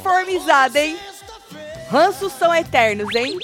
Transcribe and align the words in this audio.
Uniformizada, 0.00 0.78
hein? 0.80 0.96
Ranços 1.88 2.32
são 2.32 2.54
eternos, 2.54 3.14
hein? 3.14 3.38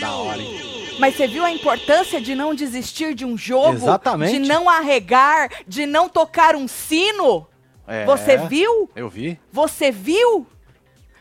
Da 0.00 0.12
hora, 0.12 0.38
hein? 0.40 0.60
Mas 0.98 1.16
você 1.16 1.26
viu 1.28 1.44
a 1.44 1.50
importância 1.50 2.20
de 2.20 2.34
não 2.34 2.54
desistir 2.54 3.14
de 3.14 3.24
um 3.24 3.38
jogo? 3.38 3.74
Exatamente. 3.74 4.32
De 4.32 4.48
não 4.48 4.68
arregar, 4.68 5.48
de 5.66 5.86
não 5.86 6.08
tocar 6.08 6.56
um 6.56 6.66
sino? 6.66 7.46
É, 7.86 8.04
Você 8.04 8.36
viu? 8.36 8.90
Eu 8.94 9.08
vi. 9.08 9.38
Você 9.52 9.90
viu? 9.90 10.46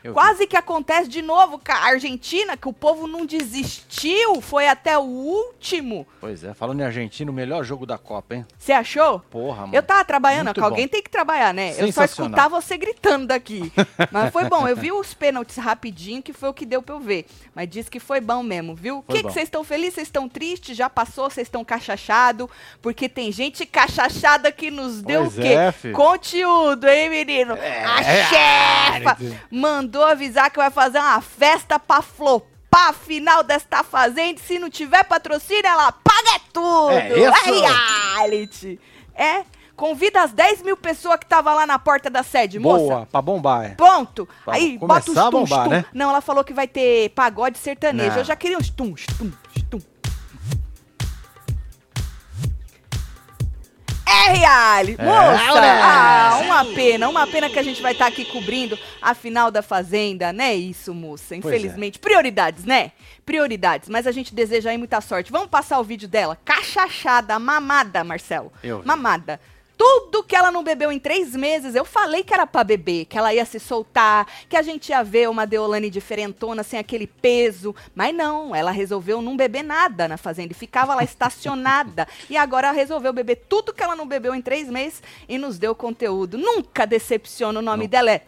Eu 0.03 0.11
vi. 0.11 0.13
Quase 0.13 0.47
que 0.47 0.55
acontece 0.55 1.09
de 1.09 1.21
novo 1.21 1.59
com 1.59 1.71
a 1.71 1.75
Argentina, 1.75 2.55
que 2.55 2.67
o 2.67 2.73
povo 2.73 3.07
não 3.07 3.25
desistiu, 3.25 4.41
foi 4.41 4.67
até 4.67 4.97
o 4.97 5.01
último. 5.01 6.07
Pois 6.19 6.43
é, 6.43 6.53
falando 6.53 6.79
em 6.81 6.83
Argentina, 6.83 7.29
o 7.29 7.33
melhor 7.33 7.63
jogo 7.63 7.85
da 7.85 7.97
Copa, 7.97 8.35
hein? 8.35 8.45
Você 8.57 8.71
achou? 8.71 9.19
Porra, 9.29 9.61
mano. 9.61 9.75
Eu 9.75 9.83
tava 9.83 10.05
trabalhando, 10.05 10.53
que 10.53 10.59
alguém 10.59 10.87
tem 10.87 11.01
que 11.01 11.09
trabalhar, 11.09 11.53
né? 11.53 11.73
Eu 11.77 11.91
só 11.91 12.03
escutava 12.03 12.61
você 12.61 12.77
gritando 12.77 13.27
daqui. 13.27 13.71
Mas 14.11 14.31
foi 14.31 14.45
bom, 14.45 14.67
eu 14.67 14.75
vi 14.75 14.91
os 14.91 15.13
pênaltis 15.13 15.57
rapidinho, 15.57 16.21
que 16.21 16.33
foi 16.33 16.49
o 16.49 16.53
que 16.53 16.65
deu 16.65 16.81
pra 16.81 16.95
eu 16.95 16.99
ver. 16.99 17.25
Mas 17.53 17.69
disse 17.69 17.89
que 17.89 17.99
foi 17.99 18.21
bom 18.21 18.43
mesmo, 18.43 18.75
viu? 18.75 18.99
O 18.99 19.03
que 19.03 19.21
vocês 19.23 19.45
estão 19.45 19.63
felizes? 19.63 19.95
Vocês 19.95 20.07
estão 20.07 20.29
tristes? 20.29 20.77
Já 20.77 20.89
passou? 20.89 21.29
Vocês 21.29 21.47
estão 21.47 21.63
cachachados? 21.65 22.47
Porque 22.81 23.09
tem 23.09 23.31
gente 23.31 23.65
cachachada 23.65 24.51
que 24.51 24.69
nos 24.69 25.01
deu 25.01 25.21
Pois 25.21 25.37
o 25.37 25.41
quê? 25.41 25.47
é. 25.47 25.91
Conteúdo, 25.91 26.87
hein, 26.87 27.09
menino? 27.09 27.53
a 27.55 28.03
chefa 28.03 29.17
mandou 29.51 29.86
avisar 30.03 30.49
que 30.49 30.57
vai 30.57 30.69
fazer 30.71 30.99
uma 30.99 31.21
festa 31.21 31.79
pra 31.79 32.01
flopar 32.01 32.89
a 32.89 32.93
final 32.93 33.43
desta 33.43 33.83
fazenda. 33.83 34.39
Se 34.41 34.59
não 34.59 34.69
tiver 34.69 35.03
patrocínio, 35.05 35.65
ela 35.65 35.91
paga 35.91 36.39
tudo. 36.53 36.91
É 36.91 37.09
isso. 37.19 37.43
reality. 37.45 38.79
É. 39.15 39.43
Convida 39.75 40.23
as 40.23 40.31
10 40.31 40.63
mil 40.63 40.75
pessoas 40.75 41.17
que 41.19 41.27
tava 41.27 41.53
lá 41.53 41.67
na 41.67 41.77
porta 41.77 42.09
da 42.09 42.23
sede, 42.23 42.57
moça. 42.57 42.83
Boa, 42.83 43.05
pra 43.05 43.21
bombar, 43.21 43.63
é. 43.65 43.69
Ponto. 43.75 44.27
Pra 44.43 44.55
Aí, 44.55 44.75
bota 44.75 45.11
os 45.11 45.15
a 45.17 45.25
tum, 45.25 45.31
bombar, 45.43 45.65
tum. 45.65 45.69
né? 45.69 45.85
Não, 45.93 46.09
ela 46.09 46.19
falou 46.19 46.43
que 46.43 46.51
vai 46.51 46.67
ter 46.67 47.09
pagode 47.09 47.59
sertanejo. 47.59 48.09
Não. 48.09 48.17
Eu 48.17 48.23
já 48.23 48.35
queria 48.35 48.57
uns 48.57 48.71
tum, 48.71 48.95
tum, 49.19 49.31
É. 54.07 54.17
É, 54.97 55.03
Moça, 55.03 55.61
ah, 55.61 56.39
uma 56.43 56.65
pena, 56.65 57.09
uma 57.09 57.27
pena 57.27 57.49
que 57.49 57.59
a 57.59 57.63
gente 57.63 57.81
vai 57.81 57.91
estar 57.91 58.07
aqui 58.07 58.25
cobrindo 58.25 58.77
a 59.01 59.13
final 59.13 59.51
da 59.51 59.61
Fazenda, 59.61 60.31
né? 60.31 60.55
Isso, 60.55 60.93
moça. 60.93 61.35
é. 61.35 61.37
Infelizmente. 61.37 61.99
Prioridades, 61.99 62.63
né? 62.63 62.91
Prioridades. 63.25 63.89
Mas 63.89 64.07
a 64.07 64.11
gente 64.11 64.33
deseja 64.33 64.69
aí 64.69 64.77
muita 64.77 65.01
sorte. 65.01 65.31
Vamos 65.31 65.49
passar 65.49 65.79
o 65.79 65.83
vídeo 65.83 66.07
dela. 66.07 66.37
Cachachada, 66.45 67.37
mamada, 67.39 68.03
Marcelo. 68.03 68.51
Eu 68.63 68.79
vi. 68.79 68.87
Tudo 69.77 70.23
que 70.23 70.35
ela 70.35 70.49
não 70.49 70.63
bebeu 70.63 70.91
em 70.91 70.97
três 70.97 71.35
meses, 71.35 71.75
eu 71.75 71.85
falei 71.85 72.23
que 72.23 72.33
era 72.33 72.47
pra 72.47 72.63
beber, 72.63 73.05
que 73.05 73.17
ela 73.17 73.33
ia 73.33 73.45
se 73.45 73.59
soltar, 73.59 74.27
que 74.49 74.57
a 74.57 74.61
gente 74.63 74.89
ia 74.89 75.03
ver 75.03 75.29
uma 75.29 75.45
Deolane 75.45 75.89
diferentona, 75.89 76.63
sem 76.63 76.79
aquele 76.79 77.05
peso. 77.05 77.75
Mas 77.93 78.15
não, 78.15 78.55
ela 78.55 78.71
resolveu 78.71 79.21
não 79.21 79.37
beber 79.37 79.63
nada 79.63 80.07
na 80.07 80.17
fazenda 80.17 80.51
e 80.51 80.55
ficava 80.55 80.95
lá 80.95 81.03
estacionada. 81.03 82.07
e 82.27 82.35
agora 82.35 82.69
ela 82.69 82.75
resolveu 82.75 83.13
beber 83.13 83.43
tudo 83.47 83.73
que 83.73 83.83
ela 83.83 83.95
não 83.95 84.07
bebeu 84.07 84.33
em 84.33 84.41
três 84.41 84.67
meses 84.67 85.03
e 85.29 85.37
nos 85.37 85.59
deu 85.59 85.75
conteúdo. 85.75 86.37
Nunca 86.37 86.87
decepciona, 86.87 87.59
o 87.59 87.61
nome 87.61 87.83
Não. 87.83 87.89
dela 87.89 88.11
é 88.11 88.23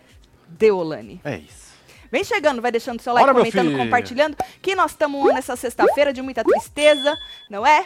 Deolane. 0.47 1.19
É 1.23 1.37
isso. 1.37 1.69
Vem 2.11 2.23
chegando, 2.23 2.61
vai 2.61 2.71
deixando 2.71 3.01
seu 3.01 3.13
like, 3.13 3.25
Bora, 3.25 3.37
comentando, 3.37 3.77
compartilhando. 3.77 4.37
Que 4.61 4.75
nós 4.75 4.91
estamos 4.91 5.33
nessa 5.33 5.55
sexta-feira 5.55 6.11
de 6.11 6.21
muita 6.21 6.43
tristeza, 6.43 7.15
não 7.49 7.65
é? 7.65 7.85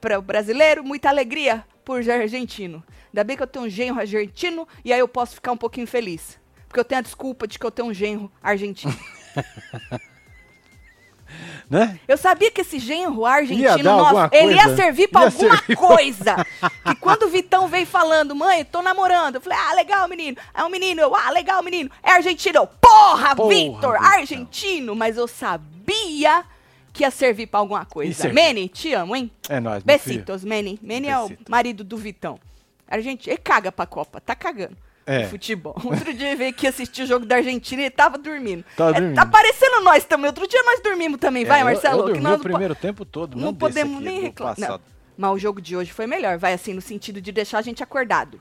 Para 0.00 0.18
o 0.18 0.22
brasileiro, 0.22 0.82
muita 0.82 1.08
alegria 1.08 1.64
por 1.84 2.08
argentino. 2.08 2.82
Ainda 3.12 3.24
bem 3.24 3.36
que 3.36 3.42
eu 3.42 3.46
tenho 3.46 3.64
um 3.64 3.68
genro 3.68 3.98
argentino 4.00 4.66
e 4.84 4.92
aí 4.92 5.00
eu 5.00 5.08
posso 5.08 5.34
ficar 5.34 5.52
um 5.52 5.56
pouquinho 5.56 5.86
feliz. 5.86 6.38
Porque 6.68 6.78
eu 6.80 6.84
tenho 6.84 7.00
a 7.00 7.02
desculpa 7.02 7.46
de 7.48 7.58
que 7.58 7.66
eu 7.66 7.70
tenho 7.70 7.88
um 7.88 7.94
genro 7.94 8.30
argentino. 8.42 8.94
Né? 11.68 12.00
Eu 12.08 12.16
sabia 12.16 12.50
que 12.50 12.60
esse 12.62 12.80
genro 12.80 13.24
argentino, 13.24 13.62
Ia 13.62 13.90
alguma 13.92 14.28
ele 14.32 14.54
ia 14.54 14.64
coisa. 14.64 14.76
servir 14.76 15.06
pra 15.08 15.20
Ia 15.20 15.26
alguma 15.28 15.56
servir. 15.56 15.76
coisa. 15.76 16.46
que 16.84 16.94
quando 16.96 17.22
o 17.22 17.28
Vitão 17.28 17.68
veio 17.68 17.86
falando, 17.86 18.34
mãe, 18.34 18.64
tô 18.64 18.82
namorando, 18.82 19.36
eu 19.36 19.40
falei, 19.40 19.56
ah, 19.56 19.74
legal, 19.74 20.08
menino. 20.08 20.36
É 20.52 20.64
um 20.64 20.68
menino, 20.68 21.00
eu, 21.00 21.14
ah, 21.14 21.30
legal, 21.30 21.62
menino. 21.62 21.88
É 22.02 22.10
argentino, 22.10 22.66
porra, 22.80 23.36
Porra, 23.36 23.48
Vitor, 23.48 23.94
argentino. 23.94 24.96
Mas 24.96 25.16
eu 25.16 25.28
sabia 25.28 26.44
que 26.92 27.04
ia 27.04 27.10
servir 27.10 27.46
pra 27.46 27.60
alguma 27.60 27.84
coisa. 27.84 28.28
Mene, 28.32 28.68
te 28.68 28.92
amo, 28.92 29.14
hein? 29.14 29.30
É 29.48 29.60
nóis. 29.60 29.84
Besitos, 29.84 30.42
Mene. 30.42 30.78
Mene 30.82 31.06
é 31.06 31.18
o 31.18 31.30
marido 31.48 31.84
do 31.84 31.96
Vitão. 31.96 32.40
Argentino, 32.90 33.32
ele 33.32 33.40
caga 33.42 33.70
pra 33.72 33.86
Copa, 33.86 34.20
tá 34.20 34.34
cagando. 34.34 34.76
É. 35.06 35.24
Futebol. 35.26 35.74
Outro 35.82 36.12
dia 36.12 36.28
ele 36.28 36.36
veio 36.36 36.50
aqui 36.50 36.66
assistir 36.66 37.02
o 37.02 37.06
jogo 37.06 37.24
da 37.24 37.36
Argentina 37.36 37.82
e 37.82 37.90
tava 37.90 38.18
dormindo. 38.18 38.64
Tava 38.76 38.90
É, 38.90 39.00
dormindo. 39.00 39.14
Tá 39.16 39.24
parecendo 39.26 39.80
nós 39.80 40.04
também. 40.04 40.26
Outro 40.26 40.46
dia 40.46 40.62
nós 40.62 40.80
dormimos 40.82 41.18
também, 41.18 41.44
vai, 41.44 41.58
É, 41.58 41.62
eu- 41.62 41.64
Marcelo? 41.66 41.98
Eu, 42.00 42.04
que 42.06 42.10
dormi 42.12 42.22
nós 42.22 42.32
o 42.32 42.36
não 42.36 42.42
po- 42.42 42.48
primeiro 42.50 42.74
tempo 42.74 43.04
todo. 43.04 43.36
não 43.38 43.54
podemos 43.54 43.96
aqui, 43.96 44.04
nem 44.04 44.20
reclamar. 44.20 44.80
Mas 45.16 45.30
o 45.32 45.38
jogo 45.38 45.60
de 45.60 45.76
hoje 45.76 45.92
foi 45.92 46.06
melhor, 46.06 46.38
vai 46.38 46.52
assim, 46.52 46.72
no 46.74 46.80
sentido 46.80 47.20
de 47.20 47.32
deixar 47.32 47.58
a 47.58 47.62
gente 47.62 47.82
acordado. 47.82 48.40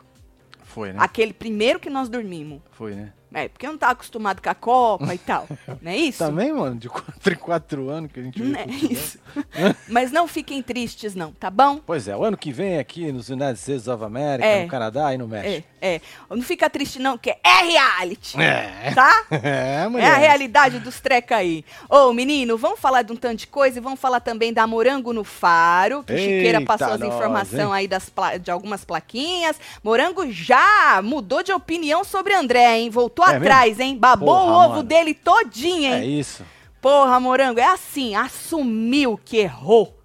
Foi, 0.63 0.91
né? 0.93 0.99
Aquele 0.99 1.33
primeiro 1.33 1.79
que 1.79 1.89
nós 1.89 2.07
dormimos. 2.09 2.61
Foi, 2.71 2.93
né? 2.93 3.11
É, 3.33 3.47
porque 3.47 3.65
eu 3.67 3.71
não 3.71 3.77
tava 3.77 3.91
acostumado 3.93 4.41
com 4.41 4.49
a 4.49 4.55
Copa 4.55 5.13
e 5.13 5.17
tal. 5.17 5.47
Não 5.81 5.91
é 5.91 5.95
isso? 5.97 6.17
Também, 6.17 6.51
mano, 6.51 6.75
de 6.77 6.89
4 6.89 7.33
em 7.33 7.37
4 7.37 7.89
anos 7.89 8.11
que 8.11 8.19
a 8.19 8.23
gente 8.23 8.41
Não 8.41 8.59
é 8.59 8.65
isso. 8.65 9.19
Mas 9.87 10.11
não 10.11 10.27
fiquem 10.27 10.61
tristes, 10.63 11.13
não, 11.15 11.31
tá 11.31 11.49
bom? 11.49 11.79
Pois 11.85 12.07
é, 12.07 12.15
o 12.15 12.23
ano 12.23 12.35
que 12.37 12.51
vem 12.51 12.79
aqui 12.79 13.11
nos 13.11 13.29
United 13.29 13.59
States 13.59 13.87
of 13.87 14.03
America, 14.03 14.45
É. 14.47 14.63
no 14.63 14.67
Canadá 14.69 15.13
e 15.13 15.17
no 15.17 15.25
É, 15.25 15.27
México. 15.27 15.67
é. 15.81 16.01
Não 16.29 16.41
fica 16.41 16.69
triste, 16.69 16.97
não, 16.99 17.17
que 17.17 17.29
é 17.29 17.39
reality. 17.63 18.39
É. 18.41 18.91
Tá? 18.95 19.23
É, 19.31 19.83
É 19.83 19.87
mulher. 19.87 20.11
a 20.11 20.17
realidade 20.17 20.79
dos 20.79 20.99
treca 20.99 21.35
aí. 21.37 21.63
Ô, 21.87 22.11
menino, 22.13 22.57
vamos 22.57 22.79
falar 22.79 23.03
de 23.03 23.13
um 23.13 23.15
tanto 23.15 23.37
de 23.37 23.47
coisa 23.47 23.77
e 23.77 23.81
vamos 23.81 23.99
falar 23.99 24.19
também 24.19 24.51
da 24.51 24.65
Morango 24.67 25.13
no 25.13 25.23
Faro, 25.23 26.03
que 26.03 26.13
o 26.13 26.17
Chiqueira 26.17 26.59
Eita, 26.59 26.77
passou 26.77 26.93
as 26.95 27.01
informações 27.01 27.71
aí 27.71 27.87
das 27.87 28.11
de 28.41 28.49
algumas 28.51 28.83
plaquinhas. 28.83 29.55
Morango 29.83 30.29
já 30.31 30.99
mudou 31.03 31.43
de 31.43 31.51
opinião 31.51 32.03
sobre 32.03 32.33
André, 32.33 32.79
hein? 32.79 32.89
Voltou 32.89 33.18
É 33.23 33.35
atrás, 33.35 33.79
hein? 33.79 33.97
Babou 33.97 34.27
Porra, 34.27 34.51
o 34.51 34.55
ovo 34.59 34.69
mano. 34.69 34.83
dele 34.83 35.13
todinho, 35.13 35.93
É 35.93 36.03
hein? 36.05 36.19
isso. 36.19 36.43
Porra, 36.81 37.19
Morango, 37.19 37.59
é 37.59 37.65
assim, 37.65 38.15
assumiu 38.15 39.19
que 39.23 39.37
errou. 39.37 39.95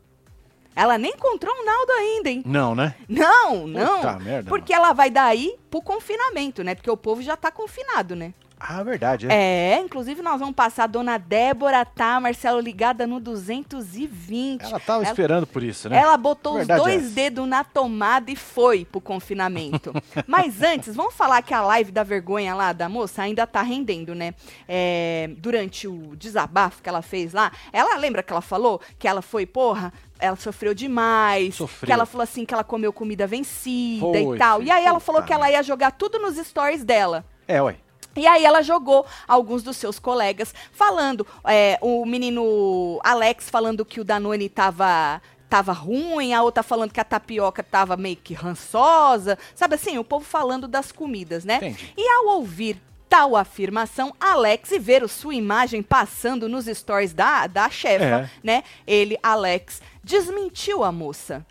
Ela 0.76 0.98
nem 0.98 1.12
encontrou 1.12 1.54
um 1.54 1.64
Naldo 1.64 1.92
ainda, 1.92 2.30
hein? 2.30 2.42
Não, 2.44 2.74
né? 2.74 2.96
Não, 3.08 3.64
não. 3.66 3.96
Puta 4.00 4.18
merda, 4.18 4.48
porque 4.48 4.72
ela 4.74 4.92
vai 4.92 5.08
daí 5.08 5.54
pro 5.70 5.80
confinamento, 5.80 6.64
né? 6.64 6.74
Porque 6.74 6.90
o 6.90 6.96
povo 6.96 7.22
já 7.22 7.36
tá 7.36 7.50
confinado, 7.52 8.16
né? 8.16 8.34
Ah, 8.58 8.82
verdade, 8.82 9.26
é. 9.28 9.74
É, 9.74 9.78
inclusive 9.80 10.22
nós 10.22 10.40
vamos 10.40 10.54
passar 10.54 10.84
a 10.84 10.86
dona 10.86 11.18
Débora, 11.18 11.84
tá, 11.84 12.18
Marcelo, 12.18 12.60
ligada 12.60 13.06
no 13.06 13.20
220. 13.20 14.62
Ela 14.64 14.80
tava 14.80 15.02
Ela- 15.02 15.10
esperando 15.10 15.46
por 15.46 15.62
isso, 15.62 15.88
né? 15.88 15.98
Ela 15.98 16.16
botou 16.16 16.54
Verdade 16.54 16.80
os 16.80 16.86
é 16.86 16.90
dois 16.90 17.04
essa. 17.06 17.14
dedos 17.14 17.46
na 17.48 17.62
tomada 17.64 18.30
e 18.30 18.36
foi 18.36 18.84
pro 18.84 19.00
confinamento. 19.00 19.92
Mas 20.26 20.62
antes, 20.62 20.94
vamos 20.94 21.14
falar 21.14 21.42
que 21.42 21.52
a 21.52 21.60
live 21.62 21.92
da 21.92 22.02
vergonha 22.02 22.54
lá 22.54 22.72
da 22.72 22.88
moça 22.88 23.22
ainda 23.22 23.46
tá 23.46 23.60
rendendo, 23.62 24.14
né? 24.14 24.34
É, 24.68 25.30
durante 25.38 25.86
o 25.86 26.16
desabafo 26.16 26.82
que 26.82 26.88
ela 26.88 27.02
fez 27.02 27.32
lá, 27.32 27.52
ela 27.72 27.96
lembra 27.96 28.22
que 28.22 28.32
ela 28.32 28.40
falou 28.40 28.80
que 28.98 29.06
ela 29.06 29.20
foi, 29.20 29.44
porra, 29.46 29.92
ela 30.18 30.36
sofreu 30.36 30.72
demais. 30.74 31.54
Sofreu. 31.56 31.86
Que 31.86 31.92
ela 31.92 32.06
falou 32.06 32.22
assim 32.22 32.44
que 32.46 32.54
ela 32.54 32.64
comeu 32.64 32.92
comida 32.92 33.26
vencida 33.26 34.18
e 34.18 34.24
Foi, 34.24 34.38
tal. 34.38 34.58
filho, 34.58 34.68
E 34.68 34.70
aí 34.70 34.84
ela 34.86 35.00
falou 35.00 35.22
que 35.22 35.32
ela 35.32 35.50
ia 35.50 35.62
jogar 35.62 35.90
tudo 35.92 36.18
nos 36.18 36.36
stories 36.36 36.82
dela. 36.84 37.24
É, 37.46 37.60
ué. 37.60 37.76
E 38.16 38.26
aí 38.26 38.44
ela 38.44 38.62
jogou 38.62 39.04
alguns 39.26 39.62
dos 39.62 39.76
seus 39.76 39.98
colegas 39.98 40.54
falando, 40.72 41.26
é, 41.44 41.78
o 41.80 42.04
menino 42.06 43.00
Alex 43.02 43.50
falando 43.50 43.84
que 43.84 44.00
o 44.00 44.04
Danone 44.04 44.48
tava 44.48 45.20
tava 45.48 45.72
ruim, 45.72 46.32
a 46.32 46.42
outra 46.42 46.64
falando 46.64 46.90
que 46.92 46.98
a 47.00 47.04
tapioca 47.04 47.62
tava 47.62 47.96
meio 47.96 48.16
que 48.16 48.34
rançosa, 48.34 49.38
sabe 49.54 49.76
assim, 49.76 49.98
o 49.98 50.02
povo 50.04 50.24
falando 50.24 50.66
das 50.66 50.90
comidas, 50.90 51.44
né? 51.44 51.56
Entendi. 51.58 51.92
E 51.96 52.08
ao 52.08 52.26
ouvir 52.38 52.80
tal 53.08 53.36
afirmação, 53.36 54.12
Alex 54.18 54.72
e 54.72 54.78
ver 54.80 55.04
a 55.04 55.08
sua 55.08 55.32
imagem 55.34 55.80
passando 55.80 56.48
nos 56.48 56.64
stories 56.66 57.12
da, 57.12 57.46
da 57.46 57.70
chefa, 57.70 58.04
É. 58.04 58.30
né? 58.42 58.64
Ele, 58.84 59.16
Alex, 59.22 59.80
desmentiu 60.02 60.82
a 60.82 60.90
moça. 60.90 61.46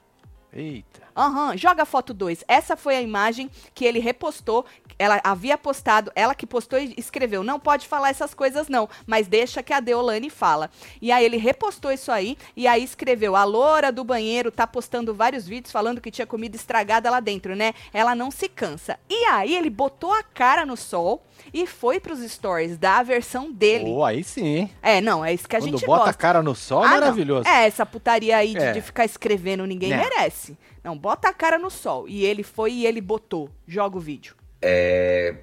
Eita. 0.52 1.02
Aham, 1.16 1.56
joga 1.56 1.84
a 1.84 1.86
foto 1.86 2.14
2. 2.14 2.44
Essa 2.48 2.76
foi 2.76 2.96
a 2.96 3.02
imagem 3.02 3.50
que 3.74 3.86
ele 3.86 4.00
repostou. 4.00 4.66
Ela 5.00 5.20
havia 5.24 5.58
postado, 5.58 6.12
ela 6.16 6.36
que 6.36 6.46
postou 6.46 6.80
e 6.80 6.94
escreveu: 6.98 7.44
não 7.44 7.60
pode 7.60 7.88
falar 7.88 8.10
essas 8.10 8.34
coisas, 8.34 8.68
não, 8.68 8.90
mas 9.06 9.28
deixa 9.28 9.64
que 9.64 9.74
a 9.74 9.80
Deolane 9.80 10.30
fala. 10.30 10.70
E 11.02 11.12
aí 11.12 11.24
ele 11.26 11.38
repostou 11.38 11.92
isso 11.92 12.12
aí 12.12 12.38
e 12.56 12.68
aí 12.68 12.84
escreveu: 12.84 13.36
a 13.36 13.44
loura 13.44 13.92
do 13.92 14.04
banheiro 14.04 14.52
tá 14.52 14.66
postando 14.68 15.14
vários 15.14 15.48
vídeos 15.48 15.72
falando 15.72 16.02
que 16.02 16.12
tinha 16.12 16.28
comida 16.28 16.56
estragada 16.56 17.10
lá 17.10 17.20
dentro, 17.20 17.56
né? 17.56 17.74
Ela 17.94 18.16
não 18.16 18.30
se 18.32 18.48
cansa. 18.48 19.00
E 19.10 19.26
aí 19.26 19.56
ele 19.56 19.70
botou 19.70 20.14
a 20.14 20.24
cara 20.24 20.66
no 20.66 20.76
sol 20.78 21.24
e 21.54 21.66
foi 21.68 22.00
pros 22.00 22.20
stories 22.20 22.78
da 22.78 23.02
versão 23.04 23.52
dele. 23.52 23.86
Pô, 23.86 24.04
aí 24.06 24.24
sim? 24.24 24.70
É, 24.82 25.02
não, 25.02 25.24
é 25.26 25.34
isso 25.34 25.48
que 25.48 25.56
a 25.56 25.60
Quando 25.60 25.72
gente 25.78 25.86
bota 25.86 25.98
gosta. 26.06 26.12
a 26.12 26.14
cara 26.14 26.42
no 26.42 26.56
sol, 26.56 26.84
Ah, 26.84 26.88
não. 26.88 27.00
maravilhoso. 27.00 27.48
É, 27.48 27.66
essa 27.66 27.86
putaria 27.86 28.38
aí 28.38 28.54
de, 28.54 28.58
É. 28.64 28.72
de 28.72 28.82
ficar 28.82 29.06
escrevendo 29.06 29.66
ninguém 29.66 29.90
Né. 29.90 29.98
merece. 29.98 30.58
Não, 30.84 30.98
bota 30.98 31.30
a 31.30 31.34
cara 31.34 31.58
no 31.58 31.70
sol. 31.70 32.08
E 32.08 32.26
ele 32.26 32.44
foi 32.44 32.72
e 32.74 32.86
ele 32.86 33.00
botou. 33.02 33.50
Joga 33.68 33.98
o 33.98 34.00
vídeo. 34.00 34.36
É... 34.64 35.36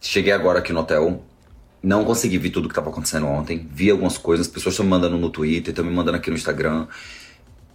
Cheguei 0.00 0.32
agora 0.32 0.60
aqui 0.60 0.72
no 0.72 0.80
hotel. 0.80 1.22
Não 1.82 2.04
consegui 2.04 2.38
ver 2.38 2.50
tudo 2.50 2.66
que 2.66 2.72
estava 2.72 2.90
acontecendo 2.90 3.26
ontem. 3.26 3.68
Vi 3.70 3.90
algumas 3.90 4.16
coisas, 4.16 4.46
as 4.46 4.52
pessoas 4.52 4.72
estão 4.72 4.84
me 4.84 4.90
mandando 4.90 5.18
no 5.18 5.28
Twitter, 5.28 5.70
estão 5.70 5.84
me 5.84 5.94
mandando 5.94 6.16
aqui 6.16 6.30
no 6.30 6.36
Instagram. 6.36 6.86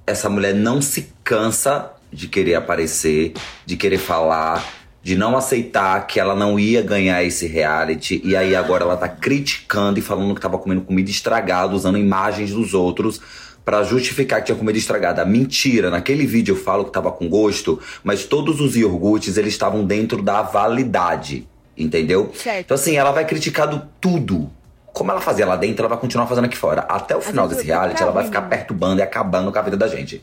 Essa 0.06 0.30
mulher 0.30 0.54
não 0.54 0.82
se 0.82 1.14
cansa 1.24 1.92
de 2.12 2.28
querer 2.28 2.56
aparecer, 2.56 3.34
de 3.66 3.78
querer 3.78 3.98
falar, 3.98 4.68
de 5.02 5.16
não 5.16 5.38
aceitar 5.38 6.06
que 6.08 6.20
ela 6.20 6.36
não 6.36 6.60
ia 6.60 6.82
ganhar 6.82 7.24
esse 7.24 7.48
reality. 7.48 8.22
E 8.24 8.36
aí 8.36 8.56
agora 8.56 8.84
ela 8.84 8.98
tá 8.98 9.08
criticando 9.08 10.00
e 10.00 10.02
falando 10.02 10.36
que 10.36 10.42
tava 10.42 10.58
comendo 10.58 10.82
comida 10.82 11.10
estragada, 11.10 11.74
usando 11.74 11.98
imagens 11.98 12.52
dos 12.52 12.74
outros 12.74 13.22
para 13.66 13.84
justificar 13.84 14.40
que 14.40 14.48
tinha 14.48 14.58
comida 14.58 14.78
estragada. 14.78 15.26
Mentira, 15.26 15.90
naquele 15.90 16.26
vídeo 16.26 16.54
eu 16.54 16.60
falo 16.60 16.86
que 16.86 16.92
tava 16.92 17.12
com 17.12 17.30
gosto, 17.30 17.80
mas 18.04 18.26
todos 18.26 18.60
os 18.60 18.76
iogurtes 18.76 19.38
eles 19.38 19.54
estavam 19.54 19.86
dentro 19.86 20.22
da 20.22 20.42
validade, 20.42 21.48
entendeu? 21.78 22.32
Certo. 22.36 22.66
Então 22.66 22.76
assim, 22.76 22.96
ela 22.96 23.12
vai 23.12 23.26
criticando 23.26 23.88
tudo. 24.00 24.50
Como 24.94 25.10
ela 25.10 25.22
fazia 25.22 25.46
lá 25.46 25.56
dentro, 25.56 25.82
ela 25.82 25.90
vai 25.90 25.98
continuar 25.98 26.28
fazendo 26.28 26.46
aqui 26.46 26.58
fora. 26.58 26.82
Até 26.82 27.16
o 27.16 27.22
final 27.22 27.48
desse 27.48 27.66
reality, 27.66 28.04
ela 28.04 28.12
vai 28.12 28.26
ficar 28.26 28.44
perturbando 28.44 29.00
e 29.00 29.02
acabando 29.02 29.52
com 29.52 29.58
a 29.58 29.62
vida 29.62 29.76
da 29.76 29.88
gente. 29.88 30.22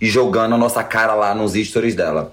E 0.00 0.06
jogando 0.06 0.54
a 0.54 0.58
nossa 0.58 0.84
cara 0.84 1.14
lá 1.14 1.34
nos 1.34 1.54
stories 1.54 1.96
dela. 1.96 2.32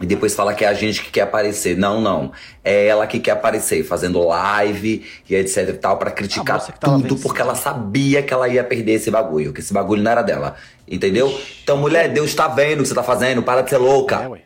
E 0.00 0.06
depois 0.06 0.34
fala 0.34 0.54
que 0.54 0.64
é 0.64 0.68
a 0.68 0.74
gente 0.74 1.02
que 1.02 1.10
quer 1.10 1.22
aparecer. 1.22 1.76
Não, 1.76 2.00
não. 2.00 2.32
É 2.64 2.86
ela 2.86 3.06
que 3.06 3.20
quer 3.20 3.30
aparecer, 3.30 3.84
fazendo 3.84 4.26
live 4.26 5.06
e 5.28 5.34
etc 5.36 5.68
e 5.68 5.72
tal, 5.74 5.98
pra 5.98 6.10
criticar 6.10 6.60
tudo, 6.80 7.16
porque 7.16 7.40
ela 7.40 7.54
sabia 7.54 8.22
que 8.22 8.34
ela 8.34 8.48
ia 8.48 8.64
perder 8.64 8.94
esse 8.94 9.10
bagulho, 9.10 9.52
que 9.52 9.60
esse 9.60 9.72
bagulho 9.72 10.02
não 10.02 10.10
era 10.10 10.22
dela. 10.22 10.56
Entendeu? 10.86 11.38
Então, 11.62 11.76
mulher, 11.76 12.12
Deus 12.12 12.34
tá 12.34 12.48
vendo 12.48 12.80
o 12.80 12.82
que 12.82 12.88
você 12.88 12.94
tá 12.94 13.04
fazendo, 13.04 13.42
para 13.42 13.62
de 13.62 13.70
ser 13.70 13.78
louca. 13.78 14.22
É, 14.22 14.28
ué. 14.28 14.40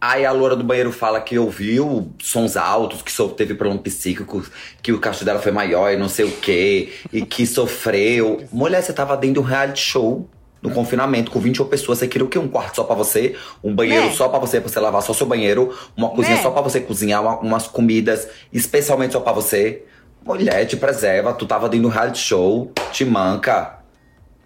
Aí 0.00 0.24
a 0.24 0.32
loura 0.32 0.56
do 0.56 0.64
banheiro 0.64 0.90
fala 0.90 1.20
que 1.20 1.38
ouviu 1.38 2.10
sons 2.18 2.56
altos, 2.56 3.02
que 3.02 3.12
teve 3.36 3.54
problema 3.54 3.82
psíquico, 3.82 4.42
que 4.80 4.92
o 4.92 4.98
cacho 4.98 5.26
dela 5.26 5.40
foi 5.40 5.52
maior 5.52 5.92
e 5.92 5.96
não 5.98 6.08
sei 6.08 6.24
o 6.24 6.32
quê, 6.32 6.94
e 7.12 7.20
que 7.20 7.46
sofreu. 7.46 8.42
Mulher, 8.50 8.82
você 8.82 8.94
tava 8.94 9.14
dentro 9.14 9.34
de 9.34 9.40
um 9.40 9.42
reality 9.42 9.80
show 9.80 10.26
no 10.62 10.70
confinamento, 10.70 11.30
com 11.30 11.40
21 11.40 11.66
pessoas, 11.66 11.98
você 11.98 12.08
queria 12.08 12.24
o 12.24 12.28
quê? 12.28 12.38
Um 12.38 12.48
quarto 12.48 12.76
só 12.76 12.84
para 12.84 12.94
você, 12.94 13.34
um 13.64 13.74
banheiro 13.74 14.06
né? 14.06 14.12
só 14.12 14.28
para 14.28 14.38
você, 14.38 14.60
pra 14.60 14.68
você 14.68 14.78
lavar 14.78 15.02
só 15.02 15.12
seu 15.12 15.26
banheiro, 15.26 15.74
uma 15.96 16.10
cozinha 16.10 16.36
né? 16.36 16.42
só 16.42 16.50
para 16.50 16.62
você 16.62 16.80
cozinhar 16.80 17.22
uma, 17.22 17.38
umas 17.38 17.66
comidas 17.66 18.28
especialmente 18.52 19.12
só 19.12 19.20
para 19.20 19.32
você. 19.32 19.84
Mulher, 20.24 20.66
te 20.66 20.76
preserva, 20.76 21.32
tu 21.32 21.46
tava 21.46 21.68
dentro 21.68 21.88
do 21.88 21.92
reality 21.92 22.18
show, 22.18 22.70
te 22.92 23.04
manca. 23.06 23.78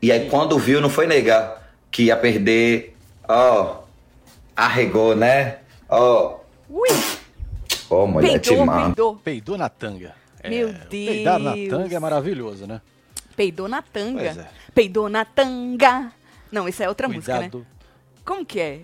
E 0.00 0.12
aí 0.12 0.28
quando 0.30 0.58
viu, 0.58 0.80
não 0.80 0.88
foi 0.88 1.06
nega 1.06 1.56
que 1.90 2.04
ia 2.04 2.16
perder, 2.16 2.94
ó, 3.28 3.62
oh, 3.62 3.84
arregou, 4.56 5.16
né? 5.16 5.58
Ó. 5.88 6.36
Oh. 6.70 6.80
Ui! 6.80 6.88
Ô, 7.90 7.96
oh, 7.96 8.06
mulher, 8.06 8.40
peidou, 8.40 8.40
te 8.40 8.64
manca. 8.64 8.84
Peidou. 8.84 9.16
peidou 9.16 9.58
na 9.58 9.68
tanga. 9.68 10.14
Meu 10.48 10.68
é, 10.68 10.72
Deus. 10.72 10.88
Peidar 10.88 11.38
na 11.38 11.52
tanga 11.68 11.96
é 11.96 11.98
maravilhoso, 11.98 12.66
né? 12.66 12.80
Peidou 13.36 13.68
na 13.68 13.82
tanga. 13.82 14.22
É. 14.22 14.48
Peidou 14.74 15.08
na 15.08 15.24
tanga. 15.24 16.12
Não, 16.50 16.68
isso 16.68 16.82
é 16.82 16.88
outra 16.88 17.08
Cuidado. 17.08 17.42
música, 17.42 17.58
né? 17.58 17.66
Como 18.24 18.44
que 18.46 18.60
é? 18.60 18.80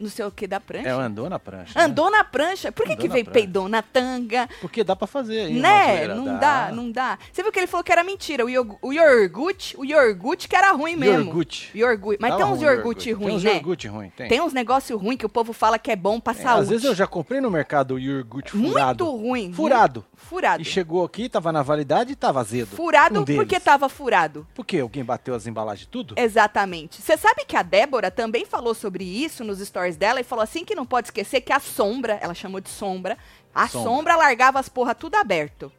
Não 0.00 0.08
sei 0.08 0.24
o 0.24 0.30
que 0.30 0.46
da 0.46 0.58
prancha. 0.58 0.88
É, 0.88 0.92
andou 0.92 1.28
na 1.28 1.38
prancha. 1.38 1.78
Andou 1.78 2.10
né? 2.10 2.18
na 2.18 2.24
prancha? 2.24 2.72
Por 2.72 2.86
que, 2.86 2.96
que 2.96 3.08
veio 3.08 3.24
peidou 3.26 3.68
na 3.68 3.82
tanga? 3.82 4.48
Porque 4.60 4.82
dá 4.82 4.96
pra 4.96 5.06
fazer 5.06 5.40
aí. 5.42 5.60
Né? 5.60 6.08
Não 6.08 6.24
dá. 6.24 6.38
dá. 6.38 6.72
não 6.72 6.90
dá. 6.90 7.18
Você 7.30 7.42
viu 7.42 7.52
que 7.52 7.58
ele 7.58 7.66
falou 7.66 7.84
que 7.84 7.92
era 7.92 8.02
mentira. 8.02 8.44
O, 8.44 8.48
iog 8.48 8.76
o 8.80 8.92
iogurte, 8.92 9.76
o 9.78 9.84
iogurte 9.84 10.48
que 10.48 10.56
era 10.56 10.72
ruim 10.72 10.96
mesmo. 10.96 11.26
Iogurte. 11.26 11.70
Iogurte. 11.74 12.18
Mas 12.20 12.34
tem 12.34 12.44
uns 12.46 12.62
iogurte 12.62 13.12
ruim, 13.12 13.34
né? 13.34 13.40
Tem 13.40 13.50
uns 13.50 13.56
iogurte 13.56 13.88
ruim, 13.88 14.10
tem. 14.16 14.28
Tem 14.28 14.40
uns 14.40 14.52
negócios 14.52 15.00
ruins 15.00 15.18
que 15.18 15.26
o 15.26 15.28
povo 15.28 15.52
fala 15.52 15.78
que 15.78 15.90
é 15.90 15.96
bom 15.96 16.18
pra 16.18 16.32
é, 16.32 16.36
saúde. 16.36 16.62
Às 16.62 16.68
vezes 16.70 16.84
eu 16.84 16.94
já 16.94 17.06
comprei 17.06 17.40
no 17.40 17.50
mercado 17.50 17.94
o 17.94 17.98
iogurte 17.98 18.52
furado. 18.52 19.04
Muito 19.04 19.22
ruim. 19.22 19.52
Furado. 19.52 20.04
Furado. 20.14 20.62
E 20.62 20.64
chegou 20.64 21.04
aqui, 21.04 21.28
tava 21.28 21.52
na 21.52 21.62
validade 21.62 22.12
e 22.12 22.16
tava 22.16 22.40
azedo. 22.40 22.76
Furado 22.76 23.20
um 23.20 23.24
porque 23.24 23.60
tava 23.60 23.88
furado. 23.88 24.46
Porque 24.54 24.78
alguém 24.78 25.04
bateu 25.04 25.34
as 25.34 25.46
embalagens 25.46 25.86
tudo? 25.86 26.14
Exatamente. 26.16 27.02
Você 27.02 27.16
sabe 27.16 27.44
que 27.44 27.56
a 27.56 27.62
Débora 27.62 28.10
também 28.10 28.44
falou 28.44 28.74
sobre 28.74 29.04
isso 29.04 29.44
nos 29.44 29.58
stories 29.58 29.89
dela 29.96 30.20
e 30.20 30.24
falou 30.24 30.42
assim 30.42 30.64
que 30.64 30.74
não 30.74 30.86
pode 30.86 31.08
esquecer 31.08 31.40
que 31.40 31.52
a 31.52 31.60
sombra, 31.60 32.18
ela 32.20 32.34
chamou 32.34 32.60
de 32.60 32.70
sombra, 32.70 33.16
a 33.54 33.68
sombra, 33.68 33.90
sombra 33.90 34.16
largava 34.16 34.58
as 34.58 34.68
porra 34.68 34.94
tudo 34.94 35.16
aberto. 35.16 35.72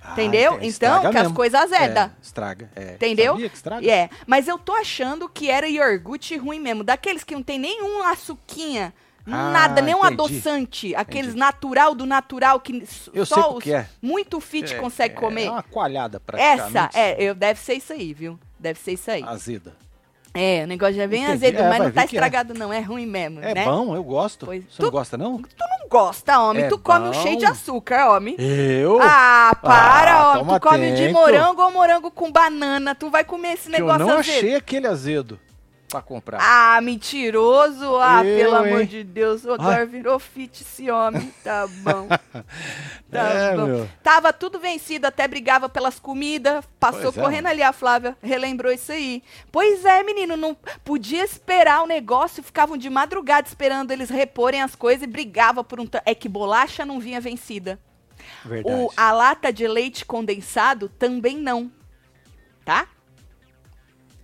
Ah, 0.00 0.12
Entendeu? 0.12 0.58
então, 0.62 1.00
que 1.00 1.08
mesmo. 1.08 1.28
as 1.28 1.32
coisas 1.32 1.60
azeda. 1.60 2.12
É, 2.16 2.22
estraga. 2.22 2.70
É. 2.74 2.94
Entendeu? 2.94 3.32
Sabia 3.32 3.48
que 3.48 3.56
estraga? 3.56 3.90
É. 3.90 4.08
Mas 4.26 4.46
eu 4.48 4.58
tô 4.58 4.72
achando 4.72 5.28
que 5.28 5.50
era 5.50 5.68
iogurte 5.68 6.36
ruim 6.36 6.60
mesmo. 6.60 6.84
Daqueles 6.84 7.24
que 7.24 7.34
não 7.34 7.42
tem 7.42 7.58
nenhum 7.58 8.02
açuquinha. 8.04 8.94
Ah, 9.26 9.50
nada, 9.50 9.82
nenhum 9.82 9.98
entendi. 9.98 10.14
adoçante. 10.14 10.94
Aqueles 10.94 11.30
entendi. 11.30 11.40
natural 11.40 11.94
do 11.94 12.06
natural 12.06 12.60
que 12.60 12.82
eu 13.12 13.26
só 13.26 13.54
os 13.54 13.66
é. 13.66 13.86
muito 14.00 14.40
fit 14.40 14.72
é, 14.74 14.78
consegue 14.78 15.14
é, 15.16 15.20
comer. 15.20 15.44
É 15.46 15.50
uma 15.50 15.62
coalhada 15.62 16.18
praticamente. 16.18 16.76
Essa, 16.76 16.90
é, 16.94 17.22
eu, 17.22 17.34
deve 17.34 17.60
ser 17.60 17.74
isso 17.74 17.92
aí, 17.92 18.14
viu? 18.14 18.38
Deve 18.58 18.80
ser 18.80 18.92
isso 18.92 19.10
aí. 19.10 19.22
Azeda. 19.22 19.76
É, 20.38 20.62
o 20.62 20.66
negócio 20.68 20.94
já 20.94 21.06
vem 21.06 21.24
Entendi. 21.24 21.46
azedo, 21.46 21.58
é, 21.58 21.68
mas 21.68 21.78
não 21.80 21.90
tá 21.90 22.02
é. 22.02 22.04
estragado, 22.04 22.54
é. 22.54 22.56
não. 22.56 22.72
É 22.72 22.80
ruim 22.80 23.06
mesmo. 23.06 23.40
É 23.42 23.54
né? 23.54 23.64
bom, 23.64 23.96
eu 23.96 24.04
gosto. 24.04 24.46
Pois, 24.46 24.62
Você 24.70 24.76
tu, 24.76 24.82
não 24.84 24.90
gosta, 24.90 25.16
não? 25.16 25.38
Tu 25.38 25.48
não 25.58 25.88
gosta, 25.88 26.40
homem. 26.40 26.64
É 26.64 26.68
tu 26.68 26.78
come 26.78 27.08
um 27.08 27.12
cheio 27.12 27.38
de 27.38 27.44
açúcar, 27.44 28.10
homem. 28.10 28.36
Eu? 28.38 29.00
Ah, 29.02 29.56
para, 29.60 30.14
ah, 30.14 30.38
homem. 30.38 30.54
Tu 30.54 30.60
come 30.60 30.92
de 30.92 31.08
morango 31.08 31.62
ou 31.62 31.72
morango 31.72 32.10
com 32.10 32.30
banana. 32.30 32.94
Tu 32.94 33.10
vai 33.10 33.24
comer 33.24 33.54
esse 33.54 33.68
negócio 33.68 33.94
azedo. 33.94 34.08
Eu 34.08 34.14
não 34.14 34.20
azedo. 34.20 34.36
achei 34.36 34.54
aquele 34.54 34.86
azedo 34.86 35.40
pra 35.88 36.02
comprar. 36.02 36.38
Ah, 36.40 36.80
mentiroso. 36.80 37.96
Ah, 37.96 38.24
eu, 38.24 38.38
pelo 38.38 38.64
hein? 38.64 38.72
amor 38.72 38.84
de 38.84 39.02
Deus. 39.02 39.44
O 39.44 39.52
agora 39.52 39.86
virou 39.86 40.18
fit 40.18 40.62
esse 40.62 40.90
homem. 40.90 41.32
Tá 41.42 41.66
bom. 41.66 42.08
Tá 43.10 43.20
é, 43.20 43.56
bom. 43.56 43.66
Meu. 43.66 43.88
Tava 44.02 44.34
tudo 44.34 44.60
vencido, 44.60 45.06
até 45.06 45.26
brigava 45.26 45.66
pelas 45.66 45.98
comidas. 45.98 46.62
Passou 46.78 47.04
pois 47.04 47.16
é, 47.16 47.22
correndo 47.22 47.48
é, 47.48 47.50
ali 47.52 47.62
a 47.62 47.72
Flávia, 47.72 48.14
relembrou 48.22 48.70
isso 48.70 48.92
aí. 48.92 49.22
Pois 49.50 49.82
é, 49.86 50.02
menino, 50.02 50.36
não 50.36 50.54
podia 50.84 51.24
esperar 51.24 51.82
o 51.82 51.86
negócio, 51.86 52.42
ficavam 52.42 52.76
de 52.76 52.90
madrugada 52.90 53.48
esperando 53.48 53.92
eles 53.92 54.10
reporem 54.10 54.60
as 54.60 54.74
coisas 54.74 55.04
e 55.04 55.06
brigava 55.06 55.64
por 55.64 55.80
um. 55.80 55.88
É 56.04 56.14
que 56.14 56.28
bolacha 56.28 56.84
não 56.84 57.00
vinha 57.00 57.18
vencida. 57.18 57.80
Verdade. 58.44 58.76
O, 58.76 58.92
a 58.94 59.10
lata 59.10 59.50
de 59.50 59.66
leite 59.66 60.04
condensado 60.04 60.90
também 60.90 61.38
não. 61.38 61.72
Tá? 62.62 62.86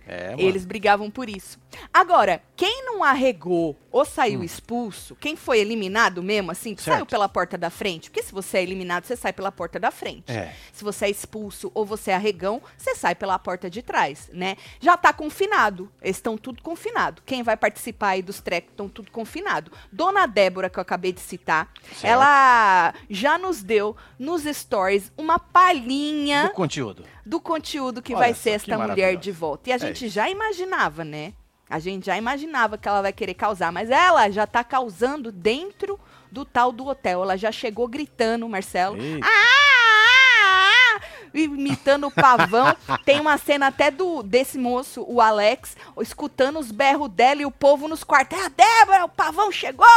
É, 0.07 0.35
Eles 0.37 0.65
brigavam 0.65 1.09
por 1.09 1.29
isso. 1.29 1.57
Agora, 1.93 2.41
quem 2.55 2.85
não 2.85 3.03
arregou 3.03 3.77
ou 3.91 4.03
saiu 4.03 4.41
hum. 4.41 4.43
expulso, 4.43 5.15
quem 5.15 5.35
foi 5.35 5.59
eliminado 5.59 6.21
mesmo, 6.21 6.51
assim, 6.51 6.75
saiu 6.77 7.05
pela 7.05 7.29
porta 7.29 7.57
da 7.57 7.69
frente. 7.69 8.09
Porque 8.09 8.23
se 8.23 8.33
você 8.33 8.57
é 8.57 8.63
eliminado, 8.63 9.05
você 9.05 9.15
sai 9.15 9.31
pela 9.31 9.51
porta 9.51 9.79
da 9.79 9.89
frente. 9.89 10.31
É. 10.31 10.53
Se 10.73 10.83
você 10.83 11.05
é 11.05 11.09
expulso 11.09 11.71
ou 11.73 11.85
você 11.85 12.11
é 12.11 12.15
arregão, 12.15 12.61
você 12.77 12.93
sai 12.93 13.15
pela 13.15 13.39
porta 13.39 13.69
de 13.69 13.81
trás, 13.81 14.29
né? 14.33 14.57
Já 14.81 14.97
tá 14.97 15.13
confinado. 15.13 15.89
Eles 16.01 16.17
estão 16.17 16.37
tudo 16.37 16.61
confinado. 16.61 17.21
Quem 17.25 17.41
vai 17.41 17.55
participar 17.55 18.09
aí 18.09 18.21
dos 18.21 18.41
trecos 18.41 18.71
estão 18.71 18.89
tudo 18.89 19.11
confinado. 19.11 19.71
Dona 19.91 20.25
Débora, 20.25 20.69
que 20.69 20.77
eu 20.77 20.81
acabei 20.81 21.13
de 21.13 21.21
citar, 21.21 21.71
certo. 21.83 22.05
ela 22.05 22.93
já 23.09 23.37
nos 23.37 23.63
deu 23.63 23.95
nos 24.19 24.43
stories 24.43 25.11
uma 25.17 25.39
palhinha 25.39 26.47
do 26.47 26.53
conteúdo. 26.53 27.05
Do 27.25 27.39
conteúdo 27.39 28.01
que 28.01 28.13
Olha 28.13 28.25
vai 28.25 28.33
ser 28.33 28.51
esta 28.51 28.77
mulher 28.77 29.15
de 29.15 29.31
volta. 29.31 29.69
E 29.69 29.73
a 29.73 29.75
é 29.75 29.79
gente 29.79 30.05
é 30.05 30.09
já 30.09 30.29
imaginava, 30.29 31.03
né? 31.03 31.33
A 31.69 31.79
gente 31.79 32.05
já 32.05 32.17
imaginava 32.17 32.77
que 32.77 32.87
ela 32.87 33.01
vai 33.01 33.11
querer 33.11 33.33
causar, 33.33 33.71
mas 33.71 33.89
ela 33.89 34.29
já 34.29 34.45
tá 34.45 34.63
causando 34.63 35.31
dentro 35.31 35.99
do 36.31 36.45
tal 36.45 36.71
do 36.71 36.85
hotel. 36.85 37.23
Ela 37.23 37.37
já 37.37 37.51
chegou 37.51 37.87
gritando, 37.87 38.47
Marcelo. 38.47 38.97
Ah, 39.23 39.27
ah, 39.27 40.99
ah, 40.99 41.01
imitando 41.33 42.07
o 42.07 42.11
pavão. 42.11 42.75
Tem 43.03 43.19
uma 43.19 43.37
cena 43.37 43.67
até 43.67 43.89
do 43.89 44.21
desse 44.21 44.59
moço, 44.59 45.03
o 45.07 45.19
Alex, 45.19 45.75
escutando 46.01 46.59
os 46.59 46.71
berros 46.71 47.09
dela 47.09 47.41
e 47.41 47.45
o 47.45 47.51
povo 47.51 47.87
nos 47.87 48.03
quartos. 48.03 48.37
É 48.37 48.45
a 48.45 48.49
Débora, 48.49 49.05
o 49.05 49.09
pavão 49.09 49.51
chegou! 49.51 49.87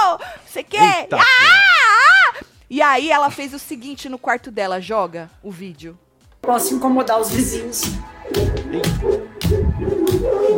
Você 0.46 0.62
quer? 0.62 1.08
Ah, 1.12 1.18
ah, 1.18 2.44
e 2.70 2.80
aí 2.80 3.10
ela 3.10 3.30
fez 3.30 3.52
o 3.52 3.58
seguinte 3.58 4.08
no 4.08 4.18
quarto 4.18 4.50
dela, 4.50 4.80
joga 4.80 5.30
o 5.42 5.50
vídeo. 5.50 5.98
Posso 6.40 6.74
incomodar 6.74 7.20
os 7.20 7.30
vizinhos 7.30 7.82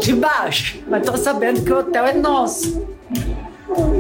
de 0.01 0.15
baixo, 0.15 0.83
mas 0.89 1.05
tô 1.05 1.17
sabendo 1.17 1.63
que 1.63 1.73
o 1.73 1.79
hotel 1.79 2.07
é 2.07 2.13
nosso. 2.15 2.89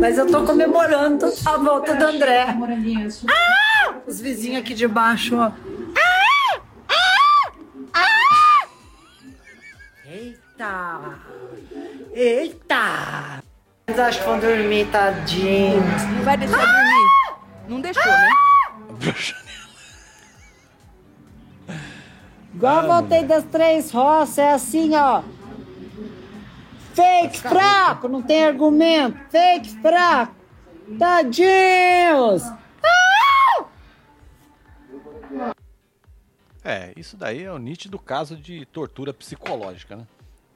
Mas 0.00 0.18
eu 0.18 0.26
tô 0.26 0.44
comemorando 0.44 1.26
a 1.44 1.56
volta 1.56 1.94
do 1.94 2.04
André. 2.06 2.46
Ah! 3.28 3.94
Os 4.06 4.20
vizinhos 4.20 4.62
aqui 4.62 4.74
de 4.74 4.88
baixo, 4.88 5.36
ó. 5.36 5.52
Ah! 5.96 6.60
Ah! 6.88 7.52
Ah! 7.94 8.66
Eita! 10.06 11.00
Eita! 12.12 13.42
Eles 13.86 14.00
acham 14.00 14.22
que 14.22 14.28
vão 14.28 14.38
dormir, 14.38 14.86
tadinhos. 14.90 16.02
Não 16.16 16.22
vai 16.22 16.36
deixar 16.36 16.56
dormir. 16.56 17.10
Não 17.68 17.80
deixou, 17.80 18.12
né? 18.12 18.30
Igual 22.54 22.78
a 22.78 23.00
voltei 23.00 23.24
das 23.24 23.44
três 23.44 23.90
roças, 23.90 24.38
é 24.38 24.52
assim, 24.52 24.94
ó. 24.96 25.22
Fake 27.00 27.38
fraco, 27.38 28.08
não 28.08 28.20
tem 28.22 28.44
argumento. 28.44 29.18
Fake 29.30 29.80
fraco. 29.80 30.34
Tadinhos! 30.98 32.42
É, 36.62 36.92
isso 36.94 37.16
daí 37.16 37.42
é 37.44 37.50
o 37.50 37.58
nítido 37.58 37.98
caso 37.98 38.36
de 38.36 38.66
tortura 38.66 39.14
psicológica, 39.14 39.96
né? 39.96 40.06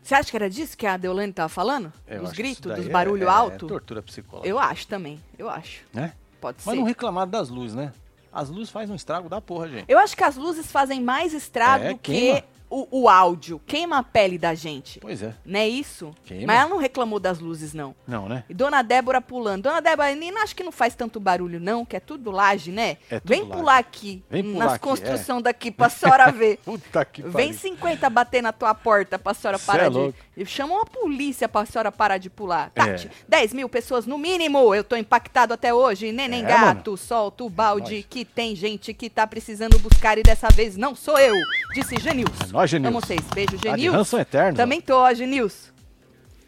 Você 0.03 0.15
acha 0.15 0.31
que 0.31 0.37
era 0.37 0.51
disso 0.51 0.77
que 0.77 0.87
a 0.87 0.99
Deolane 0.99 1.33
tava 1.33 1.49
falando? 1.49 1.91
Eu 2.07 2.21
dos 2.21 2.33
que 2.33 2.37
gritos, 2.37 2.61
dos 2.61 2.85
daí 2.85 2.93
barulho 2.93 3.27
é, 3.27 3.31
alto? 3.31 3.65
É 3.65 3.69
tortura 3.69 4.03
psicológica. 4.03 4.47
Eu 4.47 4.59
acho 4.59 4.87
também, 4.87 5.19
eu 5.39 5.49
acho. 5.49 5.83
Né? 5.95 6.13
Pode 6.43 6.59
Mas 6.63 6.75
ser. 6.75 6.79
não 6.79 6.87
reclamaram 6.87 7.31
das 7.31 7.49
luzes, 7.49 7.75
né? 7.75 7.91
As 8.31 8.51
luzes 8.51 8.69
fazem 8.71 8.93
um 8.93 8.97
estrago 8.97 9.31
da 9.31 9.41
porra, 9.41 9.67
gente. 9.69 9.85
Eu 9.89 9.99
acho 9.99 10.15
que 10.15 10.25
as 10.25 10.37
luzes 10.37 10.71
fazem 10.71 11.01
mais 11.01 11.33
estrago 11.33 11.85
É, 11.85 11.93
do 11.95 11.99
queima. 11.99 12.43
O, 12.91 13.03
o 13.03 13.09
áudio. 13.09 13.61
Queima 13.67 13.99
a 13.99 14.03
pele 14.03 14.39
da 14.39 14.55
gente. 14.55 14.99
Pois 15.01 15.23
é. 15.23 15.35
Não 15.45 15.61
é 15.61 15.69
isso? 15.69 16.13
Queima. 16.25 16.47
Mas 16.47 16.61
ela 16.61 16.69
não 16.71 16.79
reclamou 16.79 17.21
das 17.21 17.39
luzes, 17.39 17.73
não. 17.73 17.95
Não, 18.07 18.29
né? 18.29 18.45
E 18.49 18.55
Dona 18.55 18.83
Débora 18.83 19.21
pulando. 19.21 19.63
Dona 19.65 19.81
Débora, 19.81 20.15
nem 20.15 20.37
acho 20.39 20.55
que 20.57 20.63
não 20.65 20.73
faz 20.73 20.95
tanto 20.95 21.21
barulho, 21.21 21.61
não, 21.61 21.85
que 21.85 21.97
é 21.97 22.01
tudo 22.01 22.31
laje, 22.31 22.71
né? 22.73 22.97
É 23.11 23.21
tudo 23.21 23.29
Vem 23.29 23.43
laje. 23.43 23.53
pular 23.53 23.79
aqui, 23.79 24.23
Vem 24.29 24.43
pular 24.43 24.65
nas 24.65 24.75
é. 24.75 24.79
construção 24.79 25.41
daqui, 25.41 25.71
pra 25.71 25.89
senhora 25.89 26.31
ver. 26.33 26.59
Puta 26.65 27.05
que 27.05 27.23
Vem 27.23 27.49
pariu. 27.49 27.55
50 27.55 28.11
bater 28.11 28.43
na 28.43 28.53
tua 28.53 28.75
porta 28.75 29.19
pra 29.19 29.33
senhora 29.35 29.59
Cê 29.59 29.67
parar 29.67 29.85
é 29.85 29.91
de. 29.91 29.97
louco. 29.97 30.19
E 30.37 30.45
Chama 30.45 30.75
uma 30.75 30.87
polícia 30.87 31.49
pra 31.49 31.65
senhora 31.65 31.93
parar 31.93 32.19
de 32.19 32.29
pular. 32.29 32.73
É. 32.75 32.81
Tati, 32.85 33.11
10 33.29 33.53
mil 33.53 33.69
pessoas 33.69 34.05
no 34.07 34.19
mínimo. 34.19 34.75
Eu 34.75 34.83
tô 34.85 34.97
impactado 34.97 35.55
até 35.55 35.73
hoje. 35.73 36.11
Neném 36.13 36.45
É, 36.45 36.49
gato, 36.49 36.97
solta 36.97 37.45
o 37.45 37.51
balde 37.51 38.05
que 38.09 38.25
tem 38.25 38.55
gente 38.57 38.93
que 38.93 39.09
tá 39.09 39.27
precisando 39.27 39.79
buscar 39.79 40.19
e 40.19 40.23
dessa 40.23 40.49
vez 40.49 40.77
não 40.77 40.95
sou 40.95 41.19
eu. 41.19 41.35
Disse 41.75 41.97
Genils. 42.01 42.31
É 42.49 42.53
nóis, 42.53 42.64
Genils. 42.67 42.91
Amo 42.95 43.01
vocês. 43.01 43.21
Beijo, 43.35 43.59
Tá 43.59 43.71
Genils. 43.77 44.13
eterno. 44.15 44.57
Também 44.57 44.81
tô, 44.81 44.97
ó, 44.97 45.13
Genils. 45.15 45.73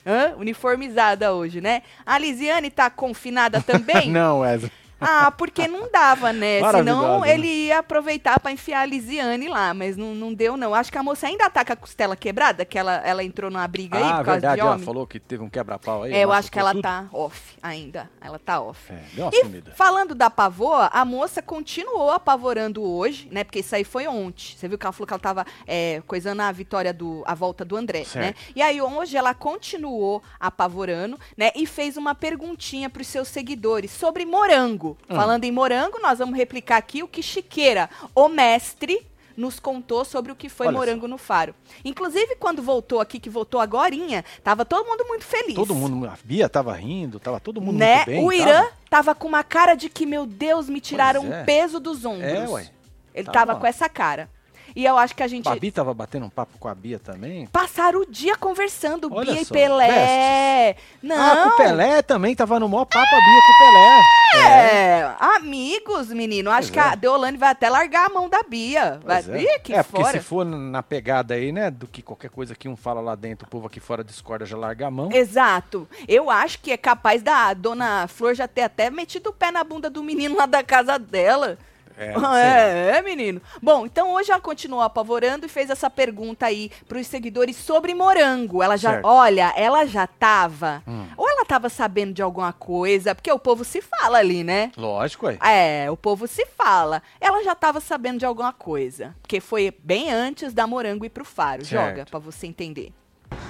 Hã? 0.07 0.35
Uniformizada 0.39 1.33
hoje, 1.33 1.61
né? 1.61 1.83
A 2.05 2.17
Lisiane 2.19 2.71
tá 2.71 2.89
confinada 2.89 3.61
também? 3.61 4.09
Não, 4.13 4.41
Wesley. 4.41 4.71
Ah, 5.01 5.31
porque 5.31 5.69
não 5.69 5.91
dava, 5.91 6.33
né? 6.33 6.61
Senão 6.73 7.21
né? 7.21 7.35
ele 7.35 7.47
ia 7.47 7.79
aproveitar 7.81 8.41
pra 8.41 8.51
enfiar 8.53 8.81
a 8.81 8.87
Lisiane 8.87 9.47
lá, 9.49 9.75
mas 9.75 9.97
não, 9.97 10.15
não 10.15 10.33
deu, 10.33 10.57
não. 10.57 10.75
Acho 10.75 10.91
que 10.91 10.99
a 10.99 11.03
moça 11.03 11.27
ainda 11.27 11.49
tá 11.51 11.65
com 11.65 11.73
a 11.73 11.77
costela 11.77 12.17
quebrada, 12.17 12.65
que 12.65 12.79
ela, 12.79 12.95
ela 13.05 13.23
entrou 13.23 13.51
numa 13.51 13.67
briga 13.69 13.99
aí 13.99 14.03
Ah, 14.05 14.07
por 14.19 14.25
causa 14.25 14.31
verdade, 14.33 14.55
de 14.55 14.61
ela 14.61 14.73
homem. 14.73 14.85
falou 14.85 15.07
que 15.07 15.21
teve 15.21 15.43
um 15.43 15.51
quebra-pau 15.51 16.05
aí. 16.05 16.13
É, 16.15 16.25
eu 16.25 16.33
acho 16.33 16.51
que 16.51 16.59
ela 16.59 16.73
tudo. 16.73 16.83
tá 16.83 17.07
off 17.13 17.57
ainda. 17.63 18.11
Ela 18.21 18.39
tá 18.39 18.61
off. 18.61 18.93
É, 18.93 19.03
deu 19.15 19.25
uma 19.27 19.31
E 19.35 19.41
sumida. 19.45 19.73
falando 19.77 20.15
da 20.15 20.31
pavoa, 20.31 20.87
a 20.93 21.05
moça 21.05 21.43
continuou 21.43 22.11
apavorando 22.11 22.83
hoje, 22.83 23.29
né? 23.31 23.45
Porque 23.45 23.59
isso 23.61 23.75
aí 23.75 23.85
foi 23.85 24.07
ontem. 24.07 24.55
Você 24.57 24.67
viu 24.69 24.79
que 24.79 24.87
ela 24.87 24.93
falou 24.93 25.07
que 25.07 25.13
ela 25.13 25.21
tava 25.21 25.47
é, 25.67 26.03
coisando 26.07 26.41
a 26.43 26.51
vitória 26.53 26.93
do. 26.93 27.23
a 27.27 27.35
volta 27.35 27.65
do 27.65 27.77
André, 27.77 28.05
Certo. 28.05 28.25
né? 28.25 28.35
E 28.55 28.63
aí 28.63 28.81
hoje 28.81 29.17
ela 29.17 29.35
continuou 29.35 30.23
apavorando, 30.41 31.19
né? 31.37 31.51
E 31.55 31.67
fez 31.67 31.97
uma 31.97 32.15
perguntinha 32.15 32.89
pros 32.89 33.07
seus 33.09 33.29
seguidores 33.29 33.91
sobre 33.91 34.25
morango. 34.25 34.86
Hum. 35.09 35.15
Falando 35.17 35.45
em 35.45 35.51
morango, 35.53 35.99
nós 36.01 36.19
vamos 36.19 36.37
replicar 36.37 36.77
aqui 36.77 37.03
o 37.03 37.09
que 37.09 37.23
Chiqueira, 37.23 37.89
o 38.15 38.29
mestre. 38.29 39.07
Nos 39.37 39.61
contou 39.61 40.03
sobre 40.03 40.33
o 40.33 40.35
que 40.35 40.49
foi 40.49 40.67
Olha 40.67 40.79
Morango 40.79 41.07
no 41.07 41.19
Faro. 41.19 41.55
Inclusive, 41.85 42.37
quando 42.37 42.63
voltou 42.63 43.01
aqui, 43.03 43.21
que 43.21 43.29
voltou 43.29 43.61
agorinha, 43.61 44.25
tava 44.43 44.65
todo 44.65 44.87
mundo 44.87 45.05
muito 45.07 45.27
feliz 45.27 45.55
Todo 45.55 45.75
mundo, 45.75 46.07
a 46.09 46.17
Bia 46.25 46.49
tava 46.49 46.73
rindo, 46.73 47.21
tava 47.21 47.39
todo 47.39 47.61
mundo 47.61 47.77
né? 47.77 47.97
muito 47.97 48.07
bem. 48.07 48.25
o 48.25 48.31
tava? 48.31 48.35
Irã 48.35 48.67
tava 48.89 49.15
com 49.15 49.29
uma 49.29 49.45
cara 49.45 49.75
de 49.75 49.91
que, 49.91 50.07
meu 50.07 50.25
Deus, 50.25 50.71
me 50.71 50.81
tiraram 50.81 51.21
Pois 51.21 51.35
é. 51.35 51.43
um 51.43 51.45
peso 51.45 51.79
dos 51.79 52.07
ombros. 52.07 52.33
É, 52.33 52.49
ué. 52.49 52.71
Ele 53.15 53.25
Tava. 53.27 53.47
tava 53.47 53.61
com 53.61 53.67
essa 53.67 53.91
cara. 53.91 54.31
E 54.77 54.85
eu 54.85 54.99
acho 54.99 55.17
que 55.17 55.23
a 55.23 55.27
gente. 55.27 55.47
Babi 55.47 55.71
tava 55.71 55.95
batendo 55.95 56.27
um 56.27 56.29
papo 56.29 56.59
com 56.59 56.69
a 56.69 56.75
Bia 56.75 56.99
também. 56.99 57.47
Passaram 57.47 58.01
o 58.03 58.07
dia 58.07 58.37
conversando, 58.37 59.09
Olha 59.11 59.33
Bia 59.33 59.41
e 59.41 59.45
só, 59.47 59.55
Pelé. 59.55 60.77
Não. 61.03 61.17
Ah, 61.17 61.45
com 61.45 61.49
o 61.49 61.57
Pelé 61.57 62.03
também, 62.03 62.37
tava 62.37 62.61
no 62.61 62.69
maior 62.69 62.85
papo 62.85 62.99
a 62.99 63.21
Bia 63.21 63.41
com 63.47 63.53
o 63.53 63.59
Pelé. 63.59 64.03
É, 64.37 65.15
amigos, 65.19 66.09
menino. 66.09 66.51
Acho 66.51 66.71
Pois 66.71 66.71
que 66.73 66.79
é. 66.79 66.83
a 66.83 66.95
Deolane 66.95 67.39
vai 67.39 67.53
até 67.53 67.71
largar 67.71 68.11
a 68.11 68.13
mão 68.13 68.29
da 68.29 68.43
Bia. 68.43 69.01
Vai... 69.03 69.25
É. 69.27 69.43
Ih, 69.43 69.59
que 69.61 69.73
é, 69.73 69.83
porque 69.83 70.03
fora. 70.03 70.19
se 70.19 70.23
for 70.23 70.45
na 70.45 70.83
pegada 70.83 71.33
aí, 71.33 71.53
né, 71.53 71.71
do 71.71 71.87
que 71.87 72.03
qualquer 72.03 72.29
coisa 72.29 72.55
que 72.55 72.69
um 72.69 72.77
fala 72.77 73.01
lá 73.01 73.15
dentro, 73.15 73.47
o 73.47 73.51
povo 73.51 73.69
aqui 73.69 73.81
fora 73.81 74.05
discorda, 74.05 74.45
já 74.45 74.59
larga 74.59 74.89
a 74.89 74.91
mão. 74.91 75.11
Exato. 75.11 75.89
Eu 76.07 76.29
acho 76.29 76.61
que 76.61 76.71
é 76.71 76.77
capaz 76.77 77.23
da 77.23 77.55
dona 77.55 78.07
Flor 78.09 78.35
já 78.35 78.47
ter 78.47 78.63
até 78.63 78.91
metido 78.91 79.31
o 79.31 79.33
pé 79.33 79.51
na 79.51 79.65
bunda 79.65 79.89
do 79.89 80.03
menino 80.03 80.37
lá 80.37 80.45
da 80.45 80.63
casa 80.63 80.99
dela. 80.99 81.57
É, 81.99 82.13
Ah, 82.15 82.19
lá. 82.19 82.39
É, 82.39 83.03
menino. 83.03 83.41
Bom, 83.63 83.87
então 83.87 84.13
hoje 84.13 84.31
ela 84.31 84.41
continuou 84.41 84.83
apavorando 84.83 85.47
e 85.47 85.49
fez 85.49 85.71
essa 85.71 85.89
pergunta 85.89 86.47
aí 86.47 86.71
pros 86.87 87.07
seguidores 87.07 87.57
sobre 87.57 87.95
morango. 87.95 88.63
Ela 88.63 88.77
já, 88.77 88.91
Certo. 88.93 89.07
olha, 89.07 89.53
ela 89.57 89.87
já 89.87 90.07
tava. 90.07 90.83
Hum. 90.87 91.07
Ou 91.17 91.29
ela 91.29 91.45
tava 91.45 91.69
sabendo 91.69 92.13
de 92.13 92.21
alguma 92.23 92.53
coisa, 92.53 93.15
porque 93.15 93.33
o 93.33 93.39
povo 93.39 93.65
se 93.65 93.81
fala 93.81 94.19
ali, 94.19 94.45
né? 94.45 94.71
Lógico, 94.77 95.27
aí. 95.29 95.39
É, 95.41 95.91
o 95.91 95.97
povo 95.97 96.27
se 96.27 96.45
fala. 96.57 97.03
Ela 97.21 97.43
já 97.43 97.55
tava 97.55 97.81
sabendo 97.81 98.19
de 98.19 98.27
alguma 98.27 98.53
coisa, 98.53 99.15
porque 99.23 99.41
foi 99.41 99.75
bem 99.83 100.13
antes 100.13 100.53
da 100.53 100.67
morango 100.67 101.05
ir 101.05 101.11
pro 101.11 101.25
faro. 101.25 101.65
Certo. 101.65 101.89
Joga 101.91 102.05
pra 102.11 102.19
você 102.19 102.47
entender. 102.47 102.93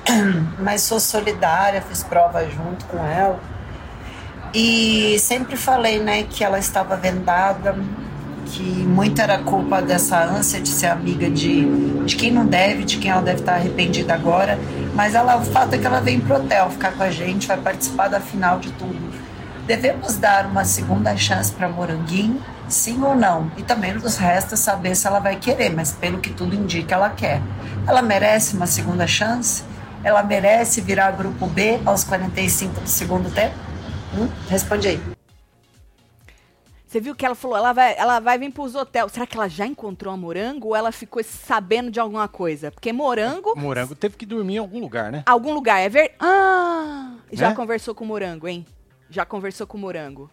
mas 0.61 0.83
sou 0.83 1.01
solidária, 1.01 1.83
fiz 1.83 2.03
prova 2.03 2.49
junto 2.49 2.87
com 2.87 3.05
ela. 3.05 3.41
E 4.55 5.19
sempre 5.19 5.57
falei, 5.57 5.99
né, 5.99 6.23
que 6.23 6.43
ela 6.43 6.59
estava 6.59 6.97
vendada, 6.97 7.77
que 8.47 8.63
muito 8.63 9.21
era 9.21 9.39
culpa 9.39 9.83
dessa 9.83 10.25
ânsia 10.25 10.61
de 10.61 10.69
ser 10.69 10.87
amiga 10.87 11.29
de, 11.29 12.05
de 12.05 12.17
quem 12.17 12.31
não 12.31 12.47
deve, 12.47 12.85
de 12.85 12.99
quem 12.99 13.11
ela 13.11 13.23
deve 13.23 13.41
estar 13.41 13.55
arrependida 13.55 14.15
agora. 14.15 14.59
Mas 14.95 15.15
ela, 15.15 15.37
o 15.37 15.45
fato 15.45 15.75
é 15.75 15.79
que 15.79 15.87
ela 15.87 16.01
vem 16.01 16.21
pro 16.21 16.37
hotel 16.37 16.71
ficar 16.71 16.93
com 16.93 17.03
a 17.03 17.11
gente, 17.11 17.47
vai 17.47 17.59
participar 17.59 18.09
da 18.09 18.21
final 18.21 18.59
de 18.59 18.71
tudo. 18.73 18.97
Devemos 19.67 20.17
dar 20.17 20.47
uma 20.47 20.65
segunda 20.65 21.17
chance 21.17 21.53
para 21.53 21.69
Moranguinho, 21.69 22.41
sim 22.69 23.03
ou 23.03 23.17
não? 23.17 23.51
E 23.57 23.63
também 23.63 23.93
nos 23.93 24.17
resta 24.17 24.57
saber 24.57 24.95
se 24.95 25.07
ela 25.07 25.19
vai 25.19 25.37
querer, 25.37 25.75
mas 25.75 25.93
pelo 25.93 26.19
que 26.19 26.31
tudo 26.31 26.55
indica, 26.55 26.95
ela 26.95 27.11
quer. 27.11 27.43
Ela 27.87 28.01
merece 28.01 28.57
uma 28.57 28.67
segunda 28.67 29.07
chance? 29.07 29.65
Ela 30.05 30.23
merece 30.23 30.81
virar 30.81 31.11
grupo 31.11 31.47
B 31.47 31.81
aos 31.85 32.05
45 32.05 32.81
do 32.81 32.89
segundo 32.89 33.29
tempo? 33.35 33.57
Hum? 34.17 34.29
Responde 34.49 34.87
aí. 34.87 35.16
Você 36.97 37.01
viu 37.03 37.15
que 37.15 37.27
ela 37.27 37.35
falou, 37.35 37.59
ela 37.59 37.75
vai, 37.75 37.95
ela 37.99 38.21
vai 38.21 38.39
vir 38.39 38.51
pros 38.51 38.75
hotéis. 38.75 39.13
Será 39.13 39.27
que 39.27 39.37
ela 39.37 39.49
já 39.49 39.67
encontrou 39.67 40.15
a 40.15 40.17
morango 40.17 40.69
ou 40.69 40.75
ela 40.77 40.91
ficou 40.91 41.23
sabendo 41.23 41.91
de 41.91 42.01
alguma 42.01 42.27
coisa? 42.27 42.71
Porque 42.71 42.91
morango, 42.91 43.53
O 43.53 43.61
Morango 43.61 43.95
teve 43.95 44.17
que 44.17 44.25
dormir 44.25 44.55
em 44.55 44.59
algum 44.59 44.81
lugar, 44.81 45.13
né? 45.13 45.23
algum 45.27 45.53
lugar, 45.53 45.79
é 45.79 45.91
ver. 45.91 46.15
Ah! 46.19 47.17
Já 47.31 47.51
Né? 47.51 47.55
conversou 47.55 47.95
com 47.95 48.03
o 48.03 48.07
morango, 48.07 48.49
hein? 48.49 48.65
Já 49.11 49.27
conversou 49.27 49.67
com 49.67 49.77
o 49.77 49.81
morango. 49.83 50.31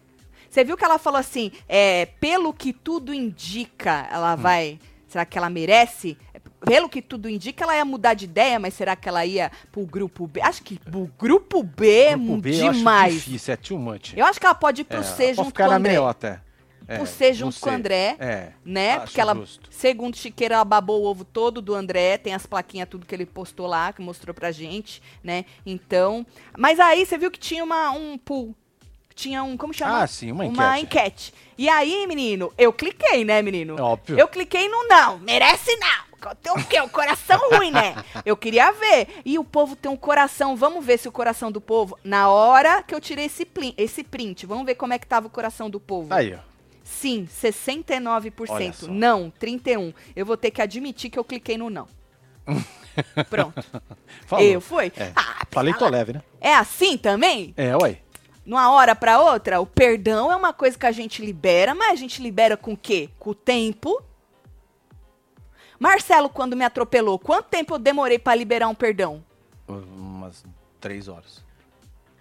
Você 0.48 0.64
viu 0.64 0.74
que 0.74 0.82
ela 0.82 0.98
falou 0.98 1.20
assim, 1.20 1.52
é, 1.68 2.06
pelo 2.18 2.50
que 2.50 2.72
tudo 2.72 3.12
indica, 3.12 4.04
Hum. 4.10 4.14
ela 4.14 4.34
vai. 4.34 4.78
Será 5.06 5.26
que 5.26 5.36
ela 5.36 5.50
merece? 5.50 6.16
Pelo 6.60 6.88
que 6.88 7.02
tudo 7.02 7.28
indica, 7.28 7.62
ela 7.64 7.76
ia 7.76 7.84
mudar 7.84 8.14
de 8.14 8.24
ideia, 8.24 8.58
mas 8.58 8.72
será 8.72 8.96
que 8.96 9.06
ela 9.06 9.26
ia 9.26 9.52
pro 9.70 9.84
grupo 9.84 10.26
B? 10.26 10.40
Acho 10.40 10.62
que 10.62 10.78
pro 10.78 11.10
grupo 11.18 11.62
B 11.62 12.04
é 12.04 12.16
Grupo 12.16 12.38
B 12.38 12.58
eu 12.58 12.70
acho 12.70 12.78
demais. 12.78 13.12
difícil, 13.16 13.52
é 13.52 13.56
too 13.58 13.78
much. 13.78 14.14
Eu 14.16 14.24
acho 14.24 14.40
que 14.40 14.46
ela 14.46 14.54
pode 14.54 14.80
ir 14.80 14.84
pro 14.84 15.00
É, 15.00 15.02
C 15.02 15.24
pode 15.26 15.34
junto 15.36 15.46
ficar 15.48 15.64
com 15.64 15.68
o 15.68 15.72
na 15.72 15.76
André. 15.76 15.90
meio 15.92 16.06
até. 16.08 16.40
É, 16.86 17.04
C 17.06 17.28
no 17.30 17.34
junto 17.34 17.60
com 17.60 17.70
o 17.70 17.72
André. 17.72 18.16
É. 18.18 18.52
né? 18.64 19.00
Porque 19.00 19.20
ela, 19.20 19.34
justo. 19.34 19.68
segundo 19.70 20.16
Chiqueira, 20.16 20.56
ela 20.56 20.64
babou 20.64 21.02
o 21.02 21.06
ovo 21.06 21.24
todo 21.24 21.60
do 21.62 21.74
André, 21.74 22.18
tem 22.18 22.34
as 22.34 22.44
plaquinhas, 22.46 22.88
tudo 22.88 23.06
que 23.06 23.14
ele 23.14 23.24
postou 23.26 23.66
lá, 23.66 23.92
que 23.92 24.02
mostrou 24.02 24.34
pra 24.34 24.50
gente, 24.52 25.02
né? 25.22 25.44
Então. 25.64 26.26
Mas 26.56 26.78
aí 26.80 27.04
você 27.06 27.16
viu 27.18 27.30
que 27.30 27.38
tinha 27.38 27.64
uma, 27.64 27.90
um 27.90 28.18
pool. 28.18 28.54
Tinha 29.14 29.44
um. 29.44 29.56
Como 29.56 29.72
chama? 29.72 30.02
Ah, 30.02 30.06
sim, 30.08 30.32
uma 30.32 30.44
Uma 30.44 30.78
enquete. 30.78 31.30
enquete. 31.30 31.34
E 31.56 31.68
aí, 31.68 32.04
menino, 32.06 32.52
eu 32.58 32.72
cliquei, 32.72 33.24
né, 33.24 33.40
menino? 33.42 33.80
Óbvio. 33.80 34.18
Eu 34.18 34.26
cliquei 34.26 34.68
no 34.68 34.88
não. 34.88 35.18
Merece 35.20 35.76
não. 35.76 36.34
Tem 36.42 36.50
o 36.52 36.64
quê? 36.66 36.80
O 36.80 36.88
coração 36.88 37.38
ruim, 37.54 37.70
né? 37.70 37.94
Eu 38.26 38.36
queria 38.36 38.72
ver. 38.72 39.08
E 39.24 39.38
o 39.38 39.44
povo 39.44 39.76
tem 39.76 39.90
um 39.90 39.96
coração. 39.96 40.56
Vamos 40.56 40.84
ver 40.84 40.98
se 40.98 41.06
o 41.06 41.12
coração 41.12 41.52
do 41.52 41.60
povo. 41.60 41.96
Na 42.02 42.28
hora 42.30 42.82
que 42.82 42.92
eu 42.94 43.00
tirei 43.00 43.26
esse, 43.26 43.44
plin- 43.44 43.74
esse 43.76 44.02
print, 44.02 44.46
vamos 44.46 44.64
ver 44.66 44.74
como 44.74 44.92
é 44.94 44.98
que 44.98 45.06
tava 45.06 45.26
o 45.26 45.30
coração 45.30 45.70
do 45.70 45.78
povo. 45.78 46.12
Aí, 46.12 46.34
ó. 46.34 46.38
Sim, 46.94 47.28
Olha 47.42 47.52
69%. 47.52 48.72
só. 48.74 48.86
Não, 48.88 49.30
31%. 49.40 49.94
Eu 50.14 50.24
vou 50.24 50.36
ter 50.36 50.50
que 50.50 50.62
admitir 50.62 51.10
que 51.10 51.18
eu 51.18 51.24
cliquei 51.24 51.58
no 51.58 51.68
não. 51.70 51.86
Pronto. 53.28 53.64
Falou. 54.26 54.44
Eu 54.44 54.60
fui. 54.60 54.92
É. 54.96 55.12
Ah, 55.16 55.44
Falei 55.50 55.74
tô 55.74 55.88
leve, 55.88 56.12
né? 56.12 56.22
É 56.40 56.54
assim 56.54 56.96
também? 56.96 57.52
É, 57.56 57.76
ué. 57.76 57.98
Numa 58.46 58.70
hora 58.70 58.94
pra 58.94 59.20
outra, 59.20 59.60
o 59.60 59.66
perdão 59.66 60.30
é 60.30 60.36
uma 60.36 60.52
coisa 60.52 60.78
que 60.78 60.84
a 60.86 60.92
gente 60.92 61.24
libera, 61.24 61.74
mas 61.74 61.92
a 61.92 61.96
gente 61.96 62.22
libera 62.22 62.56
com 62.56 62.74
o 62.74 62.76
quê? 62.76 63.08
Com 63.18 63.30
o 63.30 63.34
tempo. 63.34 64.02
Marcelo, 65.78 66.28
quando 66.28 66.54
me 66.56 66.64
atropelou, 66.64 67.18
quanto 67.18 67.46
tempo 67.46 67.74
eu 67.74 67.78
demorei 67.78 68.18
pra 68.18 68.34
liberar 68.34 68.68
um 68.68 68.74
perdão? 68.74 69.24
Umas 69.66 70.44
três 70.80 71.08
horas. 71.08 71.42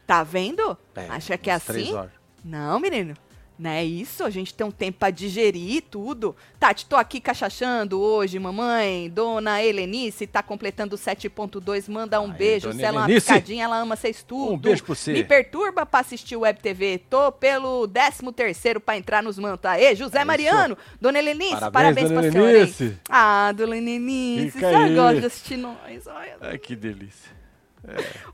Tá 0.08 0.24
vendo? 0.24 0.77
É, 0.96 1.08
Acha 1.10 1.38
que 1.38 1.50
é 1.50 1.53
umas 1.53 1.65
Três 1.65 1.88
assim? 1.88 1.96
horas. 1.96 2.12
Não, 2.44 2.80
menino. 2.80 3.15
Né, 3.57 3.86
isso, 3.86 4.24
a 4.24 4.31
gente 4.31 4.51
tem 4.51 4.65
um 4.65 4.72
tempo 4.72 4.98
pra 4.98 5.12
digerir 5.12 5.83
tudo. 5.89 6.36
Tati, 6.60 6.88
tô 6.88 6.95
aqui 6.95 7.22
cachachando 7.22 8.01
hoje, 8.01 8.39
mamãe. 8.39 9.10
Dona 9.12 9.62
Helenice 9.63 10.25
tá 10.25 10.41
completando 10.41 10.98
7.2, 10.98 11.88
manda 11.88 12.19
um 12.19 12.31
Aí, 12.31 12.38
beijo. 12.38 12.74
Se 12.74 12.81
ela 12.81 12.88
é 12.88 13.00
uma 13.01 13.05
Helenice. 13.05 13.27
picadinha, 13.27 13.63
ela 13.65 13.77
ama 13.77 13.95
vocês 13.95 14.24
tudo. 14.24 14.53
Um 14.53 14.57
beijo 14.57 14.83
pra 14.83 14.95
você. 14.95 15.13
Me 15.13 15.24
perturba 15.24 15.86
pra 15.86 16.00
assistir 16.00 16.36
Web 16.36 16.60
TV. 16.62 16.98
Tô 17.10 17.31
pelo 17.31 17.88
13 17.88 18.33
terceiro 18.33 18.79
pra 18.81 18.98
entrar 18.98 19.22
nos 19.22 19.38
mantos. 19.38 19.69
Aê, 19.69 19.95
José 19.95 20.17
isso. 20.17 20.27
Mariano. 20.27 20.75
Dona 21.00 21.19
Helenice, 21.19 21.51
parabéns, 21.51 21.72
Parabéns, 21.74 22.10
dona 22.10 22.22
pra 22.22 22.31
senhora. 22.31 22.50
hein? 22.50 22.57
Helenice. 22.57 22.98
Ah, 23.07 23.51
Dona 23.51 23.77
Helenice, 23.77 24.51
Fica 24.51 24.72
você 24.72 24.95
gosta 24.95 25.19
de 25.19 25.25
assistir 25.27 25.57
nós. 25.57 26.07
Olha. 26.07 26.38
Ai, 26.41 26.57
que 26.57 26.75
delícia. 26.75 27.42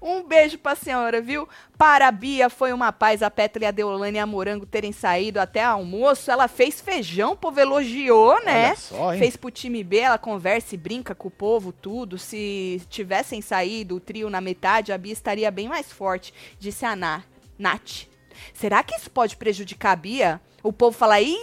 Um 0.01 0.23
beijo 0.23 0.57
pra 0.57 0.75
senhora, 0.75 1.21
viu? 1.21 1.47
Para 1.77 2.07
a 2.07 2.11
Bia, 2.11 2.49
foi 2.49 2.71
uma 2.71 2.91
paz 2.91 3.23
a 3.23 3.31
Petra 3.31 3.63
e 3.63 3.67
a 3.67 3.71
Deolane 3.71 4.17
e 4.17 4.19
a 4.19 4.25
Morango 4.25 4.65
terem 4.65 4.91
saído 4.91 5.39
até 5.39 5.63
almoço. 5.63 6.29
Ela 6.29 6.47
fez 6.47 6.79
feijão, 6.81 7.31
o 7.33 7.35
povo 7.37 7.59
elogiou, 7.59 8.43
né? 8.43 8.75
Só? 8.75 9.13
Fez 9.17 9.35
pro 9.35 9.49
time 9.51 9.83
B, 9.83 9.97
ela 9.97 10.17
conversa 10.17 10.75
e 10.75 10.77
brinca 10.77 11.15
com 11.15 11.27
o 11.27 11.31
povo, 11.31 11.71
tudo. 11.71 12.17
Se 12.17 12.81
tivessem 12.89 13.41
saído 13.41 13.95
o 13.95 13.99
trio 13.99 14.29
na 14.29 14.39
metade, 14.41 14.91
a 14.91 14.97
Bia 14.97 15.13
estaria 15.13 15.49
bem 15.49 15.67
mais 15.67 15.91
forte, 15.91 16.33
disse 16.59 16.85
a 16.85 16.95
Na- 16.95 17.23
Nath. 17.57 18.07
Será 18.53 18.81
que 18.83 18.95
isso 18.95 19.09
pode 19.09 19.35
prejudicar 19.35 19.91
a 19.91 19.95
Bia? 19.95 20.41
O 20.63 20.71
povo 20.71 20.97
falar, 20.97 21.21
ih, 21.21 21.37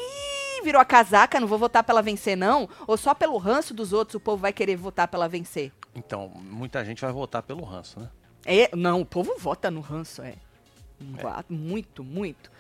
virou 0.65 0.81
a 0.81 0.85
casaca, 0.85 1.39
não 1.39 1.47
vou 1.47 1.59
votar 1.59 1.83
pra 1.83 1.93
ela 1.93 2.03
vencer, 2.03 2.37
não? 2.37 2.69
Ou 2.87 2.97
só 2.97 3.15
pelo 3.15 3.37
ranço 3.37 3.75
dos 3.75 3.93
outros 3.93 4.15
o 4.15 4.21
povo 4.21 4.39
vai 4.43 4.53
querer 4.53 4.77
votar 4.77 5.07
pra 5.09 5.19
ela 5.19 5.29
vencer? 5.29 5.73
Então, 5.97 6.29
muita 6.37 6.85
gente 6.85 7.01
vai 7.01 7.11
votar 7.13 7.43
pelo 7.43 7.65
ranço, 7.65 7.99
né? 7.99 8.09
É, 8.45 8.71
não, 8.77 9.01
o 9.01 9.07
povo 9.07 9.35
vota 9.39 9.71
no 9.71 9.81
ranço, 9.81 10.23
é. 10.23 10.35
Va- 11.01 11.45
Muito, 11.49 12.05
muito. 12.05 12.51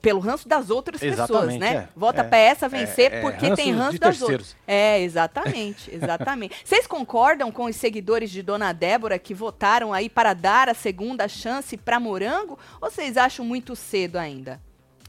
Pelo 0.00 0.20
ranço 0.20 0.46
das 0.48 0.70
outras 0.70 1.00
pessoas, 1.00 1.28
Exatamente, 1.30 1.58
né? 1.58 1.74
é. 1.74 1.88
Vota 1.96 2.20
É. 2.20 2.24
pra 2.24 2.38
essa 2.38 2.68
vencer 2.68 3.12
É, 3.12 3.16
é, 3.16 3.20
porque 3.20 3.46
ranço 3.46 3.56
tem 3.56 3.72
ranço 3.72 3.98
das 3.98 4.18
terceiros. 4.18 4.48
outras. 4.50 4.56
É, 4.66 5.00
exatamente, 5.00 5.90
exatamente. 5.94 6.54
Vocês 6.64 6.86
concordam 6.86 7.50
com 7.50 7.64
os 7.64 7.74
seguidores 7.74 8.30
de 8.30 8.42
Dona 8.42 8.72
Débora 8.72 9.18
que 9.18 9.34
votaram 9.34 9.92
aí 9.92 10.08
para 10.08 10.34
dar 10.34 10.68
a 10.68 10.74
segunda 10.74 11.26
chance 11.26 11.76
pra 11.76 11.98
Morango? 11.98 12.56
Ou 12.80 12.88
vocês 12.90 13.16
acham 13.16 13.44
muito 13.44 13.74
cedo 13.74 14.16
ainda? 14.16 14.60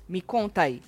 Me 0.10 0.22
conta 0.22 0.62
aí. 0.64 0.82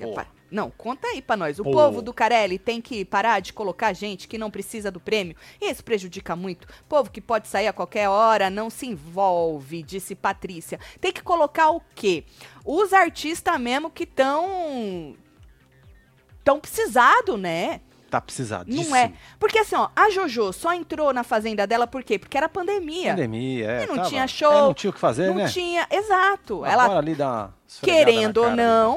É 0.00 0.06
Não, 0.54 0.70
conta 0.70 1.08
aí 1.08 1.20
pra 1.20 1.36
nós. 1.36 1.58
O 1.58 1.64
Pô. 1.64 1.72
povo 1.72 2.00
do 2.00 2.14
Carelli 2.14 2.60
tem 2.60 2.80
que 2.80 3.04
parar 3.04 3.40
de 3.40 3.52
colocar 3.52 3.92
gente 3.92 4.28
que 4.28 4.38
não 4.38 4.52
precisa 4.52 4.88
do 4.88 5.00
prêmio. 5.00 5.34
Isso 5.60 5.82
prejudica 5.82 6.36
muito. 6.36 6.68
Povo 6.88 7.10
que 7.10 7.20
pode 7.20 7.48
sair 7.48 7.66
a 7.66 7.72
qualquer 7.72 8.08
hora, 8.08 8.48
não 8.48 8.70
se 8.70 8.86
envolve, 8.86 9.82
disse 9.82 10.14
Patrícia. 10.14 10.78
Tem 11.00 11.12
que 11.12 11.24
colocar 11.24 11.70
o 11.70 11.80
quê? 11.96 12.24
Os 12.64 12.92
artistas 12.92 13.58
mesmo 13.58 13.90
que 13.90 14.04
estão 14.04 15.16
tão 16.44 16.60
precisado, 16.60 17.36
né? 17.36 17.80
Tá 18.08 18.20
precisado. 18.20 18.68
Não 18.72 18.94
é. 18.94 19.12
Porque 19.40 19.58
assim, 19.58 19.74
ó, 19.74 19.88
a 19.96 20.08
Jojo 20.08 20.52
só 20.52 20.72
entrou 20.72 21.12
na 21.12 21.24
fazenda 21.24 21.66
dela 21.66 21.84
por 21.84 22.04
quê? 22.04 22.16
Porque 22.16 22.36
era 22.36 22.48
pandemia. 22.48 23.10
Pandemia, 23.10 23.70
é. 23.72 23.82
E 23.82 23.86
não 23.88 23.96
tava- 23.96 24.08
tinha 24.08 24.28
show, 24.28 24.52
é, 24.52 24.60
não 24.60 24.74
tinha 24.74 24.90
o 24.90 24.92
que 24.94 25.00
fazer, 25.00 25.26
não 25.26 25.34
né? 25.34 25.48
tinha, 25.48 25.84
exato. 25.90 26.64
Ela 26.64 26.84
Ela 26.84 26.98
ali 26.98 27.10
esfregada 27.10 27.52
querendo 27.82 28.36
ou 28.36 28.50
não. 28.52 28.94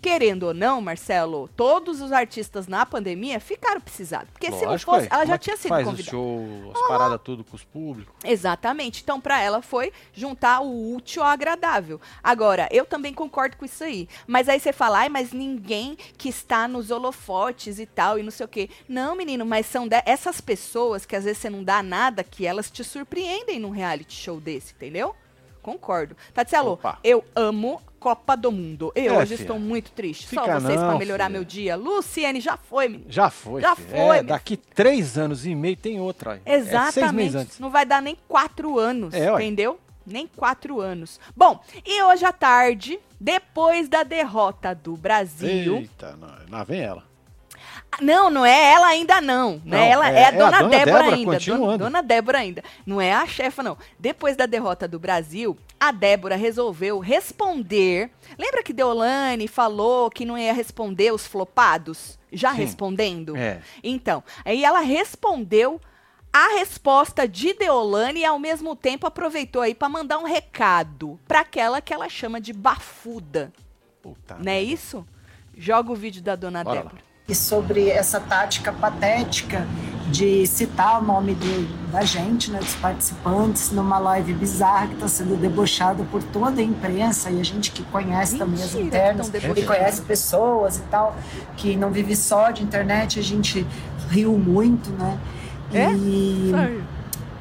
Querendo 0.00 0.44
ou 0.44 0.54
não, 0.54 0.80
Marcelo, 0.80 1.48
todos 1.56 2.00
os 2.00 2.12
artistas 2.12 2.66
na 2.68 2.86
pandemia 2.86 3.40
ficaram 3.40 3.80
precisados. 3.80 4.30
Porque 4.30 4.52
se 4.52 4.62
não 4.62 4.70
Lógico, 4.72 4.92
fosse, 4.92 5.04
ué. 5.04 5.08
ela 5.10 5.18
Como 5.20 5.28
já 5.28 5.34
é 5.34 5.38
tinha 5.38 5.56
sido 5.56 5.68
faz 5.68 5.84
convidada. 5.84 6.08
o 6.08 6.10
show, 6.10 6.72
as 6.74 6.88
paradas 6.88 7.20
tudo 7.24 7.42
com 7.44 7.56
os 7.56 7.64
públicos. 7.64 8.14
Exatamente. 8.24 9.02
Então, 9.02 9.20
pra 9.20 9.40
ela 9.40 9.60
foi 9.62 9.92
juntar 10.12 10.60
o 10.60 10.94
útil 10.94 11.22
ao 11.22 11.28
agradável. 11.28 12.00
Agora, 12.22 12.68
eu 12.70 12.84
também 12.84 13.12
concordo 13.12 13.56
com 13.56 13.64
isso 13.64 13.82
aí. 13.82 14.08
Mas 14.26 14.48
aí 14.48 14.60
você 14.60 14.72
fala, 14.72 14.98
ai, 15.00 15.08
mas 15.08 15.32
ninguém 15.32 15.96
que 16.16 16.28
está 16.28 16.68
nos 16.68 16.90
holofotes 16.90 17.78
e 17.78 17.86
tal, 17.86 18.18
e 18.18 18.22
não 18.22 18.30
sei 18.30 18.46
o 18.46 18.48
quê. 18.48 18.70
Não, 18.88 19.16
menino, 19.16 19.44
mas 19.44 19.66
são 19.66 19.88
de- 19.88 20.02
essas 20.06 20.40
pessoas 20.40 21.04
que 21.04 21.16
às 21.16 21.24
vezes 21.24 21.38
você 21.38 21.50
não 21.50 21.64
dá 21.64 21.82
nada, 21.82 22.22
que 22.22 22.46
elas 22.46 22.70
te 22.70 22.84
surpreendem 22.84 23.58
num 23.58 23.70
reality 23.70 24.14
show 24.14 24.40
desse, 24.40 24.72
entendeu? 24.74 25.14
Concordo. 25.66 26.16
Tatielo, 26.32 26.74
Opa. 26.74 26.98
eu 27.02 27.24
amo 27.34 27.82
Copa 27.98 28.36
do 28.36 28.52
Mundo. 28.52 28.92
Eu 28.94 29.14
É, 29.14 29.18
hoje 29.18 29.32
filha. 29.36 29.40
estou 29.46 29.58
muito 29.58 29.90
triste. 29.90 30.28
Só 30.32 30.40
Fica 30.42 30.60
vocês 30.60 30.78
pra 30.78 30.92
não, 30.92 30.98
melhorar 30.98 31.26
filha. 31.26 31.38
meu 31.38 31.44
dia. 31.44 31.74
Luciene, 31.74 32.40
já 32.40 32.56
foi, 32.56 32.88
menino. 32.88 33.10
Já 33.10 33.30
foi. 33.30 33.60
Já 33.62 33.74
filho. 33.74 33.88
foi, 33.90 34.18
É, 34.18 34.22
daqui 34.22 34.56
três 34.56 35.18
anos 35.18 35.44
e 35.44 35.56
meio 35.56 35.76
tem 35.76 35.98
outra. 36.00 36.34
aí. 36.34 36.40
É 36.44 36.52
seis 36.60 36.64
meses 36.66 36.72
Exatamente. 36.96 37.36
antes. 37.36 37.58
não 37.58 37.68
vai 37.68 37.84
dar 37.84 38.00
nem 38.00 38.16
quatro 38.28 38.78
anos, 38.78 39.12
É, 39.12 39.32
entendeu? 39.34 39.80
Nem 40.06 40.28
quatro 40.28 40.80
anos. 40.80 41.18
Bom, 41.36 41.60
e 41.84 42.00
hoje 42.04 42.24
à 42.24 42.32
tarde, 42.32 42.96
depois 43.20 43.88
da 43.88 44.04
derrota 44.04 44.72
do 44.72 44.96
Brasil. 44.96 45.78
Eita, 45.78 46.16
lá 46.48 46.62
vem 46.62 46.80
ela. 46.82 47.02
Não, 48.00 48.28
não 48.28 48.44
é 48.44 48.72
ela 48.72 48.88
ainda 48.88 49.20
não. 49.20 49.60
Não, 49.64 49.78
é 49.78 49.80
Não, 49.80 49.92
ela, 49.92 50.10
é- 50.10 50.14
é, 50.14 50.16
a 50.16 50.20
é 50.20 50.26
a 50.26 50.30
dona, 50.30 50.58
dona 50.58 50.68
Débora, 50.68 51.02
Débora, 51.02 51.14
ainda. 51.14 51.38
Dona, 51.38 51.78
dona 51.78 52.02
Débora 52.02 52.38
ainda. 52.38 52.64
Não 52.84 53.00
é 53.00 53.12
a 53.12 53.26
chefa, 53.26 53.62
não. 53.62 53.78
Depois 53.98 54.36
da 54.36 54.44
derrota 54.44 54.86
do 54.86 54.98
Brasil, 54.98 55.56
a 55.80 55.92
Débora 55.92 56.36
resolveu 56.36 56.98
responder. 56.98 58.10
Lembra 58.38 58.62
que 58.62 58.72
Deolane 58.72 59.48
falou 59.48 60.10
que 60.10 60.24
não 60.24 60.36
ia 60.36 60.52
responder 60.52 61.12
os 61.12 61.26
flopados? 61.26 62.18
Já 62.30 62.50
Sim. 62.50 62.58
respondendo? 62.58 63.36
É. 63.36 63.60
Então, 63.82 64.22
aí 64.44 64.62
ela 64.64 64.80
respondeu 64.80 65.80
a 66.32 66.58
resposta 66.58 67.26
de 67.26 67.54
Deolane 67.54 68.20
e 68.20 68.24
ao 68.26 68.38
mesmo 68.38 68.76
tempo 68.76 69.06
aproveitou 69.06 69.62
aí 69.62 69.74
para 69.74 69.88
mandar 69.88 70.18
um 70.18 70.24
recado 70.24 71.18
para 71.26 71.40
aquela 71.40 71.80
que 71.80 71.94
ela 71.94 72.10
chama 72.10 72.38
de 72.42 72.52
bafuda, 72.52 73.50
Puta 74.02 74.36
não 74.38 74.52
é 74.52 74.62
isso? 74.62 75.06
Joga 75.56 75.90
o 75.90 75.94
vídeo 75.94 76.20
da 76.22 76.36
dona 76.36 76.62
Bora 76.62 76.82
lá. 76.82 76.92
E 77.28 77.34
sobre 77.34 77.88
essa 77.90 78.20
tática 78.20 78.72
patética 78.72 79.66
de 80.12 80.46
citar 80.46 81.02
o 81.02 81.04
nome 81.04 81.34
do- 81.34 81.90
da 81.90 82.02
gente, 82.02 82.52
né, 82.52 82.60
dos 82.60 82.74
participantes, 82.76 83.72
numa 83.72 83.98
live 83.98 84.32
bizarra 84.32 84.86
que 84.86 84.94
está 84.94 85.08
sendo 85.08 85.36
debochada 85.36 86.04
por 86.04 86.22
toda 86.22 86.60
a 86.60 86.64
imprensa 86.64 87.28
e 87.30 87.40
a 87.40 87.44
gente 87.44 87.72
que 87.72 87.82
conhece 87.84 88.38
também 88.38 88.62
as 88.62 88.72
Mentira, 88.72 88.84
internas 88.86 89.26
e 89.26 89.30
debochando. 89.32 89.66
conhece 89.66 90.02
pessoas 90.02 90.76
e 90.76 90.82
tal, 90.82 91.16
que 91.56 91.76
não 91.76 91.90
vive 91.90 92.14
só 92.14 92.52
de 92.52 92.62
internet, 92.62 93.18
a 93.18 93.22
gente 93.22 93.66
riu 94.08 94.38
muito, 94.38 94.90
né? 94.90 95.18
É? 95.74 95.90
E... 95.92 96.52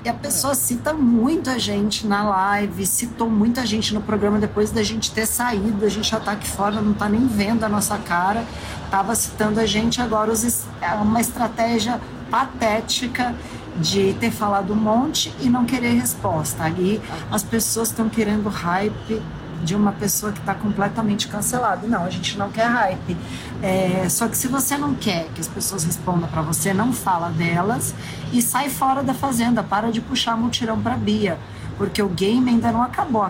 E 0.05 0.07
a 0.07 0.13
pessoa 0.13 0.53
cita 0.53 0.93
muita 0.93 1.57
gente 1.57 2.05
na 2.05 2.21
live, 2.29 2.85
citou 2.85 3.27
muita 3.27 3.65
gente 3.65 3.91
no 3.91 3.99
programa 3.99 4.37
depois 4.37 4.69
da 4.69 4.83
gente 4.83 5.11
ter 5.11 5.25
saído, 5.25 5.83
a 5.83 5.89
gente 5.89 6.11
já 6.11 6.19
tá 6.19 6.33
aqui 6.33 6.47
fora, 6.47 6.79
não 6.79 6.93
tá 6.93 7.09
nem 7.09 7.25
vendo 7.25 7.63
a 7.63 7.69
nossa 7.69 7.97
cara. 7.97 8.45
Tava 8.91 9.15
citando 9.15 9.59
a 9.59 9.65
gente 9.65 9.99
agora, 9.99 10.31
os 10.31 10.63
é 10.79 10.93
uma 10.93 11.19
estratégia 11.19 11.99
patética 12.29 13.33
de 13.77 14.13
ter 14.19 14.29
falado 14.29 14.73
um 14.73 14.75
monte 14.75 15.33
e 15.41 15.49
não 15.49 15.65
querer 15.65 15.93
resposta. 15.93 16.63
Ali 16.63 17.01
as 17.31 17.41
pessoas 17.41 17.87
estão 17.87 18.07
querendo 18.07 18.47
hype 18.47 19.23
de 19.63 19.75
uma 19.75 19.91
pessoa 19.91 20.31
que 20.31 20.39
está 20.39 20.53
completamente 20.53 21.27
cancelada. 21.27 21.87
Não, 21.87 22.05
a 22.05 22.09
gente 22.09 22.37
não 22.37 22.51
quer 22.51 22.67
hype. 22.67 23.17
É, 23.61 24.07
só 24.09 24.27
que 24.27 24.37
se 24.37 24.47
você 24.47 24.77
não 24.77 24.95
quer 24.95 25.27
que 25.33 25.41
as 25.41 25.47
pessoas 25.47 25.83
respondam 25.83 26.29
para 26.29 26.41
você, 26.41 26.73
não 26.73 26.93
fala 26.93 27.29
delas 27.29 27.93
e 28.31 28.41
sai 28.41 28.69
fora 28.69 29.01
da 29.01 29.13
fazenda. 29.13 29.63
Para 29.63 29.91
de 29.91 30.01
puxar 30.01 30.37
mutirão 30.37 30.81
para 30.81 30.95
Bia, 30.95 31.37
porque 31.77 32.01
o 32.01 32.09
game 32.09 32.49
ainda 32.49 32.71
não 32.71 32.81
acabou. 32.81 33.29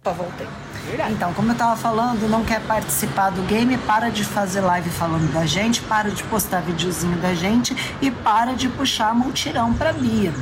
Opa, 0.00 0.12
voltei. 0.12 0.46
Então, 1.10 1.32
como 1.32 1.52
eu 1.52 1.54
tava 1.54 1.76
falando, 1.76 2.28
não 2.28 2.44
quer 2.44 2.60
participar 2.62 3.30
do 3.30 3.42
game, 3.42 3.78
para 3.78 4.10
de 4.10 4.24
fazer 4.24 4.60
live 4.60 4.90
falando 4.90 5.32
da 5.32 5.46
gente, 5.46 5.80
para 5.82 6.10
de 6.10 6.24
postar 6.24 6.60
videozinho 6.60 7.16
da 7.18 7.34
gente 7.34 7.74
e 8.00 8.10
para 8.10 8.54
de 8.54 8.68
puxar 8.68 9.14
multirão 9.14 9.72
pra 9.72 9.92
Bia. 9.92 10.32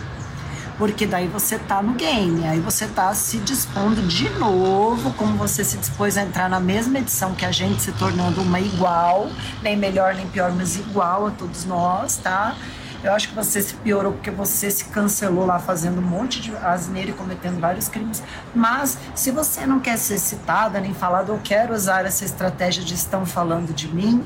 Porque 0.80 1.06
daí 1.06 1.28
você 1.28 1.58
tá 1.58 1.82
no 1.82 1.92
game, 1.92 2.42
aí 2.48 2.58
você 2.58 2.86
tá 2.86 3.12
se 3.12 3.36
dispondo 3.36 4.00
de 4.08 4.30
novo, 4.30 5.12
como 5.12 5.36
você 5.36 5.62
se 5.62 5.76
dispôs 5.76 6.16
a 6.16 6.22
entrar 6.22 6.48
na 6.48 6.58
mesma 6.58 6.98
edição 7.00 7.34
que 7.34 7.44
a 7.44 7.52
gente, 7.52 7.82
se 7.82 7.92
tornando 7.92 8.40
uma 8.40 8.58
igual, 8.58 9.28
nem 9.62 9.76
melhor 9.76 10.14
nem 10.14 10.26
pior, 10.26 10.50
mas 10.52 10.76
igual 10.76 11.26
a 11.26 11.32
todos 11.32 11.66
nós, 11.66 12.16
tá? 12.16 12.56
Eu 13.04 13.12
acho 13.12 13.28
que 13.28 13.34
você 13.34 13.60
se 13.60 13.74
piorou 13.74 14.12
porque 14.12 14.30
você 14.30 14.70
se 14.70 14.86
cancelou 14.86 15.44
lá 15.44 15.58
fazendo 15.58 15.98
um 15.98 16.02
monte 16.02 16.40
de 16.40 16.56
asneira 16.56 17.10
e 17.10 17.12
cometendo 17.12 17.60
vários 17.60 17.86
crimes. 17.86 18.22
Mas 18.54 18.96
se 19.14 19.30
você 19.30 19.66
não 19.66 19.80
quer 19.80 19.98
ser 19.98 20.18
citada 20.18 20.80
nem 20.80 20.94
falado, 20.94 21.30
eu 21.30 21.40
quero 21.44 21.74
usar 21.74 22.06
essa 22.06 22.24
estratégia 22.24 22.82
de 22.82 22.94
estão 22.94 23.26
falando 23.26 23.74
de 23.74 23.86
mim. 23.86 24.24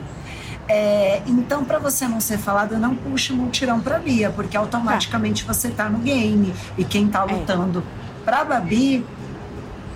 É, 0.69 1.23
então, 1.27 1.65
para 1.65 1.79
você 1.79 2.07
não 2.09 2.21
ser 2.21 2.39
falado, 2.39 2.79
não 2.79 2.95
puxe 2.95 3.33
multirão 3.33 3.81
pra 3.81 3.99
Bia, 3.99 4.31
porque 4.31 4.57
automaticamente 4.57 5.45
você 5.45 5.71
tá 5.71 5.89
no 5.89 5.99
game. 5.99 6.55
E 6.79 6.85
quem 6.85 7.09
tá 7.09 7.25
lutando 7.25 7.85
pra 8.25 8.45
Babi 8.45 9.05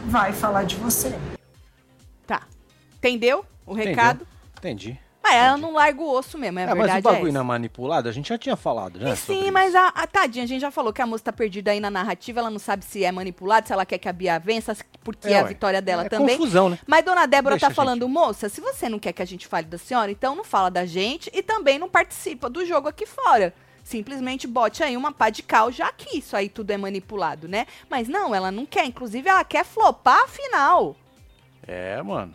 vai 0.06 0.32
falar 0.32 0.64
de 0.64 0.76
você. 0.76 1.18
Tá. 2.26 2.42
Entendeu 2.96 3.44
o 3.66 3.72
Entendeu? 3.72 3.90
recado? 3.94 4.26
Entendi. 4.58 4.98
Mas 5.28 5.36
ela 5.36 5.56
não 5.56 5.72
larga 5.74 6.00
o 6.00 6.10
osso 6.10 6.38
mesmo, 6.38 6.58
é, 6.58 6.62
É, 6.62 6.66
mas 6.66 6.76
verdade 6.76 7.00
o 7.00 7.02
bagulho 7.02 7.28
é 7.28 7.32
não 7.32 7.40
é 7.40 7.44
manipulado, 7.44 8.08
a 8.08 8.12
gente 8.12 8.28
já 8.28 8.38
tinha 8.38 8.56
falado, 8.56 8.98
né? 8.98 9.12
E 9.12 9.16
Sim, 9.16 9.50
mas 9.50 9.74
a, 9.74 9.88
a 9.88 10.06
tadinha, 10.06 10.44
a 10.44 10.48
gente 10.48 10.60
já 10.60 10.70
falou 10.70 10.92
que 10.92 11.02
a 11.02 11.06
moça 11.06 11.24
tá 11.24 11.32
perdida 11.32 11.70
aí 11.70 11.80
na 11.80 11.90
narrativa, 11.90 12.40
ela 12.40 12.50
não 12.50 12.58
sabe 12.58 12.84
se 12.84 13.04
é 13.04 13.12
manipulado, 13.12 13.66
se 13.66 13.72
ela 13.72 13.84
quer 13.84 13.98
que 13.98 14.08
a 14.08 14.12
Bia 14.12 14.38
vença, 14.38 14.76
porque 15.04 15.28
É, 15.28 15.32
é 15.32 15.40
a 15.40 15.44
vitória 15.44 15.82
dela 15.82 16.04
É 16.04 16.08
também. 16.08 16.36
confusão, 16.36 16.70
né? 16.70 16.78
Mas 16.86 17.04
Dona 17.04 17.26
Débora 17.26 17.54
Deixa 17.56 17.68
tá 17.68 17.74
falando, 17.74 18.08
moça, 18.08 18.48
se 18.48 18.60
você 18.60 18.88
não 18.88 18.98
quer 18.98 19.12
que 19.12 19.22
a 19.22 19.26
gente 19.26 19.46
fale 19.46 19.66
da 19.66 19.78
senhora, 19.78 20.10
então 20.10 20.34
não 20.34 20.44
fala 20.44 20.70
da 20.70 20.86
gente 20.86 21.30
e 21.34 21.42
também 21.42 21.78
não 21.78 21.88
participa 21.88 22.48
do 22.48 22.64
jogo 22.64 22.88
aqui 22.88 23.06
fora. 23.06 23.52
Simplesmente 23.84 24.46
bote 24.46 24.82
aí 24.82 24.96
uma 24.98 25.12
pá 25.12 25.30
de 25.30 25.42
cal, 25.42 25.72
já 25.72 25.90
que 25.90 26.18
isso 26.18 26.36
aí 26.36 26.50
tudo 26.50 26.70
é 26.70 26.76
manipulado, 26.76 27.48
né? 27.48 27.66
Mas 27.88 28.06
não, 28.06 28.34
ela 28.34 28.50
não 28.52 28.66
quer. 28.66 28.84
Inclusive, 28.84 29.26
ela 29.28 29.42
quer 29.44 29.64
flopar 29.64 30.24
a 30.24 30.28
final. 30.28 30.94
É, 31.66 32.02
mano. 32.02 32.34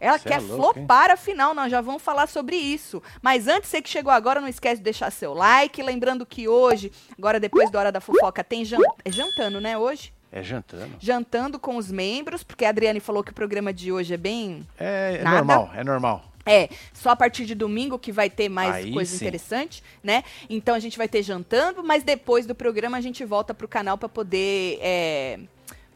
Ela 0.00 0.18
Cê 0.18 0.28
é 0.28 0.32
quer 0.32 0.40
louco, 0.40 0.78
hein? 0.78 0.86
flopar 0.86 1.10
a 1.10 1.16
final, 1.16 1.54
nós 1.54 1.70
já 1.70 1.80
vamos 1.80 2.02
falar 2.02 2.26
sobre 2.26 2.56
isso. 2.56 3.02
Mas 3.20 3.46
antes, 3.46 3.68
você 3.68 3.82
que 3.82 3.88
chegou 3.90 4.12
agora, 4.12 4.40
não 4.40 4.48
esquece 4.48 4.76
de 4.76 4.84
deixar 4.84 5.10
seu 5.12 5.34
like. 5.34 5.82
Lembrando 5.82 6.24
que 6.24 6.48
hoje, 6.48 6.90
agora 7.16 7.38
depois 7.38 7.70
da 7.70 7.78
hora 7.78 7.92
da 7.92 8.00
fofoca, 8.00 8.42
tem 8.42 8.64
jan 8.64 8.78
é 9.04 9.12
jantando, 9.12 9.60
né, 9.60 9.76
hoje? 9.76 10.12
É 10.32 10.42
jantando. 10.42 10.96
Jantando 10.98 11.58
com 11.58 11.76
os 11.76 11.90
membros, 11.90 12.42
porque 12.42 12.64
a 12.64 12.70
Adriane 12.70 13.00
falou 13.00 13.22
que 13.22 13.32
o 13.32 13.34
programa 13.34 13.72
de 13.72 13.92
hoje 13.92 14.14
é 14.14 14.16
bem 14.16 14.66
É, 14.78 15.18
é 15.20 15.24
normal, 15.24 15.70
é 15.74 15.84
normal. 15.84 16.24
É, 16.46 16.68
só 16.92 17.10
a 17.10 17.16
partir 17.16 17.44
de 17.44 17.54
domingo 17.54 17.98
que 17.98 18.10
vai 18.10 18.30
ter 18.30 18.48
mais 18.48 18.76
Aí 18.76 18.92
coisa 18.92 19.10
sim. 19.10 19.24
interessante, 19.24 19.82
né? 20.02 20.24
Então 20.48 20.74
a 20.74 20.78
gente 20.78 20.96
vai 20.96 21.06
ter 21.06 21.22
jantando, 21.22 21.84
mas 21.84 22.02
depois 22.02 22.46
do 22.46 22.54
programa 22.54 22.96
a 22.96 23.00
gente 23.00 23.24
volta 23.24 23.52
pro 23.52 23.68
canal 23.68 23.98
pra 23.98 24.08
poder 24.08 24.78
é, 24.80 25.38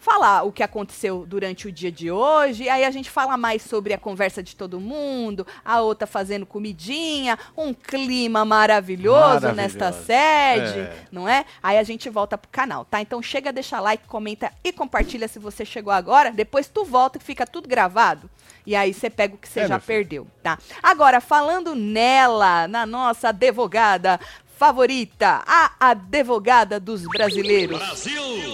falar 0.04 0.42
o 0.42 0.52
que 0.52 0.62
aconteceu 0.62 1.24
durante 1.26 1.66
o 1.66 1.72
dia 1.72 1.90
de 1.90 2.10
hoje. 2.10 2.68
Aí 2.68 2.84
a 2.84 2.90
gente 2.90 3.08
fala 3.10 3.38
mais 3.38 3.62
sobre 3.62 3.94
a 3.94 3.98
conversa 3.98 4.42
de 4.42 4.54
todo 4.54 4.78
mundo, 4.78 5.46
a 5.64 5.80
outra 5.80 6.06
fazendo 6.06 6.44
comidinha, 6.44 7.38
um 7.56 7.72
clima 7.72 8.44
maravilhoso, 8.44 9.50
nesta 9.52 9.86
Maravilhoso. 9.90 10.06
sede, 10.06 10.78
É. 10.80 10.96
não 11.10 11.26
é? 11.26 11.46
Aí 11.62 11.78
a 11.78 11.82
gente 11.82 12.10
volta 12.10 12.36
pro 12.36 12.50
canal, 12.50 12.84
tá? 12.84 13.00
Então 13.00 13.22
chega, 13.22 13.50
deixa 13.50 13.80
like, 13.80 14.06
comenta 14.06 14.52
e 14.62 14.70
compartilha 14.72 15.26
se 15.26 15.38
você 15.38 15.64
chegou 15.64 15.92
agora. 15.92 16.30
Depois 16.30 16.68
tu 16.68 16.84
volta 16.84 17.18
que 17.18 17.24
fica 17.24 17.46
tudo 17.46 17.66
gravado. 17.66 18.28
E 18.66 18.74
aí 18.74 18.92
você 18.94 19.08
pega 19.10 19.34
o 19.34 19.38
que 19.38 19.48
você 19.48 19.60
É, 19.60 19.68
já 19.68 19.78
perdeu, 19.78 20.26
tá? 20.42 20.58
Agora, 20.82 21.20
falando 21.20 21.74
nela, 21.74 22.66
na 22.68 22.86
nossa 22.86 23.28
advogada 23.28 24.18
favorita, 24.64 25.42
a 25.46 25.90
advogada 25.90 26.80
dos 26.80 27.02
brasileiros. 27.02 27.78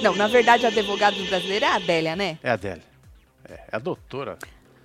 Não, 0.02 0.16
na 0.16 0.26
verdade, 0.26 0.66
a 0.66 0.68
advogada 0.68 1.14
dos 1.16 1.28
brasileiros 1.28 1.68
é 1.68 1.70
a 1.70 1.74
Adélia, 1.76 2.16
né? 2.16 2.38
É 2.42 2.50
a 2.50 2.54
Adélia. 2.54 2.82
É, 3.48 3.52
é 3.52 3.68
a 3.70 3.78
doutora 3.78 4.36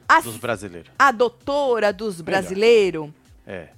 A, 0.07 0.21
dos 0.21 0.38
brasileiros. 0.38 0.91
a 0.99 1.11
doutora 1.11 1.91
dos 1.91 2.21
brasileiros. 2.21 3.09
É. 3.47 3.69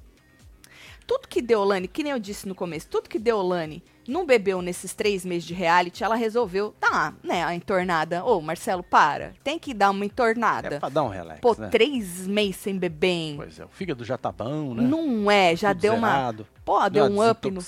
Tudo 1.07 1.27
que 1.27 1.41
Deolane, 1.41 1.87
que 1.87 2.03
nem 2.03 2.11
eu 2.11 2.19
disse 2.19 2.47
no 2.47 2.53
começo, 2.53 2.87
tudo 2.89 3.07
que 3.09 3.17
Deolane 3.17 3.81
não 4.05 4.25
bebeu 4.25 4.61
nesses 4.61 4.93
três 4.93 5.25
meses 5.25 5.45
de 5.47 5.53
reality, 5.53 6.03
ela 6.03 6.15
resolveu 6.15 6.75
dar, 6.81 7.15
né, 7.23 7.43
a 7.45 7.55
entornada. 7.55 8.23
Ô, 8.25 8.41
Marcelo, 8.41 8.83
para. 8.83 9.33
Tem 9.43 9.57
que 9.57 9.73
dar 9.73 9.89
uma 9.91 10.03
É 10.03 10.07
entornada. 10.07 10.79
pra 10.79 10.89
dar 10.89 11.03
um 11.03 11.07
relax, 11.09 11.39
Pô, 11.39 11.55
né? 11.57 11.69
três 11.69 12.27
meses 12.27 12.57
sem 12.57 12.77
beber, 12.77 13.07
hein? 13.07 13.33
Pois 13.37 13.57
é, 13.59 13.65
o 13.65 13.69
fígado 13.69 14.03
já 14.03 14.17
tá 14.17 14.31
bom, 14.31 14.73
né? 14.73 14.83
Não 14.83 15.31
é, 15.31 15.55
já 15.55 15.69
Tudo 15.73 15.81
deu 15.81 15.93
uma. 15.95 16.07
zerado, 16.09 16.47
Pô, 16.65 16.89
deu 16.89 17.05
uma 17.05 17.25
um 17.25 17.29
up 17.31 17.49
no. 17.51 17.61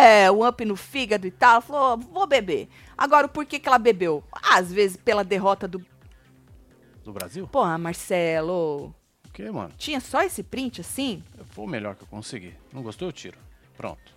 É, 0.00 0.30
um 0.30 0.46
up 0.46 0.64
no 0.64 0.76
fígado 0.76 1.26
e 1.26 1.30
tal. 1.30 1.52
Ela 1.54 1.60
falou, 1.60 1.98
vou 1.98 2.26
beber. 2.26 2.68
Agora, 2.96 3.26
por 3.28 3.44
que, 3.44 3.58
que 3.58 3.68
ela 3.68 3.78
bebeu? 3.78 4.22
Às 4.32 4.72
vezes 4.72 4.96
pela 4.96 5.22
derrota 5.24 5.66
do. 5.68 5.84
Do 7.04 7.12
Brasil? 7.12 7.48
Porra, 7.48 7.76
Marcelo. 7.78 8.94
O 9.32 9.34
quê, 9.34 9.50
mano? 9.50 9.72
Tinha 9.78 9.98
só 9.98 10.20
esse 10.20 10.42
print 10.42 10.82
assim? 10.82 11.24
Foi 11.52 11.64
o 11.64 11.66
melhor 11.68 11.94
que 11.94 12.02
eu 12.02 12.06
consegui. 12.06 12.54
Não 12.70 12.82
gostou, 12.82 13.08
eu 13.08 13.12
tiro. 13.12 13.38
Pronto. 13.74 14.12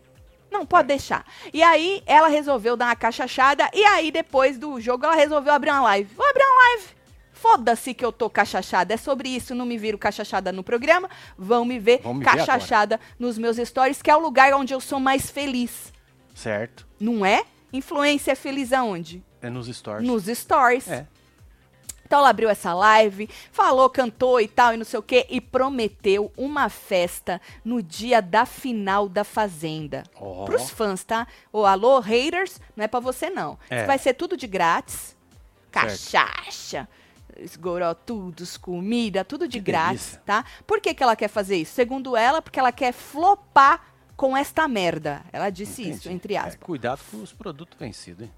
Não, 0.52 0.66
pode 0.66 0.90
deixar. 0.90 1.26
E 1.54 1.64
aí, 1.64 2.04
ela 2.06 2.28
resolveu 2.28 2.76
dar 2.76 2.88
uma 2.88 2.96
cachachada. 2.98 3.70
E 3.74 3.82
aí, 3.86 4.12
depois 4.12 4.58
do 4.60 4.80
jogo, 4.82 5.06
ela 5.06 5.16
resolveu 5.16 5.54
abrir 5.54 5.70
uma 5.72 5.82
live. 5.84 6.14
Vou 6.14 6.30
abrir 6.30 6.44
uma 6.44 6.64
live. 6.68 6.84
Foda-se 7.32 7.94
que 7.94 8.04
eu 8.04 8.12
tô 8.12 8.30
cachachada. 8.30 8.94
É 8.94 8.98
sobre 8.98 9.30
isso. 9.30 9.56
Não 9.56 9.66
me 9.66 9.78
viro 9.78 9.98
cachachada 9.98 10.52
no 10.52 10.66
programa. 10.66 11.10
Vão 11.38 11.64
me 11.64 11.80
ver 11.80 12.02
Vão 12.02 12.14
me 12.14 12.20
ver 12.26 12.32
cachachada 12.32 13.00
nos 13.18 13.38
meus 13.38 13.56
stories, 13.56 14.02
que 14.02 14.12
é 14.12 14.16
o 14.16 14.20
lugar 14.20 14.54
onde 14.54 14.74
eu 14.74 14.82
sou 14.82 15.00
mais 15.00 15.32
feliz. 15.32 15.94
Certo. 16.34 16.86
Não 17.00 17.26
é? 17.26 17.46
Influência 17.72 18.34
é 18.34 18.36
feliz 18.36 18.74
aonde? 18.74 19.24
É 19.42 19.50
nos 19.50 19.68
stories. 19.68 20.06
Nos 20.06 20.26
stories. 20.26 20.90
É. 20.90 21.08
Então 22.06 22.20
ela 22.20 22.30
abriu 22.30 22.48
essa 22.50 22.74
live, 22.74 23.28
falou, 23.52 23.90
cantou 23.90 24.40
e 24.40 24.48
tal, 24.48 24.74
e 24.74 24.78
não 24.78 24.86
sei 24.86 25.00
o 25.00 25.04
quê, 25.04 25.26
e 25.30 25.42
prometeu 25.42 26.32
uma 26.38 26.70
festa 26.70 27.42
no 27.64 27.82
dia 27.82 28.22
da 28.22 28.46
final 28.46 29.10
da 29.10 29.24
Fazenda. 29.24 30.04
Ó. 30.16 30.46
Pros 30.46 30.70
fãs, 30.70 31.04
tá? 31.04 31.28
Ô, 31.52 31.66
alô, 31.66 32.00
haters, 32.00 32.62
não 32.76 32.86
é 32.86 32.88
pra 32.88 33.00
você 33.00 33.30
não. 33.30 33.58
É. 33.70 33.78
Isso 33.78 33.88
vai 33.88 33.98
ser 33.98 34.14
tudo 34.14 34.38
de 34.38 34.46
grátis. 34.48 35.16
Cachaça, 35.72 36.88
esgorotudos, 37.38 38.56
comida, 38.58 39.26
tudo 39.26 39.48
de 39.48 39.58
Que 39.60 39.72
grátis, 39.72 40.02
delícia. 40.06 40.22
tá? 40.26 40.46
Por 40.66 40.80
que, 40.80 40.94
que 40.94 41.04
ela 41.04 41.16
quer 41.16 41.28
fazer 41.28 41.58
isso? 41.58 41.74
Segundo 41.74 42.16
ela, 42.16 42.42
porque 42.42 42.60
ela 42.60 42.72
quer 42.72 42.94
flopar 42.94 43.84
com 44.16 44.38
esta 44.38 44.68
merda. 44.68 45.22
Ela 45.34 45.50
disse 45.50 45.82
isso, 45.82 46.08
Entendi. 46.08 46.16
entre 46.16 46.34
É, 46.36 46.38
aspas. 46.38 46.56
cuidado 46.62 47.02
com 47.12 47.18
os 47.22 47.34
produtos 47.34 47.78
vencidos, 47.78 48.26
hein? 48.26 48.32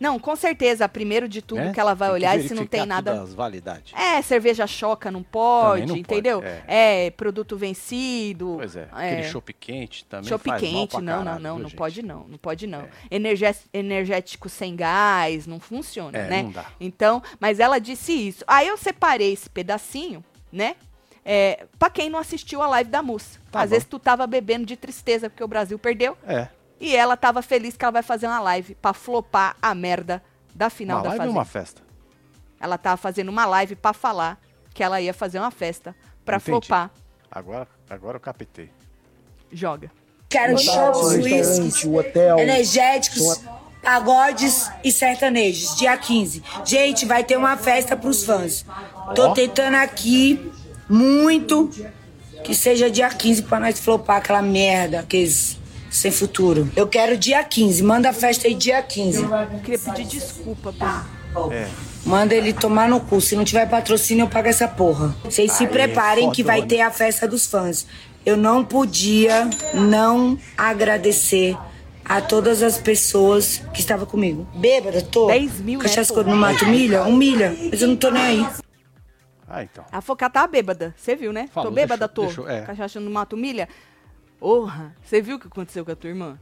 Não, 0.00 0.18
com 0.18 0.34
certeza, 0.36 0.88
primeiro 0.88 1.28
de 1.28 1.42
tudo 1.42 1.60
Né? 1.60 1.72
que 1.72 1.80
ela 1.80 1.94
vai 1.94 2.08
Tem 2.08 2.14
olhar 2.14 2.38
e 2.38 2.48
se 2.48 2.54
não 2.54 2.66
tem 2.66 2.86
nada. 2.86 3.20
as 3.22 3.34
validades. 3.34 3.92
É, 3.94 4.20
cerveja 4.22 4.66
choca 4.66 5.10
não 5.10 5.22
pode, 5.22 5.86
não 5.86 5.96
entendeu? 5.96 6.40
pode, 6.42 6.52
é. 6.66 7.10
produto 7.10 7.56
vencido. 7.56 8.54
Pois 8.58 8.76
é, 8.76 8.88
aquele 8.92 9.22
chopp 9.24 9.52
quente 9.52 10.04
também 10.04 10.28
Chopp 10.28 10.44
quente, 10.58 10.90
pra 10.92 11.00
não, 11.00 11.16
não, 11.18 11.24
caralho, 11.24 11.42
não, 11.42 11.54
viu, 11.54 11.62
não 11.62 11.68
gente? 11.70 11.78
pode 11.78 12.02
não, 12.02 12.24
não 12.28 12.38
pode 12.38 12.66
não. 12.66 12.80
É. 12.80 12.88
Energé- 13.10 13.54
energético 13.72 14.48
sem 14.48 14.74
gás, 14.76 15.46
não 15.46 15.60
funciona, 15.60 16.16
É, 16.18 16.28
né? 16.28 16.42
não 16.42 16.50
dá. 16.50 16.66
Então, 16.80 17.22
mas 17.38 17.60
ela 17.60 17.78
disse 17.78 18.12
isso. 18.12 18.44
Aí 18.46 18.68
eu 18.68 18.76
separei 18.76 19.32
esse 19.32 19.48
pedacinho, 19.50 20.24
né? 20.52 20.74
É, 21.24 21.66
pra 21.78 21.88
quem 21.88 22.10
não 22.10 22.18
assistiu 22.18 22.60
a 22.62 22.66
live 22.66 22.90
da 22.90 23.00
moça. 23.02 23.38
Tá 23.50 23.60
Às 23.60 23.66
bom. 23.70 23.74
vezes 23.74 23.86
tu 23.88 23.98
tava 23.98 24.26
bebendo 24.26 24.66
de 24.66 24.76
tristeza 24.76 25.30
porque 25.30 25.44
o 25.44 25.48
Brasil 25.48 25.78
perdeu. 25.78 26.16
É. 26.26 26.48
E 26.82 26.96
ela 26.96 27.16
tava 27.16 27.42
feliz 27.42 27.76
que 27.76 27.84
ela 27.84 27.92
vai 27.92 28.02
fazer 28.02 28.26
uma 28.26 28.40
live 28.40 28.74
pra 28.74 28.92
flopar 28.92 29.56
a 29.62 29.72
merda 29.72 30.20
da 30.52 30.68
final 30.68 30.96
Uma 30.96 31.02
da 31.04 31.08
live 31.10 31.18
fazenda. 31.20 31.38
uma 31.38 31.44
festa? 31.44 31.82
Ela 32.58 32.76
tava 32.76 32.96
fazendo 32.96 33.28
uma 33.28 33.46
live 33.46 33.76
pra 33.76 33.92
falar 33.92 34.36
que 34.74 34.82
ela 34.82 35.00
ia 35.00 35.14
fazer 35.14 35.38
uma 35.38 35.52
festa 35.52 35.94
pra 36.24 36.38
Entendi. 36.38 36.50
flopar. 36.50 36.90
Agora, 37.30 37.68
agora 37.88 38.16
eu 38.16 38.20
captei. 38.20 38.68
Joga. 39.52 39.92
Quero 40.28 40.58
shows, 40.58 41.12
uísques, 41.14 41.84
energéticos, 42.40 43.40
pagodes 43.80 44.68
e 44.82 44.90
sertanejos. 44.90 45.76
Dia 45.76 45.96
15. 45.96 46.42
Gente, 46.64 47.06
vai 47.06 47.22
ter 47.22 47.36
uma 47.36 47.56
festa 47.56 47.96
pros 47.96 48.24
fãs. 48.24 48.66
Tô 49.14 49.32
tentando 49.34 49.76
aqui 49.76 50.50
muito 50.88 51.70
que 52.42 52.56
seja 52.56 52.90
dia 52.90 53.08
15 53.08 53.42
pra 53.44 53.60
nós 53.60 53.78
flopar 53.78 54.16
aquela 54.16 54.42
merda, 54.42 54.98
aqueles 55.00 55.61
sem 55.92 56.10
futuro. 56.10 56.68
Eu 56.74 56.86
quero 56.88 57.16
dia 57.16 57.42
15. 57.44 57.82
Manda 57.82 58.08
a 58.10 58.12
festa 58.12 58.48
aí 58.48 58.54
dia 58.54 58.82
15. 58.82 59.22
Eu 59.22 59.60
queria 59.62 59.78
pedir 59.78 60.04
desculpa, 60.06 60.72
Bruno. 60.72 61.52
É. 61.52 61.68
Manda 62.04 62.34
ele 62.34 62.52
tomar 62.52 62.88
no 62.88 62.98
cu. 63.00 63.20
Se 63.20 63.36
não 63.36 63.44
tiver 63.44 63.68
patrocínio, 63.68 64.24
eu 64.24 64.28
pago 64.28 64.48
essa 64.48 64.66
porra. 64.66 65.14
Vocês 65.22 65.52
se 65.52 65.66
preparem 65.66 66.30
que 66.32 66.42
vai 66.42 66.62
ter 66.62 66.80
a 66.80 66.90
festa 66.90 67.28
dos 67.28 67.46
fãs. 67.46 67.86
Eu 68.24 68.36
não 68.36 68.64
podia 68.64 69.48
não 69.74 70.38
agradecer 70.56 71.56
a 72.04 72.20
todas 72.20 72.62
as 72.62 72.78
pessoas 72.78 73.62
que 73.72 73.80
estavam 73.80 74.06
comigo. 74.06 74.46
Bêbada, 74.54 75.00
tô. 75.02 75.26
10 75.28 75.60
mil, 75.60 75.78
né, 75.78 75.84
Cachaça 75.84 76.12
quando 76.12 76.28
não 76.28 76.36
mato 76.36 76.66
milha? 76.66 77.02
Um 77.04 77.16
milha. 77.16 77.56
Mas 77.70 77.82
eu 77.82 77.88
não 77.88 77.96
tô 77.96 78.10
nem 78.10 78.22
aí. 78.22 78.46
Ah, 79.48 79.62
então. 79.62 79.84
A 79.92 80.00
Focá 80.00 80.30
tá 80.30 80.46
bêbada. 80.46 80.94
Você 80.96 81.14
viu, 81.14 81.32
né? 81.32 81.48
Falou, 81.52 81.70
tô 81.70 81.74
bêbada, 81.74 82.08
deixou- 82.08 82.14
tô. 82.14 82.42
deixou- 82.44 82.48
é. 82.48 82.62
Cachaça 82.62 82.98
no 82.98 83.10
mato 83.10 83.36
milha. 83.36 83.68
Porra, 84.42 84.92
você 85.04 85.22
viu 85.22 85.36
o 85.36 85.38
que 85.38 85.46
aconteceu 85.46 85.84
com 85.84 85.92
a 85.92 85.94
tua 85.94 86.10
irmã? 86.10 86.36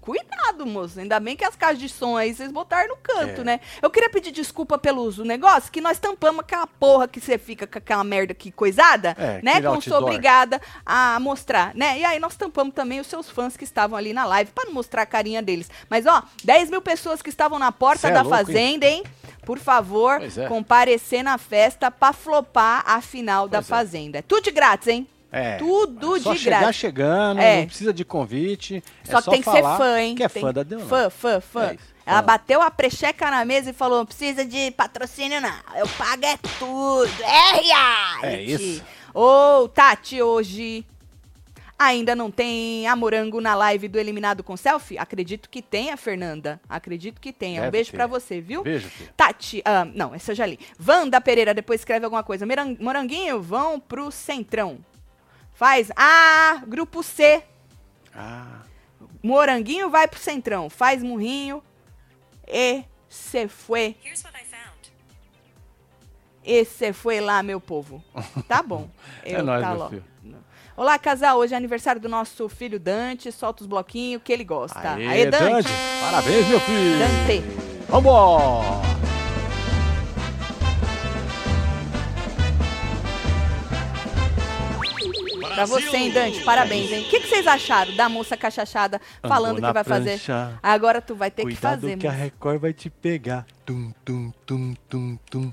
Cuidado, 0.00 0.66
moço. 0.66 0.98
Ainda 0.98 1.20
bem 1.20 1.36
que 1.36 1.44
as 1.44 1.54
caixas 1.54 1.78
de 1.78 1.88
som 1.88 2.16
aí 2.16 2.34
vocês 2.34 2.50
botaram 2.50 2.88
no 2.88 2.96
canto, 2.96 3.42
É. 3.42 3.44
né? 3.44 3.60
Eu 3.80 3.88
queria 3.90 4.10
pedir 4.10 4.32
desculpa 4.32 4.76
pelo 4.76 5.00
uso 5.02 5.24
negócio, 5.24 5.70
que 5.70 5.80
nós 5.80 5.96
tampamos 6.00 6.40
aquela 6.40 6.66
porra 6.66 7.06
que 7.06 7.20
você 7.20 7.38
fica 7.38 7.64
com 7.64 7.78
aquela 7.78 8.02
merda 8.02 8.32
aqui 8.32 8.50
coisada, 8.50 9.14
É, 9.16 9.40
né? 9.40 9.52
aquele 9.52 9.68
Como 9.68 9.80
sou 9.80 9.98
obrigada 10.02 10.60
a 10.84 11.20
mostrar, 11.20 11.72
né? 11.76 11.96
E 12.00 12.04
aí 12.04 12.18
nós 12.18 12.34
tampamos 12.34 12.74
também 12.74 12.98
os 12.98 13.06
seus 13.06 13.30
fãs 13.30 13.56
que 13.56 13.62
estavam 13.62 13.96
ali 13.96 14.12
na 14.12 14.24
live, 14.26 14.50
pra 14.50 14.64
não 14.64 14.72
mostrar 14.72 15.02
a 15.02 15.06
carinha 15.06 15.40
deles. 15.40 15.70
Mas, 15.88 16.06
ó, 16.06 16.24
10 16.42 16.70
mil 16.70 16.82
pessoas 16.82 17.22
que 17.22 17.30
estavam 17.30 17.56
na 17.60 17.70
porta 17.70 18.08
é 18.08 18.10
da 18.10 18.22
louco? 18.22 18.36
Fazenda, 18.36 18.84
hein? 18.86 19.04
Por 19.46 19.60
favor, 19.60 20.20
é. 20.20 20.48
comparecer 20.48 21.22
na 21.22 21.38
festa 21.38 21.88
pra 21.88 22.12
flopar 22.12 22.82
a 22.84 23.00
final 23.00 23.46
da 23.46 23.58
Pois 23.58 23.66
é. 23.66 23.70
Fazenda. 23.70 24.18
É 24.18 24.22
tudo 24.22 24.42
de 24.42 24.50
grátis, 24.50 24.88
hein? 24.88 25.08
É. 25.34 25.56
Tudo 25.56 26.16
é 26.16 26.20
só 26.20 26.32
de 26.32 26.38
chegar 26.38 26.60
grátis. 26.60 26.76
chegando, 26.76 27.40
É. 27.40 27.60
não 27.60 27.66
precisa 27.66 27.92
de 27.92 28.04
convite. 28.04 28.82
Só 29.04 29.18
é 29.18 29.22
que 29.22 29.30
tem 29.30 29.42
que 29.42 29.50
ser 29.50 29.62
fã, 29.62 30.00
hein? 30.00 30.14
Que 30.14 30.22
é 30.22 30.28
Tem- 30.28 30.42
fã 30.42 30.52
da 30.52 30.62
Deolane. 30.62 30.88
Fã, 30.88 31.10
fã, 31.10 31.40
fã. 31.40 31.64
É 31.72 31.76
Ela 32.06 32.22
bateu 32.22 32.60
a 32.62 32.70
precheca 32.70 33.30
na 33.30 33.44
mesa 33.44 33.70
e 33.70 33.72
falou: 33.72 33.98
não 33.98 34.06
precisa 34.06 34.44
de 34.44 34.70
patrocínio, 34.72 35.40
não. 35.40 35.54
Eu 35.76 35.88
pago 35.88 36.24
é 36.24 36.36
tudo. 36.58 37.10
É 37.22 37.60
reais. 37.60 38.22
É 38.24 38.42
isso. 38.42 38.82
Ô, 39.12 39.66
Tati, 39.68 40.20
hoje 40.22 40.84
ainda 41.78 42.14
não 42.14 42.30
tem 42.30 42.86
a 42.86 42.94
morango 42.94 43.40
na 43.40 43.54
live 43.54 43.88
do 43.88 43.98
Eliminado 43.98 44.42
com 44.44 44.56
Selfie? 44.56 44.98
Acredito 44.98 45.48
que 45.50 45.60
tenha, 45.60 45.96
Fernanda. 45.96 46.60
Acredito 46.68 47.20
que 47.20 47.32
tenha. 47.32 47.60
um 47.60 47.64
Deve 47.64 47.72
beijo 47.72 47.90
ter. 47.90 47.96
pra 47.96 48.06
você, 48.06 48.40
viu? 48.40 48.62
Beijo, 48.62 48.88
filho. 48.88 49.10
Tati, 49.16 49.62
ah, 49.64 49.84
não, 49.94 50.14
essa 50.14 50.32
eu 50.32 50.36
já 50.36 50.46
li. 50.46 50.58
Wanda 50.86 51.20
Pereira 51.20 51.52
depois 51.54 51.80
escreve 51.80 52.04
alguma 52.04 52.22
coisa. 52.22 52.46
Moranguinho, 52.78 53.40
vão 53.42 53.80
pro 53.80 54.10
Centrão. 54.10 54.78
Faz. 55.54 55.90
Ah, 55.96 56.60
grupo 56.66 57.02
C. 57.02 57.42
Ah, 58.14 58.60
Moranguinho 59.22 59.88
vai 59.88 60.06
pro 60.06 60.18
Centrão. 60.20 60.68
Faz 60.68 61.02
murrinho. 61.02 61.62
E 62.46 62.84
se 63.08 63.48
foi. 63.48 63.96
Here's 64.04 64.22
what 64.24 64.36
I 64.36 64.44
found. 64.44 64.92
E 66.44 66.64
se 66.64 66.92
foi 66.92 67.20
lá, 67.20 67.42
meu 67.42 67.60
povo. 67.60 68.02
Tá 68.46 68.62
bom. 68.62 68.90
É 69.24 69.40
nóis, 69.40 69.62
tá 69.62 69.74
meu 69.74 69.88
filho. 69.88 70.04
Olá, 70.76 70.98
casal. 70.98 71.38
Hoje 71.38 71.54
é 71.54 71.56
aniversário 71.56 72.00
do 72.00 72.08
nosso 72.08 72.48
filho 72.48 72.78
Dante. 72.80 73.30
Solta 73.30 73.62
os 73.62 73.66
bloquinhos 73.66 74.20
que 74.22 74.32
ele 74.32 74.44
gosta. 74.44 74.94
aê, 74.94 75.06
Aê, 75.06 75.26
Dante. 75.30 75.44
Dante. 75.52 75.68
Parabéns, 76.00 76.48
meu 76.48 76.60
filho. 76.60 76.98
Dante. 76.98 77.40
Vambora. 77.88 78.82
Pra 85.54 85.66
você, 85.66 85.96
hein, 85.96 86.10
Dante? 86.10 86.42
Parabéns, 86.42 86.90
hein? 86.90 87.04
O 87.06 87.08
que, 87.08 87.20
que 87.20 87.28
vocês 87.28 87.46
acharam 87.46 87.94
da 87.94 88.08
moça 88.08 88.36
cachachada 88.36 89.00
falando 89.22 89.62
que 89.62 89.72
vai 89.72 89.84
fazer? 89.84 90.10
prancha. 90.10 90.58
Agora 90.62 91.00
tu 91.00 91.14
vai 91.14 91.30
ter 91.30 91.42
que 91.42 91.52
Cuidado 91.52 91.80
fazer, 91.80 91.98
que 91.98 92.06
a 92.06 92.10
moça. 92.10 92.22
Record 92.24 92.60
vai 92.60 92.72
te 92.72 92.90
pegar. 92.90 93.46
Tum, 93.64 93.92
tum, 94.04 94.32
tum, 94.44 94.74
tum, 94.88 95.16
tum. 95.30 95.52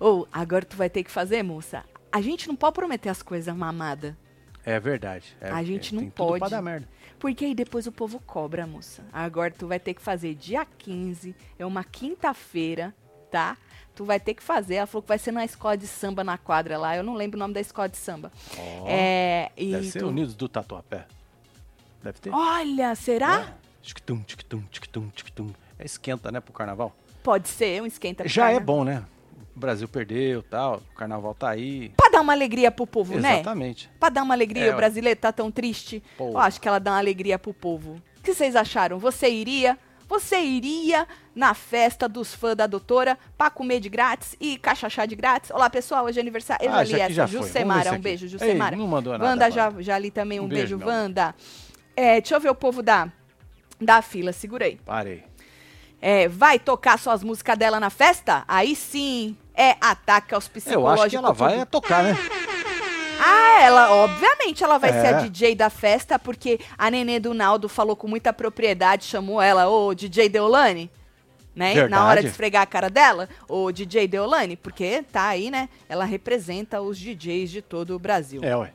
Ou, 0.00 0.26
agora 0.32 0.64
tu 0.64 0.76
vai 0.76 0.90
ter 0.90 1.04
que 1.04 1.10
fazer, 1.10 1.42
moça. 1.42 1.84
A 2.10 2.20
gente 2.20 2.48
não 2.48 2.56
pode 2.56 2.74
prometer 2.74 3.08
as 3.08 3.22
coisas 3.22 3.54
mamada. 3.54 4.16
É 4.64 4.78
verdade. 4.78 5.36
é, 5.40 5.50
A 5.50 5.62
gente 5.62 5.94
não 5.94 6.02
tem 6.02 6.10
tudo 6.10 6.38
pode. 6.38 6.86
Porque 7.18 7.44
aí 7.44 7.54
depois 7.54 7.86
o 7.86 7.92
povo 7.92 8.20
cobra, 8.20 8.66
moça. 8.66 9.02
Agora 9.12 9.50
tu 9.50 9.66
vai 9.66 9.78
ter 9.78 9.94
que 9.94 10.02
fazer 10.02 10.34
dia 10.34 10.66
15, 10.78 11.34
é 11.58 11.64
uma 11.64 11.84
quinta-feira, 11.84 12.94
tá? 13.30 13.56
Tu 13.98 14.04
vai 14.04 14.20
ter 14.20 14.32
que 14.32 14.42
fazer. 14.44 14.76
Ela 14.76 14.86
falou 14.86 15.02
que 15.02 15.08
vai 15.08 15.18
ser 15.18 15.32
na 15.32 15.44
escola 15.44 15.76
de 15.76 15.88
samba 15.88 16.22
na 16.22 16.38
quadra 16.38 16.78
lá. 16.78 16.96
Eu 16.96 17.02
não 17.02 17.14
lembro 17.14 17.36
o 17.36 17.40
nome 17.40 17.52
da 17.52 17.60
escola 17.60 17.88
de 17.88 17.96
samba. 17.96 18.30
Ó, 18.56 18.84
é, 18.86 19.50
e 19.56 19.72
Deve 19.72 19.90
ser 19.90 19.98
tu- 19.98 20.06
Unidos 20.06 20.36
do 20.36 20.48
Tatuapé. 20.48 21.04
Deve 22.00 22.20
ter. 22.20 22.30
Olha, 22.32 22.94
será? 22.94 23.54
Tic-tum, 23.82 24.20
tic-tum, 24.22 24.62
tic-tum, 24.70 25.08
tic-tum. 25.08 25.50
É 25.76 25.84
esquenta, 25.84 26.30
né, 26.30 26.38
pro 26.38 26.52
carnaval? 26.52 26.94
Pode 27.24 27.48
ser, 27.48 27.82
um 27.82 27.86
esquenta. 27.86 28.28
Já 28.28 28.50
é 28.50 28.52
carna- 28.52 28.60
bom, 28.66 28.84
né? 28.84 29.02
O 29.56 29.58
Brasil 29.58 29.88
perdeu 29.88 30.44
tal, 30.44 30.76
o 30.76 30.94
carnaval 30.96 31.34
tá 31.34 31.48
aí. 31.50 31.88
Pra 31.96 32.08
dar 32.08 32.20
uma 32.20 32.32
alegria 32.32 32.70
pro 32.70 32.86
povo, 32.86 33.18
né? 33.18 33.34
Exatamente. 33.40 33.90
Pra 33.98 34.10
dar 34.10 34.22
uma 34.22 34.32
alegria, 34.32 34.66
É, 34.66 34.72
o 34.74 34.76
brasileiro 34.76 35.18
tá 35.18 35.32
tão 35.32 35.50
triste. 35.50 36.00
Pô. 36.16 36.28
Eu 36.30 36.38
acho 36.38 36.60
que 36.60 36.68
ela 36.68 36.78
dá 36.78 36.92
uma 36.92 36.98
alegria 36.98 37.36
pro 37.36 37.52
povo. 37.52 38.00
O 38.18 38.22
que 38.22 38.32
vocês 38.32 38.54
acharam? 38.54 38.96
Você 39.00 39.28
iria? 39.28 39.76
Você 40.08 40.40
iria 40.40 41.06
na 41.34 41.52
festa 41.52 42.08
dos 42.08 42.34
fãs 42.34 42.56
da 42.56 42.66
doutora 42.66 43.18
pra 43.36 43.50
comer 43.50 43.78
de 43.78 43.88
grátis 43.90 44.34
e 44.40 44.56
cachachá 44.56 45.04
de 45.04 45.14
grátis? 45.14 45.50
Olá, 45.50 45.68
pessoal, 45.68 46.06
hoje 46.06 46.18
é 46.18 46.22
aniversário. 46.22 46.64
Eu 46.64 46.72
Ah, 46.72 46.82
já 46.84 46.96
li 46.96 47.02
essa. 47.02 47.12
já 47.12 47.26
Jusemara, 47.26 47.92
um 47.92 47.98
beijo, 48.00 48.24
Ei, 48.24 48.28
Jusemara. 48.30 48.74
não 48.76 48.86
mandou 48.86 49.12
nada, 49.12 49.24
Wanda, 49.24 49.50
já, 49.50 49.70
já 49.80 49.98
li 49.98 50.10
também. 50.10 50.40
Um, 50.40 50.44
Um 50.44 50.48
beijo, 50.48 50.78
beijo. 50.78 50.90
Wanda. 50.90 51.34
É, 51.94 52.20
deixa 52.20 52.34
eu 52.36 52.40
ver 52.40 52.48
o 52.50 52.54
povo 52.54 52.82
da, 52.82 53.08
da 53.78 54.00
fila. 54.00 54.32
Segurei. 54.32 54.80
Parei. 54.84 55.24
É, 56.00 56.26
vai 56.28 56.58
tocar 56.58 56.98
suas 56.98 57.22
músicas 57.22 57.58
dela 57.58 57.78
na 57.78 57.90
festa? 57.90 58.44
Aí 58.48 58.74
sim, 58.76 59.36
é 59.52 59.76
ataque 59.80 60.32
aos 60.34 60.46
Eu 60.46 60.52
psicológicos. 60.52 61.00
acho 61.02 61.10
que 61.10 61.16
ela 61.16 61.32
vai 61.34 61.66
tocar, 61.66 62.04
né? 62.04 62.16
Ah, 63.20 63.60
ela, 63.62 63.90
obviamente, 63.92 64.62
ela 64.62 64.78
vai 64.78 64.90
É. 64.90 65.00
ser 65.00 65.06
a 65.14 65.20
DJ 65.20 65.54
da 65.54 65.68
festa, 65.70 66.18
porque 66.18 66.60
a 66.76 66.90
Nenê 66.90 67.18
do 67.18 67.34
Naldo 67.34 67.68
falou 67.68 67.96
com 67.96 68.06
muita 68.08 68.32
propriedade, 68.32 69.04
chamou 69.04 69.40
ela, 69.42 69.68
ô 69.68 69.92
DJ 69.94 70.28
Deolane, 70.28 70.90
né? 71.54 71.88
Na 71.88 72.06
hora 72.06 72.20
de 72.22 72.28
esfregar 72.28 72.62
a 72.62 72.66
cara 72.66 72.88
dela, 72.88 73.28
ô 73.48 73.72
DJ 73.72 74.06
Deolane, 74.06 74.56
porque 74.56 75.02
tá 75.10 75.26
aí, 75.26 75.50
né? 75.50 75.68
Ela 75.88 76.04
representa 76.04 76.80
os 76.80 76.96
DJs 76.98 77.50
de 77.50 77.62
todo 77.62 77.94
o 77.94 77.98
Brasil. 77.98 78.40
É, 78.44 78.56
ué. 78.56 78.72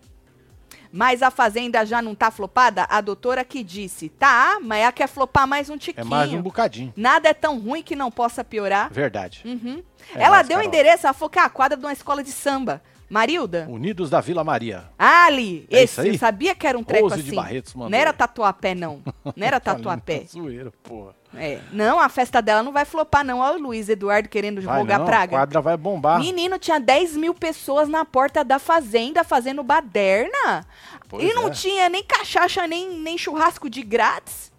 Mas 0.95 1.23
a 1.23 1.31
Fazenda 1.31 1.83
já 1.87 2.03
não 2.03 2.13
tá 2.13 2.29
flopada? 2.29 2.85
A 2.87 3.01
doutora 3.01 3.43
que 3.43 3.63
disse, 3.63 4.09
tá, 4.09 4.59
mas 4.61 4.83
ela 4.83 4.91
quer 4.91 5.07
flopar 5.07 5.47
mais 5.47 5.67
um 5.67 5.73
É 5.73 5.77
tiquinho. 5.79 6.05
mais 6.05 6.31
um 6.31 6.39
bocadinho. 6.41 6.93
Nada 6.95 7.29
é 7.29 7.33
tão 7.33 7.57
ruim 7.57 7.81
que 7.81 7.95
não 7.95 8.11
possa 8.11 8.43
piorar. 8.43 8.93
Verdade. 8.93 9.41
Uhum. 9.43 9.81
É 10.15 10.21
ela 10.23 10.43
deu 10.43 10.59
o 10.59 10.61
endereço, 10.61 11.07
ela 11.07 11.13
falou 11.13 11.31
que 11.31 11.39
é 11.39 11.41
a 11.41 11.49
quadra 11.49 11.75
de 11.75 11.83
uma 11.83 11.93
escola 11.93 12.21
de 12.23 12.31
samba. 12.31 12.79
Marilda? 13.13 13.67
Unidos 13.69 14.09
da 14.09 14.19
Vila 14.19 14.43
Maria. 14.43 14.85
Ali, 14.97 15.67
É 15.69 15.83
esse, 15.83 16.05
eu 16.07 16.17
sabia 16.17 16.55
que 16.55 16.65
era 16.65 16.75
um 16.75 16.83
treco 16.83 17.03
Rose 17.03 17.21
assim. 17.21 17.29
de 17.29 17.35
Barretos 17.35 17.75
mandou. 17.75 17.91
não 17.91 17.97
era 17.97 18.11
tatuapé, 18.11 18.73
não. 18.73 19.03
Não 19.35 19.45
era 19.47 19.59
tatuapé. 19.59 20.25
Zoeira, 20.27 20.71
porra. 20.81 21.13
É. 21.35 21.59
Não, 21.71 21.99
a 21.99 22.09
festa 22.09 22.41
dela 22.41 22.61
não 22.61 22.71
vai 22.71 22.85
flopar, 22.85 23.23
não. 23.23 23.39
Olha 23.39 23.57
o 23.57 23.61
Luiz 23.61 23.89
Eduardo 23.89 24.29
querendo 24.29 24.61
Vai 24.61 24.83
não, 24.83 25.05
praga. 25.05 25.35
A 25.37 25.39
quadra 25.39 25.61
vai 25.61 25.77
bombar. 25.77 26.19
Menino, 26.19 26.59
tinha 26.59 26.79
10 26.79 27.17
mil 27.17 27.33
pessoas 27.33 27.87
na 27.87 28.03
porta 28.05 28.43
da 28.43 28.59
fazenda 28.59 29.23
fazendo 29.23 29.63
baderna. 29.63 30.65
Pois 31.07 31.23
e 31.23 31.33
não 31.33 31.47
é. 31.47 31.51
tinha 31.51 31.89
nem 31.89 32.03
cachaça, 32.03 32.67
nem, 32.67 32.99
nem 32.99 33.17
churrasco 33.17 33.69
de 33.69 33.81
grátis. 33.81 34.51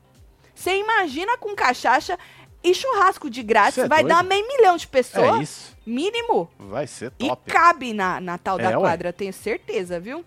Você 0.54 0.78
imagina 0.78 1.36
com 1.38 1.54
cachaça 1.54 2.18
e 2.62 2.74
churrasco 2.74 3.28
de 3.28 3.42
grátis, 3.42 3.74
Cê 3.74 3.80
é 3.82 3.88
vai 3.88 4.02
dar 4.02 4.24
meio 4.24 4.46
milhão 4.48 4.76
de 4.76 4.86
pessoas. 4.86 5.40
É 5.40 5.42
isso. 5.42 5.73
Mínimo. 5.86 6.48
Vai 6.58 6.86
ser 6.86 7.12
E 7.18 7.28
top. 7.28 7.50
cabe 7.50 7.92
na, 7.92 8.20
na 8.20 8.38
tal 8.38 8.56
da 8.58 8.70
É, 8.70 8.76
ué. 8.76 8.80
quadra, 8.82 9.12
tenho 9.12 9.32
certeza, 9.32 10.00
viu? 10.00 10.24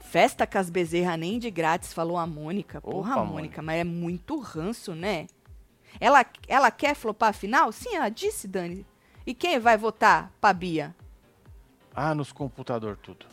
Festa 0.00 0.46
com 0.46 0.58
as 0.58 0.68
bezerra 0.70 1.16
nem 1.16 1.38
de 1.38 1.50
grátis, 1.50 1.92
falou 1.92 2.18
a 2.18 2.26
Mônica. 2.26 2.80
Porra, 2.80 3.14
Opa, 3.16 3.24
Mônica, 3.24 3.62
mas 3.62 3.80
é 3.80 3.84
muito 3.84 4.38
ranço, 4.40 4.94
né? 4.94 5.26
Ela, 6.00 6.24
ela 6.48 6.70
quer 6.70 6.94
flopar 6.94 7.30
a 7.30 7.32
final? 7.32 7.70
Sim, 7.70 7.94
ela 7.94 8.08
disse, 8.08 8.48
Dani. 8.48 8.84
E 9.26 9.34
quem 9.34 9.58
vai 9.60 9.76
votar 9.76 10.32
pra 10.40 10.52
Bia? 10.52 10.94
Ah, 11.94 12.14
nos 12.14 12.32
computador 12.32 12.96
tudo. 12.96 13.26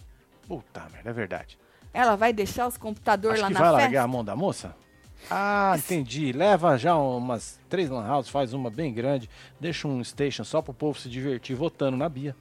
Puta 0.47 0.87
merda, 0.91 1.09
é 1.09 1.13
verdade. 1.13 1.57
Ela 1.93 2.15
vai 2.15 2.31
deixar 2.31 2.67
os 2.67 2.77
computadores 2.77 3.39
lá 3.41 3.47
que 3.47 3.53
na 3.53 3.59
vai 3.59 3.69
festa? 3.69 3.81
largar 3.83 4.03
a 4.03 4.07
mão 4.07 4.23
da 4.23 4.35
moça? 4.35 4.75
Ah, 5.29 5.75
entendi. 5.77 6.31
Leva 6.31 6.77
já 6.77 6.95
umas 6.95 7.59
três 7.69 7.89
lan 7.89 8.07
houses, 8.11 8.31
faz 8.31 8.53
uma 8.53 8.69
bem 8.69 8.93
grande, 8.93 9.29
deixa 9.59 9.87
um 9.87 10.03
station 10.03 10.43
só 10.43 10.61
pro 10.61 10.73
povo 10.73 10.99
se 10.99 11.09
divertir 11.09 11.55
votando 11.55 11.97
na 11.97 12.07
Bia. 12.07 12.35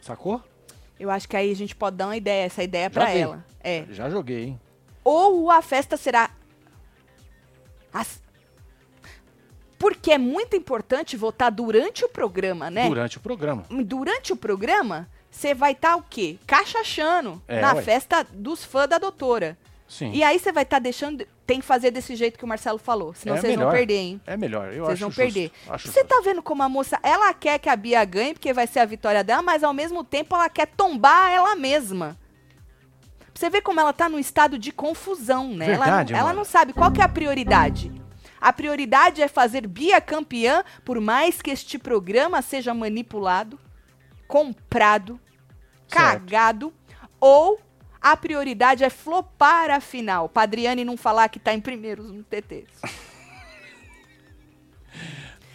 Sacou? 0.00 0.42
Eu 0.98 1.10
acho 1.10 1.28
que 1.28 1.36
aí 1.36 1.50
a 1.50 1.56
gente 1.56 1.74
pode 1.74 1.96
dar 1.96 2.06
uma 2.06 2.16
ideia, 2.16 2.44
essa 2.44 2.62
ideia 2.62 2.88
dei. 2.90 3.22
ela. 3.22 3.44
É. 3.62 3.84
Já 3.90 4.10
joguei, 4.10 4.44
hein? 4.44 4.60
Ou 5.04 5.50
a 5.50 5.62
festa 5.62 5.96
será. 5.96 6.30
as- 7.92 8.20
Porque 9.78 10.12
é 10.12 10.18
muito 10.18 10.54
importante 10.56 11.16
votar 11.16 11.50
durante 11.50 12.04
o 12.04 12.08
programa, 12.08 12.70
né? 12.70 12.88
Durante 12.88 13.16
o 13.16 13.20
programa. 13.20 13.64
durante 13.84 14.32
o 14.32 14.36
programa, 14.36 15.08
você 15.30 15.54
vai 15.54 15.72
estar 15.72 15.96
o 15.96 16.02
quê? 16.02 16.38
Cachachando 16.46 17.42
É, 17.48 17.60
na 17.60 17.74
ué. 17.74 17.82
festa 17.82 18.24
dos 18.32 18.64
fãs 18.64 18.88
da 18.88 18.98
doutora. 18.98 19.58
Sim. 19.92 20.10
E 20.12 20.22
aí 20.24 20.38
você 20.38 20.50
vai 20.50 20.62
estar 20.62 20.78
deixando. 20.78 21.26
Tem 21.46 21.60
que 21.60 21.66
fazer 21.66 21.90
desse 21.90 22.16
jeito 22.16 22.38
que 22.38 22.44
o 22.46 22.48
Marcelo 22.48 22.78
falou. 22.78 23.12
Senão 23.12 23.36
É 23.36 23.40
vocês 23.42 23.56
vão 23.58 23.70
perder, 23.70 23.94
hein? 23.98 24.20
É 24.26 24.38
melhor, 24.38 24.72
eu 24.72 24.84
Vocês 24.86 24.92
acho 24.94 25.00
vão 25.00 25.10
justo. 25.10 25.20
perder. 25.20 25.52
Acho 25.68 25.88
Você 25.88 26.00
justo. 26.00 26.08
tá 26.08 26.22
vendo 26.24 26.42
como 26.42 26.62
a 26.62 26.68
moça, 26.68 26.98
ela 27.02 27.34
quer 27.34 27.58
que 27.58 27.68
a 27.68 27.76
Bia 27.76 28.02
ganhe, 28.06 28.32
porque 28.32 28.54
vai 28.54 28.66
ser 28.66 28.78
a 28.78 28.86
vitória 28.86 29.22
dela, 29.22 29.42
mas 29.42 29.62
ao 29.62 29.74
mesmo 29.74 30.02
tempo 30.02 30.34
ela 30.34 30.48
quer 30.48 30.64
tombar 30.68 31.30
ela 31.30 31.54
mesma. 31.54 32.16
Você 33.34 33.50
vê 33.50 33.60
como 33.60 33.80
ela 33.80 33.92
tá 33.92 34.08
num 34.08 34.18
estado 34.18 34.58
de 34.58 34.72
confusão, 34.72 35.48
né? 35.54 35.72
Ela 35.72 35.84
Verdade, 35.84 36.12
não, 36.14 36.20
ela 36.20 36.32
não 36.32 36.44
sabe 36.44 36.72
qual 36.72 36.90
que 36.90 37.02
é 37.02 37.04
a 37.04 37.08
prioridade. 37.08 37.92
A 38.40 38.50
prioridade 38.50 39.20
é 39.20 39.28
fazer 39.28 39.66
Bia 39.66 40.00
campeã, 40.00 40.64
por 40.86 40.98
mais 41.02 41.42
que 41.42 41.50
este 41.50 41.78
programa 41.78 42.40
seja 42.40 42.72
manipulado, 42.72 43.58
comprado, 44.26 45.20
Certo. 45.86 46.20
cagado, 46.20 46.72
ou 47.20 47.60
a 48.02 48.16
prioridade 48.16 48.82
é 48.84 48.90
flopar 48.90 49.70
a 49.70 49.80
final. 49.80 50.28
Pra 50.28 50.42
Adriane 50.42 50.84
não 50.84 50.96
falar 50.96 51.28
que 51.28 51.38
tá 51.38 51.54
em 51.54 51.60
primeiros 51.60 52.10
no 52.10 52.22
TT. 52.24 52.64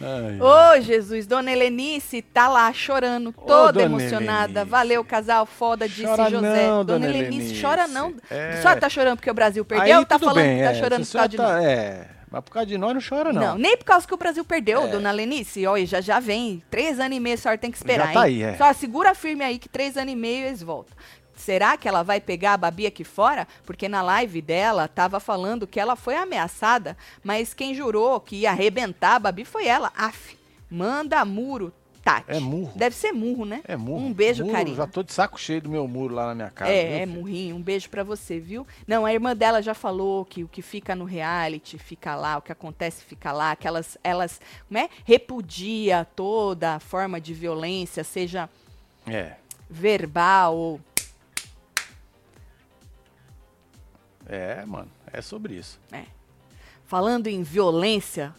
Ai, 0.00 0.38
Ô, 0.40 0.80
Jesus, 0.80 1.26
Dona 1.26 1.50
Helenice 1.50 2.22
tá 2.22 2.48
lá 2.48 2.72
chorando, 2.72 3.32
toda 3.32 3.82
emocionada. 3.82 4.60
Helenice. 4.60 4.70
Valeu, 4.70 5.04
casal 5.04 5.44
foda, 5.44 5.88
disse 5.88 6.04
Chora 6.04 6.30
José. 6.30 6.66
não, 6.68 6.84
Dona 6.84 7.00
Dona 7.00 7.06
Helenice, 7.08 7.36
Helenice. 7.46 7.60
chora 7.60 7.88
não. 7.88 8.14
É. 8.30 8.50
A 8.50 8.56
senhora 8.58 8.80
tá 8.80 8.88
chorando 8.88 9.16
porque 9.16 9.30
o 9.30 9.34
Brasil 9.34 9.64
perdeu? 9.64 9.98
Aí, 9.98 10.06
tá 10.06 10.16
tudo 10.16 10.28
falando 10.28 10.44
bem, 10.44 10.58
que 10.58 10.62
tá 10.64 10.70
é, 10.70 10.74
chorando 10.74 11.04
por 11.06 11.12
causa 11.12 11.28
de 11.28 11.36
a 11.36 11.38
senhora 11.40 11.60
tá- 11.62 11.68
É, 11.68 12.08
mas 12.30 12.44
por 12.44 12.50
causa 12.52 12.66
de 12.66 12.78
nós 12.78 12.94
não 12.94 13.00
chora, 13.02 13.32
não. 13.32 13.42
não, 13.42 13.58
nem 13.58 13.76
por 13.76 13.84
causa 13.86 14.06
que 14.06 14.14
o 14.14 14.16
Brasil 14.16 14.44
perdeu, 14.44 14.82
É. 14.84 14.86
dona 14.86 15.10
Lenice. 15.10 15.66
Olha, 15.66 15.84
já, 15.84 16.00
já 16.00 16.20
vem. 16.20 16.62
Três 16.70 17.00
anos 17.00 17.16
e 17.16 17.20
meio 17.20 17.34
a 17.34 17.38
senhora 17.38 17.58
tem 17.58 17.70
que 17.72 17.76
esperar, 17.76 18.06
Já 18.06 18.12
tá 18.12 18.30
hein? 18.30 18.44
aí, 18.44 18.52
é. 18.54 18.56
Só 18.56 18.72
segura 18.74 19.16
firme 19.16 19.42
aí 19.42 19.58
que 19.58 19.68
três 19.68 19.96
anos 19.96 20.12
e 20.12 20.16
meio 20.16 20.46
eles 20.46 20.62
voltam. 20.62 20.96
Será 21.48 21.78
que 21.78 21.88
ela 21.88 22.02
vai 22.02 22.20
pegar 22.20 22.52
a 22.52 22.56
Babi 22.58 22.86
aqui 22.86 23.02
fora? 23.04 23.48
Porque 23.64 23.88
na 23.88 24.02
live 24.02 24.42
dela 24.42 24.86
tava 24.86 25.18
falando 25.18 25.66
que 25.66 25.80
ela 25.80 25.96
foi 25.96 26.14
ameaçada, 26.14 26.94
mas 27.24 27.54
quem 27.54 27.74
jurou 27.74 28.20
que 28.20 28.36
ia 28.36 28.50
arrebentar 28.50 29.14
a 29.14 29.18
Babi 29.18 29.46
foi 29.46 29.66
ela. 29.66 29.90
Af, 29.96 30.36
manda 30.70 31.24
muro, 31.24 31.72
Tati. 32.04 32.26
É 32.28 32.38
murro. 32.38 32.70
Deve 32.76 32.94
ser 32.94 33.12
murro, 33.12 33.46
né? 33.46 33.62
É 33.66 33.78
murro. 33.78 34.04
Um 34.04 34.12
beijo, 34.12 34.42
muro, 34.44 34.54
Karina. 34.56 34.76
Já 34.76 34.86
tô 34.86 35.02
de 35.02 35.10
saco 35.10 35.40
cheio 35.40 35.62
do 35.62 35.70
meu 35.70 35.88
muro 35.88 36.14
lá 36.14 36.26
na 36.26 36.34
minha 36.34 36.50
casa. 36.50 36.70
É, 36.70 36.84
viu, 36.86 36.98
é 36.98 37.06
murrinho. 37.06 37.56
Um 37.56 37.62
beijo 37.62 37.88
pra 37.88 38.04
você, 38.04 38.38
viu? 38.38 38.66
Não, 38.86 39.06
a 39.06 39.12
irmã 39.14 39.34
dela 39.34 39.62
já 39.62 39.72
falou 39.72 40.26
que 40.26 40.44
o 40.44 40.48
que 40.48 40.60
fica 40.60 40.94
no 40.94 41.06
reality 41.06 41.78
fica 41.78 42.14
lá, 42.14 42.36
o 42.36 42.42
que 42.42 42.52
acontece 42.52 43.02
fica 43.02 43.32
lá, 43.32 43.56
que 43.56 43.66
elas, 43.66 43.96
elas 44.04 44.38
como 44.68 44.80
é? 44.80 44.90
repudia 45.06 46.06
toda 46.14 46.74
a 46.74 46.78
forma 46.78 47.18
de 47.18 47.32
violência, 47.32 48.04
seja 48.04 48.50
É. 49.06 49.32
verbal 49.70 50.54
ou 50.54 50.80
É, 54.28 54.64
mano. 54.66 54.90
É 55.12 55.22
sobre 55.22 55.54
isso. 55.54 55.80
Falando 56.84 57.26
em 57.26 57.42
violência, 57.42 58.34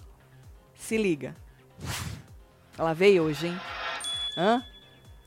se 0.75 0.97
liga. 0.97 1.35
Ela 2.77 2.93
veio 2.93 3.23
hoje, 3.23 3.47
hein? 3.47 3.59
Hã? 4.37 4.63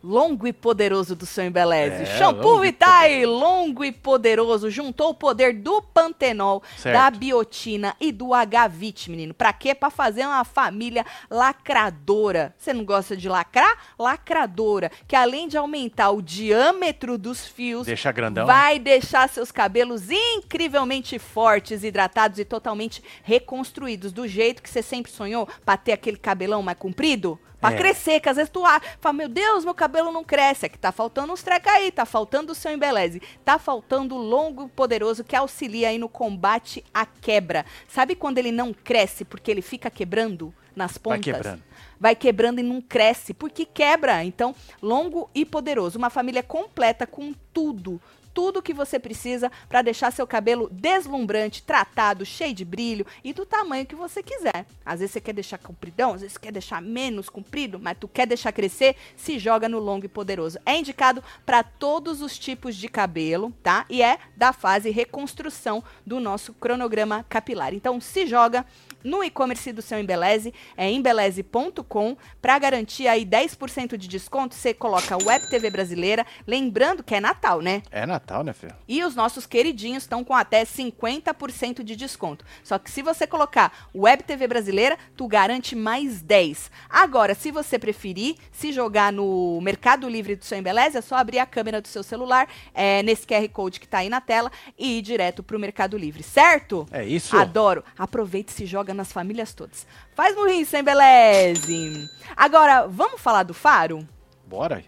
Longo 0.02 0.46
e 0.48 0.52
poderoso 0.52 1.14
do 1.14 1.24
seu 1.24 1.44
Embeleze. 1.44 2.02
É, 2.02 2.18
Shampoo 2.18 2.58
Vitae, 2.60 3.24
longo 3.24 3.84
e 3.84 3.92
poderoso. 3.92 4.68
Juntou 4.68 5.10
o 5.10 5.14
poder 5.14 5.52
do 5.54 5.80
Pantenol, 5.80 6.62
Certo. 6.76 6.94
da 6.96 7.10
biotina 7.10 7.94
e 8.00 8.10
do 8.10 8.34
H-Vit, 8.34 9.10
menino. 9.10 9.32
Pra 9.32 9.52
quê? 9.52 9.74
Pra 9.74 9.90
fazer 9.90 10.26
uma 10.26 10.44
família 10.44 11.06
lacradora. 11.30 12.54
Você 12.58 12.72
não 12.72 12.84
gosta 12.84 13.16
de 13.16 13.28
lacrar? 13.28 13.76
Lacradora. 13.98 14.90
Que 15.06 15.14
além 15.16 15.46
de 15.48 15.56
aumentar 15.56 16.10
o 16.10 16.20
diâmetro 16.20 17.16
dos 17.16 17.46
fios, 17.46 17.86
Deixa 17.86 18.10
grandão. 18.10 18.46
né? 18.46 18.52
Vai 18.52 18.78
deixar 18.78 19.28
seus 19.28 19.52
cabelos 19.52 20.10
incrivelmente 20.10 21.18
fortes, 21.18 21.84
hidratados 21.84 22.38
e 22.38 22.44
totalmente 22.44 23.02
reconstruídos. 23.22 24.12
Do 24.12 24.26
jeito 24.26 24.62
que 24.62 24.68
você 24.68 24.82
sempre 24.82 25.12
sonhou, 25.12 25.48
pra 25.64 25.76
ter 25.76 25.92
aquele 25.92 26.16
cabelão 26.16 26.62
mais 26.62 26.76
comprido. 26.78 27.38
Pra 27.62 27.72
É. 27.72 27.76
crescer, 27.76 28.18
que 28.20 28.28
às 28.28 28.36
vezes 28.36 28.50
tu 28.50 28.60
fala, 29.00 29.12
meu 29.14 29.28
Deus, 29.28 29.64
meu 29.64 29.72
cabelo 29.74 30.10
não 30.10 30.24
cresce. 30.24 30.66
É 30.66 30.68
que 30.68 30.76
tá 30.78 30.90
faltando 30.90 31.32
uns 31.32 31.42
treca 31.44 31.70
aí, 31.70 31.92
tá 31.92 32.04
faltando 32.04 32.50
o 32.50 32.54
seu 32.54 32.72
embeleze. 32.72 33.22
Tá 33.44 33.56
faltando 33.58 34.16
o 34.16 34.18
longo 34.18 34.64
e 34.66 34.68
poderoso 34.68 35.22
que 35.22 35.36
auxilia 35.36 35.88
aí 35.88 35.96
no 35.96 36.08
combate 36.08 36.84
à 36.92 37.06
quebra. 37.06 37.64
Sabe 37.86 38.16
quando 38.16 38.38
ele 38.38 38.50
não 38.50 38.74
cresce 38.74 39.24
porque 39.24 39.48
ele 39.48 39.62
fica 39.62 39.88
quebrando 39.88 40.52
nas 40.74 40.92
Vai 40.92 41.18
pontas? 41.18 41.24
quebrando. 41.24 41.62
vai 42.00 42.16
quebrando 42.16 42.58
e 42.58 42.62
não 42.64 42.80
cresce, 42.80 43.32
porque 43.32 43.64
quebra. 43.64 44.24
Então, 44.24 44.54
longo 44.82 45.30
e 45.32 45.44
poderoso, 45.44 45.98
uma 45.98 46.10
família 46.10 46.42
completa 46.42 47.06
com 47.06 47.32
tudo, 47.54 48.00
tudo 48.34 48.62
que 48.62 48.72
você 48.72 48.98
precisa 48.98 49.50
para 49.68 49.82
deixar 49.82 50.12
seu 50.12 50.26
cabelo 50.26 50.68
deslumbrante, 50.70 51.62
tratado, 51.62 52.24
cheio 52.24 52.54
de 52.54 52.64
brilho 52.64 53.06
e 53.22 53.32
do 53.32 53.44
tamanho 53.44 53.86
que 53.86 53.94
você 53.94 54.22
quiser. 54.22 54.66
Às 54.84 55.00
vezes 55.00 55.12
você 55.12 55.20
quer 55.20 55.32
deixar 55.32 55.58
compridão, 55.58 56.14
às 56.14 56.20
vezes 56.22 56.38
quer 56.38 56.52
deixar 56.52 56.80
menos 56.80 57.28
comprido, 57.28 57.78
mas 57.78 57.96
tu 57.98 58.08
quer 58.08 58.26
deixar 58.26 58.52
crescer, 58.52 58.96
se 59.16 59.38
joga 59.38 59.68
no 59.68 59.78
longo 59.78 60.06
e 60.06 60.08
poderoso. 60.08 60.58
É 60.64 60.76
indicado 60.76 61.22
para 61.44 61.62
todos 61.62 62.20
os 62.20 62.38
tipos 62.38 62.76
de 62.76 62.88
cabelo, 62.88 63.52
tá? 63.62 63.84
E 63.88 64.02
é 64.02 64.18
da 64.36 64.52
fase 64.52 64.90
reconstrução 64.90 65.82
do 66.06 66.20
nosso 66.20 66.52
cronograma 66.54 67.24
capilar. 67.28 67.74
Então, 67.74 68.00
se 68.00 68.26
joga 68.26 68.64
no 69.04 69.22
e-commerce 69.22 69.72
do 69.72 69.82
seu 69.82 69.98
Embeleze, 69.98 70.52
é 70.76 70.90
embeleze.com, 70.90 72.16
para 72.40 72.58
garantir 72.58 73.06
aí 73.06 73.24
10% 73.24 73.96
de 73.96 74.08
desconto, 74.08 74.54
você 74.54 74.74
coloca 74.74 75.16
Web 75.22 75.48
TV 75.48 75.70
Brasileira, 75.70 76.26
lembrando 76.46 77.02
que 77.02 77.14
é 77.14 77.20
Natal, 77.20 77.60
né? 77.60 77.82
É 77.90 78.06
Natal, 78.06 78.42
né, 78.42 78.52
filho? 78.52 78.74
E 78.86 79.02
os 79.04 79.14
nossos 79.14 79.46
queridinhos 79.46 80.04
estão 80.04 80.24
com 80.24 80.34
até 80.34 80.64
50% 80.64 81.82
de 81.82 81.96
desconto. 81.96 82.44
Só 82.62 82.78
que 82.78 82.90
se 82.90 83.02
você 83.02 83.26
colocar 83.26 83.88
Web 83.94 84.24
TV 84.24 84.46
Brasileira, 84.46 84.98
tu 85.16 85.26
garante 85.26 85.74
mais 85.74 86.22
10. 86.22 86.70
Agora, 86.88 87.34
se 87.34 87.50
você 87.50 87.78
preferir 87.78 88.36
se 88.50 88.72
jogar 88.72 89.12
no 89.12 89.60
Mercado 89.60 90.08
Livre 90.08 90.36
do 90.36 90.44
seu 90.44 90.58
Embeleze, 90.58 90.98
é 90.98 91.00
só 91.00 91.16
abrir 91.16 91.38
a 91.38 91.46
câmera 91.46 91.80
do 91.80 91.88
seu 91.88 92.02
celular, 92.02 92.48
é, 92.74 93.02
nesse 93.02 93.26
QR 93.26 93.48
Code 93.48 93.80
que 93.80 93.88
tá 93.88 93.98
aí 93.98 94.08
na 94.08 94.20
tela, 94.20 94.50
e 94.78 94.98
ir 94.98 95.02
direto 95.02 95.42
pro 95.42 95.58
Mercado 95.58 95.96
Livre, 95.96 96.22
certo? 96.22 96.86
É 96.90 97.04
isso? 97.04 97.36
Adoro. 97.36 97.84
Aproveite 97.98 98.52
e 98.52 98.54
se 98.54 98.66
joga 98.66 98.91
nas 98.94 99.12
famílias 99.12 99.52
todas. 99.54 99.86
Faz 100.14 100.34
murrinho 100.34 100.66
sem 100.66 100.82
beleze. 100.82 102.08
Agora, 102.36 102.86
vamos 102.86 103.20
falar 103.20 103.42
do 103.42 103.54
Faro? 103.54 104.06
Bora. 104.46 104.84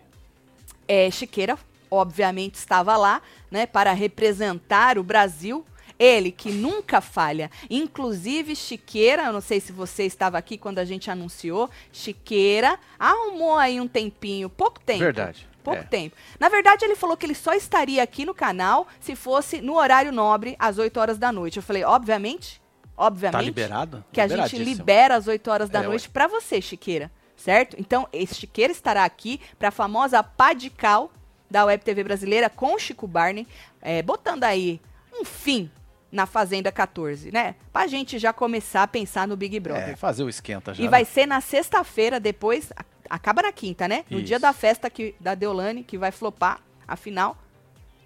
É, 0.86 1.10
Chiqueira, 1.10 1.58
obviamente, 1.90 2.56
estava 2.56 2.96
lá, 2.96 3.22
né, 3.50 3.66
para 3.66 3.92
representar 3.92 4.98
o 4.98 5.02
Brasil. 5.02 5.64
Ele 5.96 6.32
que 6.32 6.50
nunca 6.50 7.00
falha. 7.00 7.48
Inclusive, 7.70 8.56
Chiqueira, 8.56 9.26
eu 9.26 9.32
não 9.32 9.40
sei 9.40 9.60
se 9.60 9.70
você 9.70 10.02
estava 10.04 10.36
aqui 10.36 10.58
quando 10.58 10.80
a 10.80 10.84
gente 10.84 11.08
anunciou, 11.08 11.70
Chiqueira 11.92 12.78
arrumou 12.98 13.54
aí 13.56 13.80
um 13.80 13.86
tempinho, 13.86 14.50
pouco 14.50 14.80
tempo. 14.80 14.98
Verdade. 14.98 15.48
Pouco 15.62 15.80
É. 15.80 15.84
tempo. 15.84 16.14
Na 16.38 16.48
verdade, 16.48 16.84
ele 16.84 16.96
falou 16.96 17.16
que 17.16 17.24
ele 17.24 17.34
só 17.34 17.54
estaria 17.54 18.02
aqui 18.02 18.26
no 18.26 18.34
canal 18.34 18.86
se 19.00 19.14
fosse 19.16 19.62
no 19.62 19.76
horário 19.76 20.12
nobre, 20.12 20.56
às 20.58 20.76
8 20.78 20.98
horas 21.00 21.16
da 21.16 21.30
noite. 21.32 21.56
Eu 21.56 21.62
falei, 21.62 21.84
obviamente, 21.84 22.60
obviamente. 22.96 23.32
Tá 23.40 23.42
liberado? 23.42 24.04
Que 24.12 24.20
a 24.20 24.26
gente 24.28 24.56
libera 24.58 25.16
às 25.16 25.26
8 25.26 25.50
horas 25.50 25.70
da 25.70 25.80
É, 25.82 25.86
noite 25.86 26.08
pra 26.08 26.26
você, 26.26 26.60
Chiqueira. 26.60 27.10
Certo? 27.36 27.76
Então, 27.78 28.08
esse 28.12 28.34
Chiqueira 28.36 28.72
estará 28.72 29.04
aqui 29.04 29.40
pra 29.58 29.70
famosa 29.70 30.22
pá 30.22 30.52
de 30.52 30.70
cal 30.70 31.10
da 31.50 31.64
Web 31.64 31.84
TV 31.84 32.02
brasileira 32.04 32.48
com 32.48 32.74
o 32.74 32.78
Chico 32.78 33.06
Barney, 33.06 33.46
é, 33.82 34.02
botando 34.02 34.44
aí 34.44 34.80
um 35.12 35.24
fim 35.24 35.70
na 36.10 36.26
Fazenda 36.26 36.70
14, 36.72 37.32
né? 37.32 37.56
Pra 37.72 37.86
gente 37.88 38.18
já 38.20 38.32
começar 38.32 38.84
a 38.84 38.88
pensar 38.88 39.26
no 39.26 39.36
Big 39.36 39.58
Brother. 39.60 39.90
É, 39.90 39.96
fazer 39.96 40.22
o 40.22 40.28
esquenta 40.28 40.72
já. 40.72 40.80
E 40.80 40.84
né? 40.86 40.90
vai 40.90 41.04
ser 41.04 41.26
na 41.26 41.40
sexta-feira, 41.40 42.18
depois. 42.20 42.72
a- 42.76 42.84
Acaba 43.10 43.42
na 43.42 43.52
quinta, 43.52 43.86
né? 43.86 44.04
No 44.08 44.16
Isso. 44.18 44.26
dia 44.26 44.38
da 44.38 44.52
festa 44.54 44.88
que, 44.88 45.14
da 45.20 45.34
Deolane, 45.34 45.84
que 45.84 45.98
vai 45.98 46.10
flopar 46.10 46.58
a 46.88 46.96
final. 46.96 47.36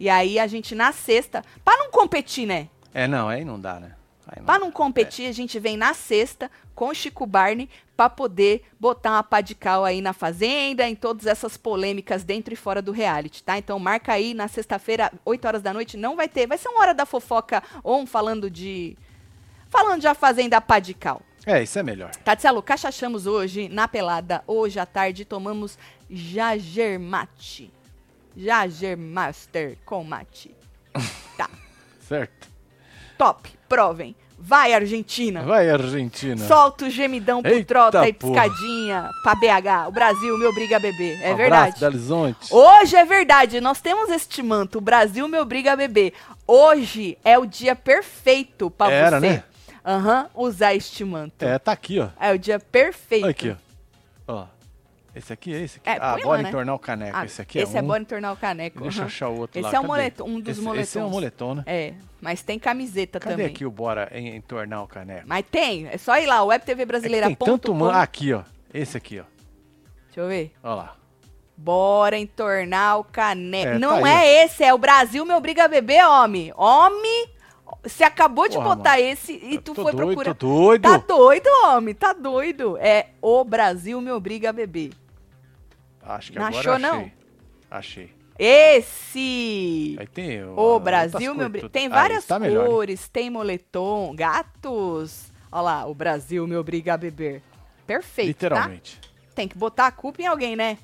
E 0.01 0.09
aí 0.11 0.39
a 0.41 0.47
gente 0.49 0.75
na 0.75 0.91
sexta. 0.93 1.45
Pra 1.65 1.77
não 1.77 1.89
competir, 1.91 2.47
né? 2.47 2.69
É, 2.93 3.07
não, 3.07 3.29
aí 3.29 3.45
não 3.45 3.61
dá, 3.61 3.79
né? 3.79 3.93
Dá. 4.37 4.59
não 4.59 4.71
competir, 4.71 5.29
a 5.29 5.33
gente 5.33 5.59
vem 5.59 5.77
na 5.77 5.95
sexta 5.95 6.51
com 6.75 6.89
o 6.89 6.95
Chico 6.95 7.27
Barney 7.27 7.69
pra 7.97 8.09
poder 8.09 8.63
botar 8.79 9.13
uma 9.13 9.23
pá 9.23 9.41
de 9.41 9.55
cal 9.55 9.85
aí 9.85 10.01
na 10.01 10.13
Fazenda, 10.13 10.89
em 10.89 10.95
todas 10.95 11.27
essas 11.27 11.57
polêmicas 11.57 12.23
dentro 12.23 12.53
e 12.55 12.57
fora 12.57 12.81
do 12.81 12.93
reality, 12.93 13.43
tá? 13.43 13.59
Então 13.59 13.79
marca 13.79 14.13
aí 14.13 14.35
na 14.35 14.47
sexta-feira, 14.47 15.13
8 15.25 15.45
horas 15.47 15.63
da 15.63 15.73
noite, 15.73 15.97
não 15.97 16.17
vai 16.17 16.29
ter. 16.29 16.47
Vai 16.47 16.59
ser 16.59 16.69
uma 16.69 16.81
hora 16.81 16.95
da 16.95 17.05
fofoca 17.05 17.63
on 17.85 18.07
falando 18.07 18.51
de. 18.51 18.97
Falando 19.69 20.01
de 20.01 20.07
a 20.07 20.15
Fazenda 20.15 20.61
pá 20.61 20.79
de 20.79 20.95
cal. 20.95 21.21
É, 21.45 21.63
isso 21.63 21.79
é 21.79 21.83
melhor. 21.83 22.11
Tatielo, 22.17 22.63
cachachamos 22.63 23.27
hoje 23.27 23.69
na 23.69 23.89
pelada. 23.89 24.43
Hoje 24.47 24.79
à 24.79 24.87
tarde 24.87 25.25
tomamos 25.25 25.79
Jagermate. 26.11 27.73
Jagermaster 28.37 29.79
com 29.85 30.05
mate. 30.05 30.55
Tá. 31.37 31.49
Certo. 32.01 32.49
Top. 33.17 33.58
Provem. 33.69 34.15
Vai, 34.41 34.73
Argentina. 34.73 35.43
Vai, 35.43 35.69
Argentina. 35.69 36.47
Solta 36.47 36.85
o 36.87 36.91
gemidão 36.91 37.43
pro 37.43 37.51
Eita 37.51 37.67
trota 37.67 38.09
e 38.09 38.13
porra. 38.13 38.43
piscadinha 38.49 39.11
pra 39.25 39.35
BH. 39.35 39.89
O 39.89 39.93
Brasil 39.93 40.39
me 40.39 40.47
obriga 40.47 40.77
a 40.77 40.79
beber. 40.79 41.21
É 41.23 41.35
Um 41.35 41.37
verdade. 41.37 41.85
Horizonte. 41.85 42.55
Hoje 42.55 42.95
é 42.97 43.05
verdade, 43.05 43.61
nós 43.61 43.81
temos 43.81 44.09
este 44.11 44.41
manto. 44.41 44.79
O 44.79 44.81
Brasil 44.81 45.27
me 45.27 45.39
obriga 45.41 45.73
a 45.73 45.77
beber. 45.77 46.13
Hoje 46.47 47.19
é 47.25 47.37
o 47.37 47.45
dia 47.47 47.75
perfeito 47.75 48.71
pra 48.71 48.93
Era, 48.93 49.19
você 49.21 49.29
né? 49.29 49.43
aham, 49.85 50.29
usar 50.37 50.73
este 50.75 51.05
manto. 51.05 51.45
É, 51.45 51.59
tá 51.59 51.73
aqui, 51.73 51.99
ó. 51.99 52.09
É 52.21 52.33
o 52.33 52.39
dia 52.39 52.61
perfeito. 52.61 53.25
Olha 53.25 53.31
aqui, 53.33 53.51
ó. 53.51 53.68
Esse 55.19 55.33
aqui 55.33 55.53
é 55.53 55.63
esse 55.63 55.79
aqui. 55.79 55.89
É, 55.91 55.99
ah, 56.01 56.15
lá, 56.15 56.23
bora 56.23 56.43
né? 56.43 56.49
entornar 56.49 56.75
o 56.75 56.79
caneco. 56.79 57.17
Ah, 57.17 57.25
esse 57.25 57.43
aqui 57.43 57.59
é 57.59 57.63
esse 57.63 57.77
é 57.77 57.83
um. 57.83 57.87
bom 57.89 57.97
entornar 57.97 58.33
o 58.33 58.37
caneco. 58.37 58.81
Deixa 58.81 59.03
eu 59.03 59.07
achar 59.07 59.29
o 59.29 59.39
outro 59.41 59.59
Esse 59.61 59.69
lá. 59.69 59.75
é 59.75 59.81
um 59.81 59.83
Cadê? 59.83 59.87
moletom, 59.89 60.25
um 60.29 60.41
dos 60.41 60.57
esse, 60.57 60.61
moletons. 60.61 60.89
Esse 60.89 60.99
é 60.99 61.05
um 61.05 61.11
moletom, 61.11 61.55
né? 61.57 61.65
É, 61.67 61.95
mas 62.21 62.43
tem 62.43 62.57
camiseta 62.57 63.19
Cadê 63.19 63.35
também. 63.35 63.47
aqui 63.47 63.67
o 63.67 63.71
bora 63.71 64.09
entornar 64.17 64.85
o 64.85 64.87
caneco? 64.87 65.25
Mas 65.27 65.45
tem, 65.51 65.89
é 65.89 65.99
só 65.99 66.17
ir 66.19 66.27
lá, 66.27 66.37
É 66.37 66.43
webtvbrasileira.com. 66.43 67.35
tem 67.35 67.47
tanto 67.47 67.75
man... 67.75 67.93
ah, 67.93 68.03
aqui, 68.03 68.33
ó. 68.33 68.43
Esse 68.73 68.97
aqui, 68.97 69.19
ó. 69.19 69.25
Deixa 70.07 70.21
eu 70.21 70.29
ver. 70.29 70.53
Ó 70.63 70.75
lá. 70.75 70.95
Bora 71.57 72.17
entornar 72.17 73.01
o 73.01 73.05
caneco. 73.05 73.73
É, 73.73 73.79
Não 73.79 74.01
tá 74.01 74.09
é 74.09 74.15
aí. 74.15 74.45
esse, 74.45 74.63
é 74.63 74.73
o 74.73 74.79
Brasil 74.79 75.27
me 75.27 75.35
obriga 75.35 75.65
a 75.65 75.69
beber, 75.69 76.05
homem. 76.07 76.53
Homem, 76.57 77.29
você 77.83 78.05
acabou 78.05 78.49
de 78.49 78.55
Porra, 78.57 78.77
botar 78.77 79.01
esse 79.01 79.33
e 79.33 79.59
tu 79.59 79.75
foi 79.75 79.93
doido, 79.93 80.07
procurar. 80.07 80.35
Tô 80.35 80.47
doido. 80.47 80.83
Tá 80.83 80.97
doido, 80.99 81.49
homem, 81.65 81.95
tá 81.95 82.13
doido. 82.13 82.77
É 82.79 83.09
o 83.21 83.43
Brasil 83.43 84.01
me 84.01 84.13
obriga 84.13 84.51
a 84.51 84.53
beber. 84.53 84.91
Acho 86.09 86.33
que 86.33 86.39
Não 86.39 86.47
agora 86.47 86.61
achou, 86.61 86.73
achei. 86.75 86.91
não? 86.91 87.11
Achei. 87.71 88.15
Esse! 88.39 89.97
Aí 89.99 90.07
tem 90.07 90.43
o, 90.45 90.57
O 90.59 90.81
Brasil, 90.81 91.35
meu 91.35 91.49
bri- 91.49 91.61
tudo. 91.63 91.71
Tem 91.71 91.89
várias 91.89 92.25
tá 92.27 92.39
melhor, 92.39 92.67
cores, 92.67 93.09
tem 93.09 93.29
moletom, 93.29 94.15
gatos. 94.15 95.31
Olha 95.53 95.61
lá, 95.63 95.87
o 95.87 95.95
Brasil 95.95 96.47
me 96.47 96.57
obriga 96.57 96.95
a 96.95 96.97
beber. 96.97 97.43
Perfeito, 97.87 98.29
tá? 98.39 98.47
Literalmente. 98.47 99.01
Tem 99.35 99.47
que 99.49 99.57
botar 99.59 99.87
a 99.87 99.93
culpa 99.93 100.23
em 100.23 100.27
alguém, 100.27 100.57
né? 100.57 100.79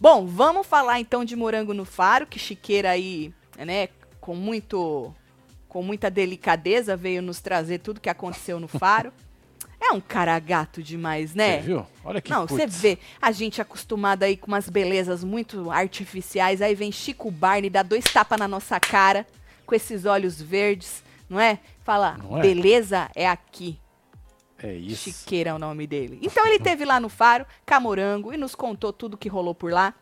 Bom, 0.00 0.26
vamos 0.26 0.66
falar 0.66 0.98
então 1.00 1.24
de 1.24 1.36
morango 1.36 1.72
no 1.72 1.84
faro, 1.84 2.26
que 2.26 2.38
Chiqueira 2.38 2.90
aí, 2.90 3.32
né, 3.58 3.88
com 4.20 4.34
muito 4.34 5.14
com 5.68 5.82
muita 5.82 6.08
delicadeza 6.08 6.96
veio 6.96 7.20
nos 7.20 7.40
trazer 7.40 7.78
tudo 7.78 8.00
que 8.00 8.08
aconteceu 8.08 8.58
no 8.60 8.68
faro. 8.68 9.12
É 9.86 9.92
um 9.92 10.00
cara 10.00 10.38
gato 10.38 10.82
demais, 10.82 11.34
né? 11.34 11.60
Você 11.60 11.66
viu? 11.66 11.86
Olha 12.02 12.20
que 12.20 12.30
Não, 12.30 12.46
você 12.46 12.66
vê, 12.66 12.98
a 13.20 13.30
gente 13.30 13.60
acostumada 13.60 14.24
aí 14.24 14.34
com 14.34 14.46
umas 14.46 14.68
belezas 14.68 15.22
muito 15.22 15.70
artificiais, 15.70 16.62
aí 16.62 16.74
vem 16.74 16.90
Chico 16.90 17.30
Barney, 17.30 17.68
dá 17.68 17.82
dois 17.82 18.04
tapas 18.04 18.38
na 18.38 18.48
nossa 18.48 18.80
cara, 18.80 19.26
com 19.66 19.74
esses 19.74 20.06
olhos 20.06 20.40
verdes, 20.40 21.02
não 21.28 21.38
é? 21.38 21.58
Fala, 21.82 22.16
Não 22.16 22.38
é? 22.38 22.40
beleza 22.40 23.10
é 23.14 23.28
aqui. 23.28 23.78
É 24.62 24.72
isso. 24.72 25.10
Chiqueira 25.10 25.50
é 25.50 25.54
o 25.54 25.58
nome 25.58 25.86
dele. 25.86 26.18
Então 26.22 26.46
ele 26.46 26.58
teve 26.58 26.86
lá 26.86 26.98
no 26.98 27.10
Faro, 27.10 27.44
Camorango, 27.66 28.32
e 28.32 28.36
nos 28.38 28.54
contou 28.54 28.90
tudo 28.90 29.18
que 29.18 29.28
rolou 29.28 29.54
por 29.54 29.70
lá. 29.70 29.92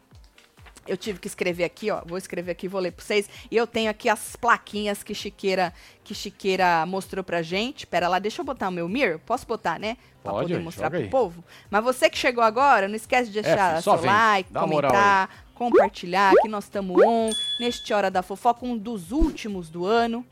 Eu 0.87 0.97
tive 0.97 1.18
que 1.20 1.28
escrever 1.28 1.64
aqui, 1.64 1.91
ó. 1.91 2.03
Vou 2.05 2.18
escrever 2.18 2.51
aqui, 2.53 2.66
vou 2.66 2.80
ler 2.80 2.91
pra 2.91 3.05
vocês. 3.05 3.28
E 3.51 3.57
eu 3.57 3.66
tenho 3.66 3.89
aqui 3.91 4.09
as 4.09 4.35
plaquinhas 4.35 5.03
que 5.03 5.14
Chiqueira, 5.14 5.72
que 6.03 6.12
Chiqueira 6.14 6.85
mostrou 6.87 7.22
pra 7.22 7.41
gente. 7.41 7.87
Pera 7.87 8.09
lá, 8.09 8.18
deixa 8.18 8.41
eu 8.41 8.45
botar 8.45 8.68
o 8.68 8.72
meu 8.72 8.89
mir. 8.89 9.18
Posso 9.20 9.47
botar, 9.47 9.78
né? 9.78 9.97
Pra 10.22 10.33
Pode, 10.33 10.49
poder 10.49 10.61
mostrar 10.62 10.91
pro 10.91 10.99
aí. 10.99 11.09
povo. 11.09 11.45
Mas 11.70 11.85
você 11.85 12.11
que 12.11 12.18
chegou 12.18 12.43
agora, 12.43 12.89
não 12.89 12.97
esquece 12.97 13.30
de 13.30 13.41
deixar 13.43 13.80
só 13.83 13.93
seu 13.97 14.03
vem. 14.03 14.11
like, 14.11 14.53
Dá 14.53 14.61
comentar, 14.61 15.45
compartilhar, 15.55 16.33
que 16.43 16.49
nós 16.49 16.64
estamos 16.64 17.01
on. 17.05 17.30
Neste 17.61 17.93
Hora 17.95 18.11
da 18.11 18.22
Fofoca, 18.22 18.66
um 18.66 18.76
dos 18.76 19.12
últimos 19.12 19.68
do 19.70 19.87
ano. 19.87 20.26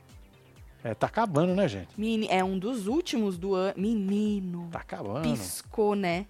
É, 0.82 0.94
tá 0.94 1.06
acabando, 1.06 1.54
né, 1.54 1.68
gente? 1.68 1.88
Meni- 1.96 2.26
é 2.30 2.42
um 2.42 2.58
dos 2.58 2.86
últimos 2.86 3.36
do 3.38 3.54
ano. 3.54 3.74
Menino. 3.76 4.68
Tá 4.72 4.78
acabando. 4.80 5.22
Piscou, 5.22 5.94
né? 5.94 6.26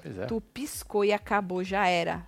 Pois 0.00 0.18
é. 0.18 0.26
Tu 0.26 0.40
piscou 0.52 1.04
e 1.04 1.12
acabou, 1.12 1.64
já 1.64 1.88
era. 1.88 2.24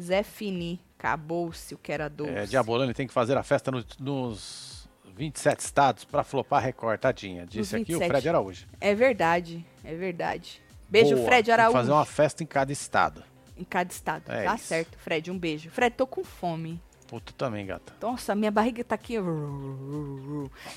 Zé 0.00 0.22
Fini, 0.22 0.80
acabou-se 0.98 1.74
o 1.74 1.78
que 1.78 1.92
era 1.92 2.08
doce. 2.08 2.30
É, 2.30 2.46
Diabolani 2.46 2.94
tem 2.94 3.06
que 3.06 3.12
fazer 3.12 3.36
a 3.36 3.42
festa 3.42 3.70
no- 3.70 3.84
nos 3.98 4.88
27 5.16 5.60
estados 5.60 6.04
pra 6.04 6.24
flopar 6.24 6.62
Record, 6.62 6.98
tadinha. 7.00 7.46
Disse 7.46 7.76
aqui 7.76 7.94
o 7.94 7.98
27. 7.98 8.08
Fred 8.10 8.28
Araújo. 8.28 8.66
É 8.80 8.94
verdade, 8.94 9.64
é 9.84 9.94
verdade. 9.94 10.62
Beijo, 10.88 11.14
Boa, 11.14 11.26
Fred 11.26 11.44
tem 11.46 11.54
que 11.54 11.60
Araújo. 11.60 11.76
fazer 11.78 11.92
uma 11.92 12.04
festa 12.04 12.42
em 12.42 12.46
cada 12.46 12.72
estado. 12.72 13.22
Em 13.56 13.64
cada 13.64 13.90
estado. 13.92 14.22
É 14.32 14.44
tá 14.44 14.54
isso. 14.54 14.64
certo, 14.64 14.96
Fred, 14.98 15.30
um 15.30 15.38
beijo. 15.38 15.70
Fred, 15.70 15.94
tô 15.94 16.06
com 16.06 16.24
fome. 16.24 16.80
Puto 17.06 17.34
também, 17.34 17.66
gata. 17.66 17.92
Nossa, 18.00 18.34
minha 18.36 18.50
barriga 18.52 18.82
tá 18.84 18.94
aqui. 18.94 19.16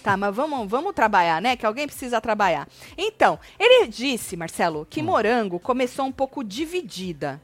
Tá, 0.04 0.18
mas 0.18 0.36
vamos, 0.36 0.70
vamos 0.70 0.94
trabalhar, 0.94 1.42
né? 1.42 1.56
Que 1.56 1.66
alguém 1.66 1.86
precisa 1.88 2.20
trabalhar. 2.20 2.68
Então, 2.98 3.40
ele 3.60 3.88
disse, 3.88 4.36
Marcelo, 4.36 4.82
Hum. 4.82 4.86
que 4.90 5.02
Morango 5.02 5.60
começou 5.60 6.06
um 6.06 6.12
pouco 6.12 6.44
dividida. 6.44 7.40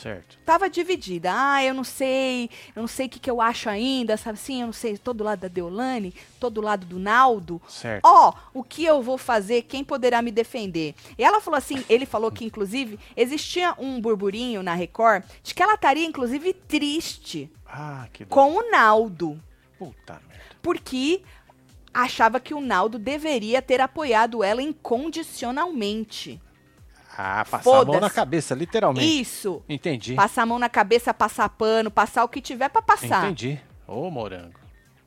Certo. 0.00 0.38
tava 0.46 0.70
dividida. 0.70 1.30
Ah, 1.34 1.62
eu 1.62 1.74
não 1.74 1.84
sei, 1.84 2.48
eu 2.74 2.80
não 2.80 2.88
sei 2.88 3.06
o 3.06 3.08
que, 3.08 3.18
que 3.18 3.30
eu 3.30 3.40
acho 3.40 3.68
ainda, 3.68 4.16
sabe 4.16 4.38
assim? 4.38 4.60
Eu 4.60 4.66
não 4.68 4.72
sei, 4.72 4.96
todo 4.96 5.22
lado 5.24 5.40
da 5.40 5.48
Deolane, 5.48 6.14
todo 6.38 6.60
lado 6.60 6.86
do 6.86 6.98
Naldo. 6.98 7.60
Certo. 7.68 8.02
Ó, 8.04 8.32
o 8.54 8.62
que 8.64 8.84
eu 8.84 9.02
vou 9.02 9.18
fazer? 9.18 9.62
Quem 9.62 9.84
poderá 9.84 10.22
me 10.22 10.30
defender? 10.30 10.94
E 11.18 11.22
ela 11.24 11.40
falou 11.40 11.58
assim, 11.58 11.84
ele 11.88 12.06
falou 12.06 12.30
que 12.30 12.44
inclusive 12.44 12.98
existia 13.16 13.74
um 13.78 14.00
burburinho 14.00 14.62
na 14.62 14.74
Record 14.74 15.24
de 15.42 15.54
que 15.54 15.62
ela 15.62 15.74
estaria 15.74 16.06
inclusive 16.06 16.52
triste 16.54 17.50
Ah, 17.66 18.08
que 18.12 18.24
com 18.24 18.56
o 18.56 18.70
Naldo, 18.70 19.38
Puta 19.78 20.14
merda. 20.28 20.44
porque 20.62 21.22
achava 21.92 22.38
que 22.40 22.54
o 22.54 22.60
Naldo 22.60 22.98
deveria 22.98 23.60
ter 23.60 23.80
apoiado 23.80 24.42
ela 24.44 24.62
incondicionalmente. 24.62 26.40
Ah, 27.16 27.44
passar 27.48 27.80
a 27.80 27.84
mão 27.84 28.00
na 28.00 28.10
cabeça, 28.10 28.54
literalmente. 28.54 29.20
Isso. 29.20 29.62
Entendi. 29.68 30.14
Passar 30.14 30.42
a 30.42 30.46
mão 30.46 30.58
na 30.58 30.68
cabeça, 30.68 31.12
passar 31.12 31.48
pano, 31.48 31.90
passar 31.90 32.24
o 32.24 32.28
que 32.28 32.40
tiver 32.40 32.68
pra 32.68 32.80
passar. 32.80 33.24
Entendi. 33.24 33.60
Ô, 33.86 34.10
morango. 34.10 34.58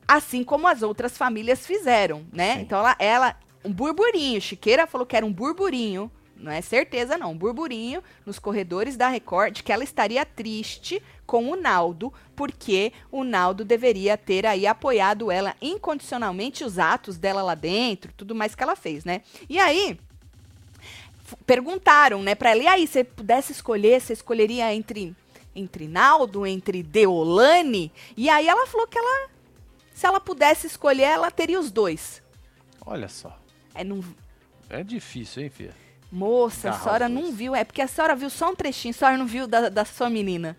Assim 0.06 0.44
como 0.44 0.68
as 0.68 0.82
outras 0.82 1.16
famílias 1.16 1.66
fizeram, 1.66 2.24
né? 2.32 2.56
Sim. 2.56 2.60
Então 2.60 2.78
ela, 2.78 2.96
ela, 2.98 3.36
um 3.64 3.72
burburinho. 3.72 4.40
Chiqueira 4.40 4.86
falou 4.86 5.06
que 5.06 5.16
era 5.16 5.24
um 5.24 5.32
burburinho, 5.32 6.10
não 6.36 6.52
é 6.52 6.60
certeza 6.60 7.16
não, 7.16 7.32
um 7.32 7.36
burburinho 7.36 8.02
nos 8.26 8.38
corredores 8.38 8.96
da 8.96 9.08
Record 9.08 9.54
de 9.54 9.62
que 9.62 9.72
ela 9.72 9.82
estaria 9.82 10.24
triste 10.26 11.02
com 11.26 11.50
o 11.50 11.56
Naldo, 11.56 12.12
porque 12.36 12.92
o 13.10 13.24
Naldo 13.24 13.64
deveria 13.64 14.18
ter 14.18 14.44
aí 14.44 14.66
apoiado 14.66 15.30
ela 15.30 15.56
incondicionalmente 15.62 16.62
os 16.62 16.78
atos 16.78 17.16
dela 17.16 17.42
lá 17.42 17.54
dentro, 17.54 18.12
tudo 18.14 18.34
mais 18.34 18.54
que 18.54 18.62
ela 18.62 18.76
fez, 18.76 19.06
né? 19.06 19.22
E 19.48 19.58
aí 19.58 19.98
perguntaram, 21.46 22.22
né, 22.22 22.34
pra 22.34 22.50
ela, 22.50 22.62
e 22.62 22.66
aí, 22.66 22.86
você 22.86 23.04
pudesse 23.04 23.52
escolher, 23.52 24.00
você 24.00 24.12
escolheria 24.12 24.72
entre 24.74 25.14
entre 25.56 25.86
Naldo, 25.86 26.44
entre 26.44 26.82
Deolane? 26.82 27.92
E 28.16 28.28
aí 28.28 28.48
ela 28.48 28.66
falou 28.66 28.88
que 28.88 28.98
ela 28.98 29.28
se 29.94 30.04
ela 30.04 30.18
pudesse 30.18 30.66
escolher, 30.66 31.04
ela 31.04 31.30
teria 31.30 31.60
os 31.60 31.70
dois. 31.70 32.20
Olha 32.84 33.08
só. 33.08 33.38
É, 33.72 33.84
não, 33.84 34.04
É 34.68 34.82
difícil, 34.82 35.44
hein, 35.44 35.50
filha? 35.50 35.74
moça, 36.10 36.70
a 36.70 36.72
senhora 36.74 37.08
não 37.08 37.32
viu. 37.32 37.54
É 37.54 37.64
porque 37.64 37.82
a 37.82 37.88
senhora 37.88 38.14
viu 38.14 38.30
só 38.30 38.50
um 38.50 38.54
trechinho, 38.54 38.94
a 38.94 38.98
senhora 38.98 39.16
não 39.18 39.26
viu 39.26 39.46
da, 39.46 39.68
da 39.68 39.84
sua 39.84 40.08
menina. 40.08 40.56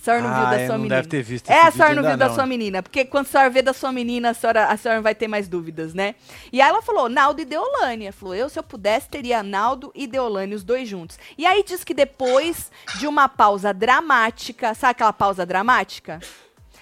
A 0.00 0.02
senhora 0.02 0.22
não 0.22 0.30
viu 0.34 0.46
Ah, 0.46 0.50
da 0.50 0.56
é, 0.60 0.66
sua 0.66 0.72
não 0.76 0.82
menina. 0.82 0.96
deve 0.96 1.08
ter 1.08 1.22
visto 1.22 1.50
É, 1.50 1.60
a 1.60 1.70
senhora 1.70 1.94
não 1.94 2.02
viu 2.02 2.16
da 2.16 2.28
não, 2.28 2.34
sua 2.34 2.46
menina. 2.46 2.82
Porque 2.82 3.04
quando 3.04 3.26
a 3.26 3.28
senhora 3.28 3.50
vê 3.50 3.60
da 3.60 3.72
sua 3.74 3.92
menina, 3.92 4.30
a 4.30 4.34
senhora, 4.34 4.64
a 4.66 4.76
senhora 4.78 5.02
vai 5.02 5.14
ter 5.14 5.28
mais 5.28 5.46
dúvidas, 5.46 5.92
né? 5.92 6.14
E 6.50 6.60
aí 6.62 6.68
ela 6.70 6.80
falou, 6.80 7.08
Naldo 7.10 7.42
e 7.42 7.44
Deolane. 7.44 8.04
Ela 8.06 8.12
falou, 8.12 8.34
eu, 8.34 8.48
se 8.48 8.58
eu 8.58 8.62
pudesse, 8.62 9.08
teria 9.10 9.42
Naldo 9.42 9.92
e 9.94 10.06
Deolane, 10.06 10.54
os 10.54 10.64
dois 10.64 10.88
juntos. 10.88 11.18
E 11.36 11.44
aí 11.44 11.62
diz 11.62 11.84
que 11.84 11.92
depois 11.92 12.70
de 12.98 13.06
uma 13.06 13.28
pausa 13.28 13.74
dramática, 13.74 14.72
sabe 14.74 14.92
aquela 14.92 15.12
pausa 15.12 15.44
dramática? 15.44 16.18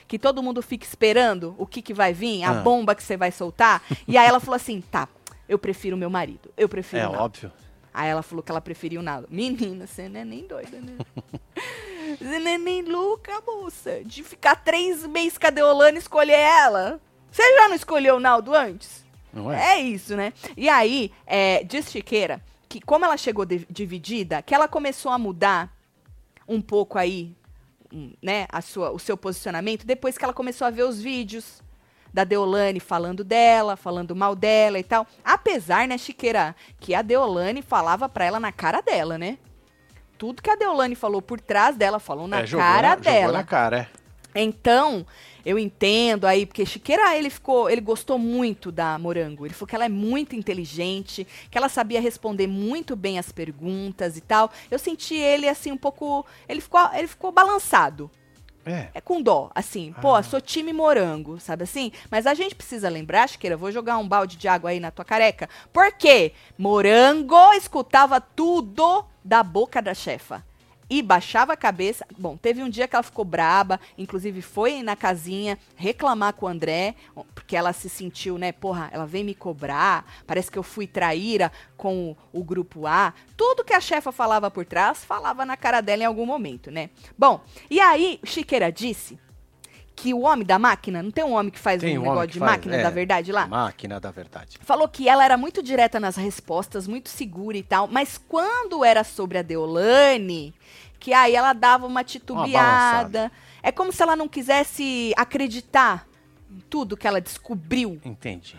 Que 0.07 0.19
todo 0.19 0.43
mundo 0.43 0.63
fica 0.63 0.87
esperando 0.87 1.55
o 1.59 1.67
que, 1.67 1.83
que 1.83 1.93
vai 1.93 2.13
vir, 2.13 2.45
a 2.45 2.51
Ah. 2.51 2.55
bomba 2.55 2.95
que 2.95 3.03
você 3.03 3.17
vai 3.17 3.33
soltar. 3.33 3.83
E 4.07 4.17
aí 4.17 4.27
ela 4.29 4.39
falou 4.41 4.55
assim, 4.57 4.81
tá, 4.81 5.09
eu 5.49 5.59
prefiro 5.59 5.97
meu 5.97 6.09
marido. 6.09 6.51
Eu 6.57 6.69
prefiro 6.69 7.01
É 7.01 7.03
Naldo. 7.03 7.19
óbvio. 7.21 7.53
Aí 7.93 8.09
ela 8.09 8.23
falou 8.23 8.43
que 8.43 8.51
ela 8.51 8.61
preferia 8.61 9.01
o 9.01 9.03
Naldo. 9.03 9.29
Menina, 9.31 9.87
você 9.87 10.09
não 10.09 10.21
é 10.21 10.25
nem 10.25 10.47
doida, 10.47 10.81
né? 10.81 10.97
Você 12.19 12.39
não 12.39 12.51
é 12.51 12.57
nem 12.57 12.83
louca, 12.83 13.39
moça. 13.47 14.03
De 14.03 14.25
ficar 14.25 14.57
três 14.57 15.07
meses 15.07 15.37
com 15.37 15.47
a 15.47 15.51
Deolane 15.51 15.99
e 15.99 16.01
escolher 16.01 16.33
ela. 16.39 16.99
Você 17.31 17.43
já 17.55 17.69
não 17.69 17.75
escolheu 17.77 18.17
o 18.17 18.21
Naldo 18.21 18.55
antes? 18.55 19.05
Não 19.31 19.53
é? 19.53 19.75
É 19.75 19.81
isso, 19.81 20.17
né? 20.17 20.33
E 20.57 20.71
aí, 20.71 21.13
é, 21.27 21.63
diz 21.65 21.91
Chiqueira 21.91 22.43
que 22.67 22.81
como 22.81 23.05
ela 23.05 23.17
chegou 23.17 23.45
de- 23.45 23.67
dividida, 23.71 24.41
que 24.43 24.55
ela 24.55 24.67
começou 24.69 25.11
a 25.11 25.19
mudar 25.19 25.71
um 26.47 26.61
pouco 26.63 26.99
aí, 26.99 27.35
né, 28.23 28.47
a 28.51 28.61
sua, 28.63 28.91
o 28.91 28.99
seu 28.99 29.17
posicionamento 29.17 29.87
depois 29.87 30.17
que 30.19 30.25
ela 30.25 30.35
começou 30.35 30.67
a 30.67 30.71
ver 30.71 30.83
os 30.85 31.01
vídeos 31.01 31.63
da 32.13 32.25
Deolane 32.25 32.81
falando 32.81 33.23
dela, 33.25 33.77
falando 33.77 34.15
mal 34.15 34.35
dela 34.35 34.79
e 34.79 34.83
tal. 34.83 35.07
Apesar, 35.25 35.87
né, 35.87 35.99
Chiqueira, 35.99 36.55
que 36.81 36.95
a 36.95 37.03
Deolane 37.03 37.63
falava 37.63 38.09
pra 38.09 38.25
ela 38.25 38.41
na 38.41 38.53
cara 38.53 38.81
dela, 38.81 39.19
né? 39.19 39.39
Tudo 40.17 40.43
que 40.43 40.51
a 40.51 40.57
Deolane 40.57 40.95
falou 40.95 41.23
por 41.23 41.41
trás 41.41 41.77
dela, 41.77 41.99
falou 42.01 42.27
na 42.27 42.41
É, 42.41 42.47
jogou 42.47 42.67
cara 42.67 42.97
dela. 42.97 43.33
Na 43.39 43.45
cara, 43.45 43.89
é. 44.35 44.41
Então, 44.41 45.07
eu 45.45 45.59
entendo 45.59 46.27
aí, 46.27 46.45
porque 46.45 46.67
Chiqueira, 46.67 47.17
ele 47.17 47.31
ficou, 47.31 47.71
ele 47.71 47.81
gostou 47.81 48.19
muito 48.19 48.71
da 48.71 48.99
Morango. 48.99 49.47
Ele 49.47 49.55
falou 49.55 49.67
que 49.67 49.75
ela 49.75 49.87
é 49.87 49.89
muito 49.89 50.37
inteligente, 50.37 51.27
que 51.51 51.57
ela 51.57 51.69
sabia 51.69 52.01
responder 52.01 52.47
muito 52.47 52.95
bem 52.95 53.19
as 53.19 53.33
perguntas 53.33 54.17
e 54.17 54.21
tal. 54.21 54.51
Eu 54.71 54.79
senti 54.79 55.15
ele 55.15 55.49
assim 55.49 55.73
um 55.73 55.77
pouco, 55.77 56.27
ele 56.49 56.61
ficou, 56.61 56.81
ele 56.95 57.09
ficou 57.09 57.33
balançado. 57.33 58.11
É. 58.69 58.91
É 58.95 59.01
com 59.01 59.23
dó, 59.23 59.51
assim, 59.55 59.95
pô, 60.01 60.23
sou 60.23 60.41
time 60.41 60.73
morango, 60.73 61.39
sabe 61.41 61.65
assim? 61.65 61.93
Mas 62.11 62.27
a 62.27 62.35
gente 62.35 62.55
precisa 62.55 62.89
lembrar, 62.89 63.29
Chiqueira, 63.29 63.57
vou 63.57 63.73
jogar 63.73 63.99
um 63.99 64.09
balde 64.09 64.37
de 64.37 64.49
água 64.49 64.71
aí 64.71 64.81
na 64.81 64.91
tua 64.91 65.05
careca. 65.05 65.49
Por 65.73 65.93
quê? 65.93 66.33
Morango 66.57 67.53
escutava 67.55 68.21
tudo 68.21 69.05
da 69.25 69.43
boca 69.43 69.81
da 69.83 69.95
chefa. 69.95 70.45
E 70.91 71.03
baixava 71.03 71.53
a 71.53 71.57
cabeça. 71.57 72.07
Bom, 72.19 72.37
teve 72.37 72.63
um 72.63 72.69
dia 72.69 72.89
que 72.89 72.97
ela 72.97 73.03
ficou 73.03 73.25
braba, 73.25 73.81
inclusive 73.97 74.41
foi 74.41 74.83
na 74.83 74.97
casinha 74.97 75.59
reclamar 75.77 76.33
com 76.33 76.47
o 76.47 76.49
André, 76.49 76.95
porque 77.35 77.57
ela 77.57 77.73
se 77.73 77.89
sentiu, 77.89 78.39
né, 78.39 78.53
porra, 78.53 78.89
ela 78.93 79.07
vem 79.07 79.25
me 79.25 79.35
cobrar, 79.35 80.05
parece 80.27 80.51
que 80.51 80.59
eu 80.59 80.63
fui 80.63 80.87
traíra 80.87 81.53
com 81.77 82.11
o, 82.33 82.41
o 82.41 82.45
grupo 82.45 82.87
A. 82.87 83.13
Tudo 83.37 83.65
que 83.65 83.73
a 83.73 83.81
chefa 83.81 84.11
falava 84.11 84.51
por 84.51 84.65
trás, 84.65 85.05
falava 85.05 85.45
na 85.45 85.57
cara 85.57 85.81
dela 85.81 86.03
em 86.03 86.07
algum 86.07 86.27
momento, 86.27 86.71
né? 86.71 86.91
Bom, 87.17 87.43
e 87.71 87.81
aí 87.81 88.19
Chiqueira 88.25 88.73
disse 88.73 89.19
que 90.01 90.15
o 90.15 90.21
homem 90.21 90.47
da 90.47 90.61
máquina, 90.61 91.03
não 91.03 91.11
tem 91.11 91.25
um 91.25 91.33
homem 91.33 91.51
que 91.51 91.59
faz 91.59 91.81
Tem 91.81 91.99
um 91.99 92.03
um 92.03 92.05
negócio 92.05 92.29
de 92.29 92.39
faz, 92.39 92.53
máquina 92.53 92.77
é. 92.77 92.83
da 92.85 92.91
verdade 92.91 93.33
lá? 93.33 93.49
Máquina 93.49 93.99
da 93.99 94.13
verdade. 94.13 94.57
Falou 94.63 94.87
que 94.89 95.09
ela 95.09 95.25
era 95.25 95.37
muito 95.37 95.61
direta 95.61 95.99
nas 95.99 96.15
respostas, 96.15 96.87
muito 96.87 97.09
segura 97.09 97.57
e 97.57 97.65
tal, 97.65 97.89
mas 97.89 98.17
quando 98.17 98.85
era 98.85 99.03
sobre 99.03 99.39
a 99.39 99.43
Deolane, 99.43 100.55
que 101.01 101.13
aí 101.13 101.35
ela 101.35 101.53
dava 101.53 101.85
uma 101.85 102.05
titubeada. 102.05 103.33
é 103.61 103.73
como 103.73 103.93
se 103.93 104.01
ela 104.01 104.15
não 104.15 104.29
quisesse 104.29 105.13
acreditar 105.17 106.07
em 106.49 106.61
tudo 106.71 106.97
que 106.97 107.09
ela 107.09 107.21
descobriu. 107.21 108.01
Entendi. 108.05 108.57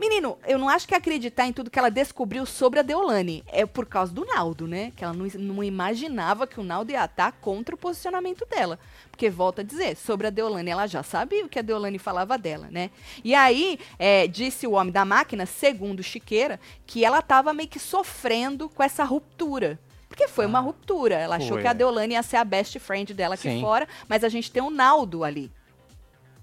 Menino, 0.00 0.38
eu 0.46 0.58
não 0.58 0.66
acho 0.66 0.88
que 0.88 0.94
acreditar 0.94 1.46
em 1.46 1.52
tudo 1.52 1.70
que 1.70 1.78
ela 1.78 1.90
descobriu 1.90 2.46
sobre 2.46 2.80
a 2.80 2.82
Deolane. 2.82 3.44
É 3.46 3.66
por 3.66 3.84
causa 3.84 4.10
do 4.10 4.24
Naldo, 4.24 4.66
né? 4.66 4.92
Que 4.96 5.04
ela 5.04 5.12
não, 5.12 5.26
não 5.38 5.62
imaginava 5.62 6.46
que 6.46 6.58
o 6.58 6.64
Naldo 6.64 6.90
ia 6.90 7.04
estar 7.04 7.32
contra 7.32 7.74
o 7.74 7.78
posicionamento 7.78 8.46
dela. 8.46 8.78
Porque, 9.20 9.28
volta 9.28 9.60
a 9.60 9.64
dizer, 9.64 9.98
sobre 9.98 10.28
a 10.28 10.30
Deolane, 10.30 10.70
ela 10.70 10.86
já 10.86 11.02
sabia 11.02 11.44
o 11.44 11.48
que 11.50 11.58
a 11.58 11.62
Deolane 11.62 11.98
falava 11.98 12.38
dela, 12.38 12.68
né? 12.70 12.88
E 13.22 13.34
aí, 13.34 13.78
é, 13.98 14.26
disse 14.26 14.66
o 14.66 14.72
homem 14.72 14.90
da 14.90 15.04
máquina, 15.04 15.44
segundo 15.44 16.02
Chiqueira, 16.02 16.58
que 16.86 17.04
ela 17.04 17.18
estava 17.18 17.52
meio 17.52 17.68
que 17.68 17.78
sofrendo 17.78 18.66
com 18.70 18.82
essa 18.82 19.04
ruptura. 19.04 19.78
Porque 20.08 20.26
foi 20.26 20.46
uma 20.46 20.58
ruptura. 20.58 21.16
Ela 21.16 21.36
achou 21.36 21.50
foi, 21.50 21.60
que 21.60 21.68
a 21.68 21.72
é. 21.72 21.74
Deolane 21.74 22.14
ia 22.14 22.22
ser 22.22 22.38
a 22.38 22.44
best 22.44 22.78
friend 22.78 23.12
dela 23.12 23.34
aqui 23.34 23.42
Sim. 23.42 23.60
fora, 23.60 23.86
mas 24.08 24.24
a 24.24 24.30
gente 24.30 24.50
tem 24.50 24.62
o 24.62 24.70
Naldo 24.70 25.22
ali 25.22 25.52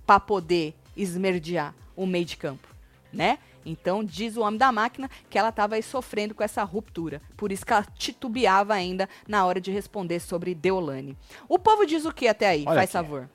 para 0.06 0.20
poder 0.20 0.76
esmerdear 0.96 1.74
o 1.96 2.06
meio 2.06 2.26
de 2.26 2.38
campo, 2.38 2.68
né? 3.12 3.40
Então, 3.70 4.04
diz 4.04 4.38
o 4.38 4.42
homem 4.42 4.58
da 4.58 4.72
máquina 4.72 5.10
que 5.30 5.38
ela 5.38 5.50
estava 5.50 5.76
aí 5.76 5.84
sofrendo 5.84 6.34
com 6.34 6.44
essa 6.44 6.64
ruptura. 6.64 7.22
Por 7.36 7.52
isso 7.52 7.66
que 7.66 7.74
ela 7.74 7.86
titubeava 7.98 8.74
ainda 8.74 9.10
na 9.28 9.46
hora 9.46 9.60
de 9.60 9.72
responder 9.72 10.20
sobre 10.22 10.56
Deolane. 10.56 11.18
O 11.50 11.60
povo 11.60 11.86
diz 11.86 12.06
o 12.06 12.14
que 12.14 12.28
até 12.28 12.48
aí? 12.48 12.64
Olha 12.66 12.80
Faz 12.80 12.96
aqui. 12.96 13.06
favor. 13.08 13.30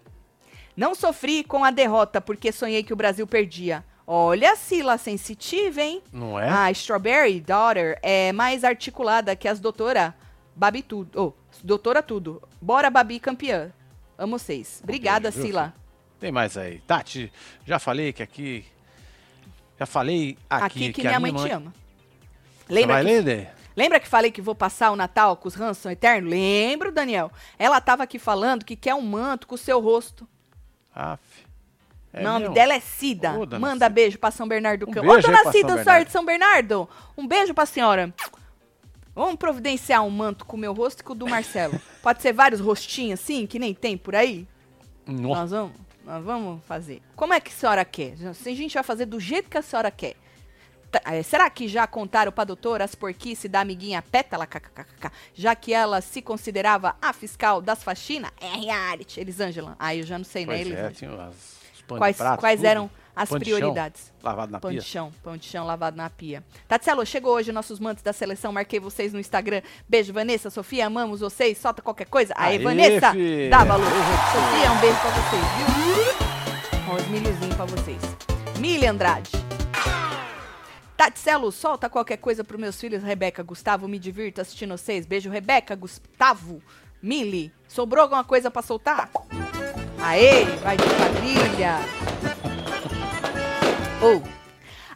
Não 0.74 0.94
sofri 0.94 1.44
com 1.44 1.64
a 1.64 1.70
derrota 1.70 2.20
porque 2.20 2.50
sonhei 2.50 2.82
que 2.82 2.92
o 2.92 2.96
Brasil 2.96 3.26
perdia. 3.26 3.84
Olha 4.06 4.52
a 4.52 4.56
Sila 4.56 4.96
sensitiva, 4.98 5.82
hein? 5.82 6.02
Não 6.12 6.38
é? 6.38 6.48
A 6.48 6.70
Strawberry 6.70 7.40
Daughter 7.40 7.98
é 8.02 8.32
mais 8.32 8.64
articulada 8.64 9.36
que 9.36 9.46
as 9.46 9.60
doutora 9.60 10.14
Babi 10.56 10.82
Tudo. 10.82 11.10
Oh, 11.20 11.32
doutora 11.62 12.02
Tudo. 12.02 12.42
Bora, 12.60 12.90
Babi, 12.90 13.20
campeã. 13.20 13.72
Amo 14.18 14.38
vocês. 14.38 14.80
Obrigada, 14.82 15.30
Sila. 15.30 15.74
Tem 16.18 16.32
mais 16.32 16.56
aí. 16.56 16.80
Tati, 16.80 17.32
já 17.66 17.78
falei 17.78 18.12
que 18.12 18.22
aqui. 18.22 18.64
Já 19.82 19.86
falei 19.86 20.38
aqui, 20.48 20.64
Aqui, 20.64 20.92
que, 20.92 21.00
a 21.08 21.18
minha 21.18 21.20
mãe, 21.20 21.34
te 21.34 21.50
ama. 21.50 21.74
Lembra 22.68 22.98
Você 22.98 23.02
vai 23.02 23.14
que, 23.16 23.20
ler, 23.20 23.50
lembra 23.76 23.98
que 24.00 24.06
falei 24.08 24.30
que 24.30 24.40
vou 24.40 24.54
passar 24.54 24.92
o 24.92 24.96
Natal 24.96 25.36
com 25.36 25.48
os 25.48 25.60
Hanson 25.60 25.90
Eterno? 25.90 26.30
Lembro, 26.30 26.92
Daniel. 26.92 27.32
Ela 27.58 27.80
tava 27.80 28.04
aqui 28.04 28.16
falando 28.18 28.64
que 28.64 28.76
quer 28.76 28.94
um 28.94 29.00
manto 29.02 29.46
com 29.48 29.56
o 29.56 29.58
seu 29.58 29.80
rosto. 29.80 30.26
Aff. 30.94 31.20
o 32.14 32.16
É 32.16 32.22
nome 32.22 32.40
mesmo? 32.40 32.54
dela 32.54 32.74
é 32.74 32.78
Cida. 32.80 33.32
Ô, 33.32 33.58
Manda 33.58 33.86
Cida. 33.86 33.88
beijo 33.88 34.18
pra 34.20 34.30
São 34.30 34.46
Bernardo 34.46 34.86
do 34.86 34.90
Um 34.90 34.94
Campo. 34.94 35.10
Ô, 35.10 35.20
dona 35.20 35.50
Cida, 35.50 35.74
Bernardo. 35.74 36.06
de 36.06 36.12
São 36.12 36.24
Bernardo. 36.24 36.88
Um 37.18 37.26
beijo 37.26 37.52
pra 37.52 37.66
senhora. 37.66 38.14
Vamos 39.16 39.34
providenciar 39.34 40.04
um 40.04 40.10
manto 40.10 40.44
com 40.46 40.56
o 40.56 40.60
meu 40.60 40.72
rosto 40.72 41.00
e 41.00 41.02
com 41.02 41.12
o 41.12 41.16
do 41.16 41.26
Marcelo. 41.28 41.78
Pode 42.02 42.22
ser 42.22 42.32
vários 42.32 42.60
rostinhos 42.60 43.18
assim, 43.20 43.48
que 43.48 43.58
nem 43.58 43.74
tem 43.74 43.96
por 43.98 44.14
aí? 44.14 44.46
Nossa. 45.06 45.40
Nós 45.40 45.50
vamos, 45.50 45.72
nós 46.04 46.24
vamos 46.24 46.64
fazer. 46.64 47.00
Como 47.16 47.32
é 47.32 47.40
que 47.40 47.50
a 47.50 47.54
senhora 47.54 47.84
quer? 47.84 48.16
Se 48.34 48.48
a 48.50 48.54
gente 48.54 48.74
vai 48.74 48.82
fazer 48.82 49.06
do 49.06 49.18
jeito 49.20 49.48
que 49.50 49.58
a 49.58 49.62
senhora 49.62 49.90
quer. 49.90 50.14
Tá, 50.90 51.00
é, 51.06 51.22
será 51.22 51.48
que 51.48 51.66
já 51.68 51.86
contaram 51.86 52.30
pra 52.30 52.44
doutora 52.44 52.84
as 52.84 52.94
porquice 52.94 53.48
da 53.48 53.60
amiguinha 53.60 54.02
Pétala, 54.02 54.46
kkkk, 54.46 55.10
já 55.32 55.54
que 55.54 55.72
ela 55.72 56.02
se 56.02 56.20
considerava 56.20 56.94
a 57.00 57.14
fiscal 57.14 57.62
das 57.62 57.82
faxinas? 57.82 58.30
É 58.38 58.46
reality, 58.48 59.18
Elisângela. 59.18 59.74
Aí 59.78 60.00
eu 60.00 60.04
já 60.06 60.18
não 60.18 60.24
sei, 60.26 60.44
né, 60.44 60.52
Pois 60.54 60.60
é, 60.60 60.62
Elisângela? 60.70 60.92
tinha 60.92 61.10
as- 61.28 61.56
os 61.74 61.82
Quais, 61.98 62.16
prato, 62.18 62.40
quais 62.40 62.60
tudo. 62.60 62.66
eram 62.66 62.90
as 63.14 63.28
Pão 63.28 63.38
prioridades? 63.38 64.12
Lavado 64.22 64.52
na 64.52 64.60
Pão 64.60 64.70
pia. 64.70 64.80
de 64.80 64.86
chão, 64.86 65.12
pão 65.22 65.36
de 65.36 65.46
chão 65.46 65.66
lavado 65.66 65.96
na 65.96 66.08
pia. 66.08 66.42
Tatselo, 66.66 67.04
chegou 67.04 67.34
hoje 67.34 67.52
nossos 67.52 67.78
mantos 67.78 68.02
da 68.02 68.12
seleção, 68.12 68.52
marquei 68.52 68.80
vocês 68.80 69.12
no 69.12 69.20
Instagram. 69.20 69.62
Beijo, 69.88 70.12
Vanessa, 70.12 70.50
Sofia, 70.50 70.86
amamos 70.86 71.20
vocês, 71.20 71.58
solta 71.58 71.82
qualquer 71.82 72.06
coisa. 72.06 72.32
Aê, 72.36 72.56
Aê, 72.56 72.58
Vanessa, 72.62 73.12
fi. 73.12 73.48
dá 73.50 73.64
valor. 73.64 73.86
Sofia, 73.86 74.72
um 74.72 74.80
beijo 74.80 74.96
pra 75.00 75.10
vocês, 75.10 75.42
viu? 75.56 76.94
Os 76.96 77.06
milhozinhos 77.08 77.54
pra 77.56 77.64
vocês. 77.64 78.00
Mili 78.58 78.86
Andrade. 78.86 79.30
Tatselo, 80.96 81.50
solta 81.50 81.88
qualquer 81.88 82.18
coisa 82.18 82.44
pros 82.44 82.60
meus 82.60 82.80
filhos, 82.80 83.02
Rebeca, 83.02 83.42
Gustavo, 83.42 83.88
me 83.88 83.98
divirto 83.98 84.40
assistindo 84.40 84.76
vocês. 84.76 85.04
Beijo, 85.06 85.30
Rebeca, 85.30 85.74
Gustavo, 85.74 86.62
Mili. 87.02 87.52
Sobrou 87.66 88.02
alguma 88.02 88.22
coisa 88.22 88.50
pra 88.50 88.62
soltar? 88.62 89.10
Aê, 89.98 90.44
vai 90.62 90.76
de 90.76 90.84
quadrilha. 90.84 92.31
Ou. 94.02 94.22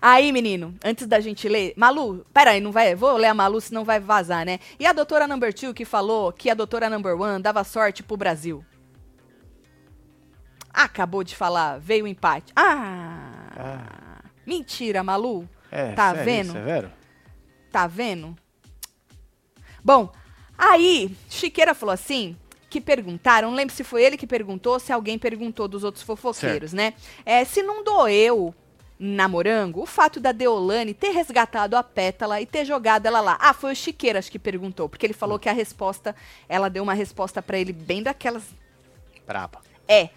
Aí, 0.01 0.31
menino, 0.33 0.75
antes 0.85 1.07
da 1.07 1.21
gente 1.21 1.49
ler. 1.49 1.73
Malu, 1.77 2.25
peraí, 2.33 2.61
não 2.61 2.71
vai. 2.73 2.95
Vou 2.95 3.17
ler 3.17 3.29
a 3.29 3.35
Malu, 3.35 3.61
senão 3.61 3.85
vai 3.85 3.99
vazar, 3.99 4.45
né? 4.45 4.59
E 4.79 4.87
a 4.87 4.93
doutora 4.93 5.27
Number 5.27 5.55
Two 5.55 5.73
que 5.73 5.85
falou 5.85 6.33
que 6.33 6.51
a 6.51 6.55
doutora 6.55 6.91
Number 6.91 7.19
One 7.19 7.43
dava 7.43 7.65
sorte 7.65 8.03
pro 8.03 8.17
Brasil. 8.17 8.65
Acabou 10.73 11.25
de 11.25 11.35
falar, 11.35 11.79
veio 11.81 12.05
o 12.05 12.09
empate. 12.09 12.53
Ah! 12.55 14.21
Mentira, 14.47 15.03
Malu. 15.03 15.49
É, 15.71 15.93
Tá 15.93 16.11
sério, 16.11 16.25
vendo? 16.25 16.53
Severo? 16.53 16.93
Tá 17.73 17.87
vendo? 17.87 18.37
Bom, 19.83 20.13
aí, 20.59 21.17
Chiqueira 21.29 21.75
falou 21.75 21.93
assim. 21.93 22.37
Que 22.69 22.81
perguntaram, 22.81 23.49
não 23.49 23.57
lembro 23.57 23.75
se 23.75 23.85
foi 23.85 24.03
ele 24.05 24.17
que 24.19 24.27
perguntou 24.27 24.75
ou 24.75 24.81
se 24.81 24.93
alguém 24.93 25.19
perguntou 25.19 25.67
dos 25.69 25.85
outros 25.85 26.03
fofoqueiros, 26.05 26.73
né? 26.73 26.93
É, 27.25 27.45
se 27.45 27.63
não 27.63 27.83
doeu 27.83 28.55
na 28.99 29.29
Morango 29.29 29.83
o 29.83 29.87
fato 29.87 30.19
da 30.19 30.33
Deolane 30.33 30.95
ter 30.95 31.11
resgatado 31.11 31.77
a 31.77 31.83
pétala 31.83 32.41
e 32.41 32.47
ter 32.47 32.65
jogado 32.65 33.07
ela 33.07 33.21
lá. 33.21 33.37
Ah, 33.41 33.53
foi 33.53 33.73
o 33.73 33.77
Chiqueira 33.77 34.19
acho 34.19 34.31
que 34.31 34.39
perguntou, 34.39 34.89
porque 34.89 35.05
ele 35.05 35.13
falou 35.13 35.39
que 35.39 35.49
a 35.49 35.53
resposta, 35.53 36.15
ela 36.49 36.69
deu 36.69 36.83
uma 36.83 36.95
resposta 36.95 37.43
pra 37.43 37.59
ele 37.59 37.73
bem 37.73 38.03
daquelas 38.03 38.45
Braba. 39.27 39.61
é. 39.89 40.11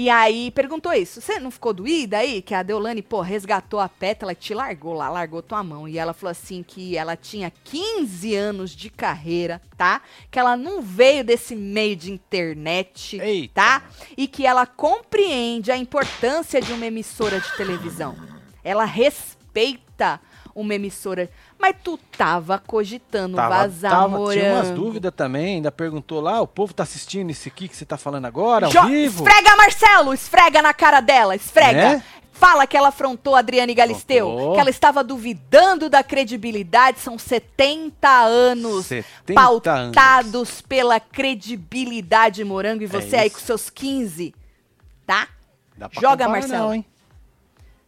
E 0.00 0.08
aí 0.08 0.50
perguntou 0.50 0.94
isso. 0.94 1.20
Você 1.20 1.38
não 1.38 1.50
ficou 1.50 1.74
doída 1.74 2.16
aí? 2.16 2.40
Que 2.40 2.54
a 2.54 2.62
Deolane, 2.62 3.02
pô, 3.02 3.20
resgatou 3.20 3.78
a 3.78 3.86
pétala 3.86 4.32
e 4.32 4.34
te 4.34 4.54
largou 4.54 4.94
lá, 4.94 5.10
largou 5.10 5.42
tua 5.42 5.62
mão. 5.62 5.86
E 5.86 5.98
ela 5.98 6.14
falou 6.14 6.30
assim 6.30 6.62
que 6.62 6.96
ela 6.96 7.16
tinha 7.16 7.52
15 7.64 8.34
anos 8.34 8.70
de 8.70 8.88
carreira, 8.88 9.60
tá? 9.76 10.00
Que 10.30 10.38
ela 10.38 10.56
não 10.56 10.80
veio 10.80 11.22
desse 11.22 11.54
meio 11.54 11.94
de 11.96 12.10
internet, 12.10 13.20
Eita. 13.20 13.52
tá? 13.52 13.82
E 14.16 14.26
que 14.26 14.46
ela 14.46 14.64
compreende 14.64 15.70
a 15.70 15.76
importância 15.76 16.62
de 16.62 16.72
uma 16.72 16.86
emissora 16.86 17.38
de 17.38 17.54
televisão. 17.58 18.16
Ela 18.64 18.86
respeita 18.86 20.18
uma 20.60 20.74
emissora. 20.74 21.28
Mas 21.58 21.74
tu 21.82 21.98
tava 22.16 22.58
cogitando 22.58 23.36
Tava, 23.36 23.48
vazar 23.56 23.90
tava, 23.90 24.08
tinha 24.32 24.52
umas 24.54 24.66
morango. 24.68 24.74
dúvidas 24.84 25.12
também, 25.14 25.56
ainda 25.56 25.70
perguntou 25.72 26.20
lá, 26.20 26.40
o 26.40 26.46
povo 26.46 26.72
tá 26.72 26.82
assistindo 26.82 27.30
isso 27.30 27.48
aqui 27.48 27.68
que 27.68 27.76
você 27.76 27.84
tá 27.84 27.96
falando 27.96 28.24
agora, 28.26 28.66
ao 28.66 28.72
Jo- 28.72 28.86
vivo? 28.86 29.24
Esfrega, 29.26 29.56
Marcelo! 29.56 30.14
Esfrega 30.14 30.62
na 30.62 30.72
cara 30.74 31.00
dela, 31.00 31.34
esfrega! 31.36 31.96
Né? 31.96 32.04
Fala 32.32 32.66
que 32.66 32.74
ela 32.74 32.88
afrontou 32.88 33.36
a 33.36 33.40
Adriane 33.40 33.74
Galisteu, 33.74 34.52
que 34.54 34.60
ela 34.60 34.70
estava 34.70 35.04
duvidando 35.04 35.90
da 35.90 36.02
credibilidade. 36.02 36.98
São 36.98 37.18
70 37.18 38.08
anos 38.08 38.86
70 38.86 39.34
pautados 39.34 40.62
pela 40.62 40.98
credibilidade, 40.98 42.42
Morango, 42.44 42.82
e 42.82 42.86
você 42.86 43.16
aí 43.16 43.22
É 43.24 43.26
isso. 43.26 43.36
com 43.36 43.42
seus 43.44 43.68
15, 43.68 44.34
tá? 45.06 45.28
Joga, 45.92 46.28
Marcelo. 46.28 46.54
Não, 46.64 46.74
hein? 46.74 46.84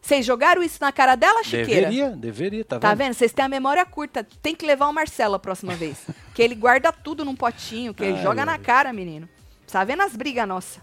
Vocês 0.03 0.25
jogaram 0.25 0.61
isso 0.61 0.79
na 0.81 0.91
cara 0.91 1.15
dela, 1.15 1.41
Chiqueira? 1.45 1.87
Deveria, 1.89 2.09
deveria, 2.09 2.65
tá 2.65 2.75
vendo? 2.75 2.81
Tá 2.81 2.93
vendo? 2.93 3.13
Vocês 3.13 3.31
têm 3.31 3.45
a 3.45 3.47
memória 3.47 3.85
curta. 3.85 4.21
Tem 4.41 4.53
que 4.53 4.65
levar 4.65 4.89
o 4.89 4.93
Marcelo 4.93 5.35
a 5.35 5.39
próxima 5.39 5.75
vez. 5.75 6.05
que 6.35 6.41
ele 6.41 6.55
guarda 6.55 6.91
tudo 6.91 7.23
num 7.23 7.33
potinho, 7.33 7.93
que 7.93 8.03
ele 8.03 8.17
Ai, 8.17 8.21
joga 8.21 8.45
na 8.45 8.51
ai. 8.51 8.59
cara, 8.59 8.91
menino. 8.91 9.29
Tá 9.71 9.81
vendo 9.85 10.01
as 10.03 10.13
brigas 10.13 10.45
nossas? 10.45 10.81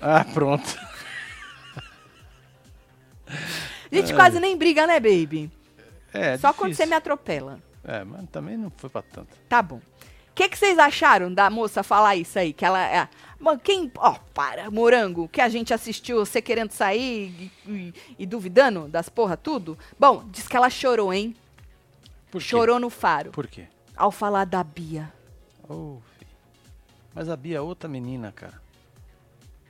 Ah, 0.00 0.22
pronto. 0.22 0.78
A 3.26 3.32
gente 3.90 4.12
quase 4.12 4.38
nem 4.38 4.54
briga, 4.54 4.86
né, 4.86 5.00
baby? 5.00 5.50
É, 6.12 6.36
Só 6.36 6.52
quando 6.52 6.70
difícil. 6.70 6.84
você 6.84 6.90
me 6.90 6.94
atropela. 6.96 7.58
É, 7.82 8.04
mas 8.04 8.28
também 8.30 8.58
não 8.58 8.70
foi 8.76 8.90
pra 8.90 9.00
tanto. 9.00 9.34
Tá 9.48 9.62
bom. 9.62 9.76
O 9.76 10.34
que, 10.34 10.46
que 10.46 10.58
vocês 10.58 10.78
acharam 10.78 11.32
da 11.32 11.48
moça 11.48 11.82
falar 11.82 12.16
isso 12.16 12.38
aí? 12.38 12.52
Que 12.52 12.66
ela 12.66 13.08
Mano, 13.38 13.58
quem. 13.60 13.90
Ó, 13.96 14.14
para, 14.34 14.70
morango, 14.70 15.28
que 15.28 15.40
a 15.40 15.48
gente 15.48 15.72
assistiu 15.72 16.18
você 16.24 16.42
querendo 16.42 16.72
sair 16.72 17.52
e, 17.66 17.70
e- 17.70 17.94
e 18.18 18.26
duvidando 18.26 18.88
das 18.88 19.08
porra 19.08 19.36
tudo? 19.36 19.78
Bom, 19.98 20.24
diz 20.30 20.48
que 20.48 20.56
ela 20.56 20.68
chorou, 20.68 21.12
hein? 21.12 21.36
Por 22.30 22.40
quê? 22.40 22.48
Chorou 22.48 22.78
no 22.80 22.90
faro. 22.90 23.30
Por 23.30 23.46
quê? 23.46 23.66
Ao 23.96 24.10
falar 24.10 24.44
da 24.44 24.62
Bia. 24.64 25.12
Ô, 25.68 25.98
filho. 26.18 26.30
Mas 27.14 27.28
a 27.28 27.36
Bia 27.36 27.58
é 27.58 27.60
outra 27.60 27.88
menina, 27.88 28.32
cara. 28.32 28.60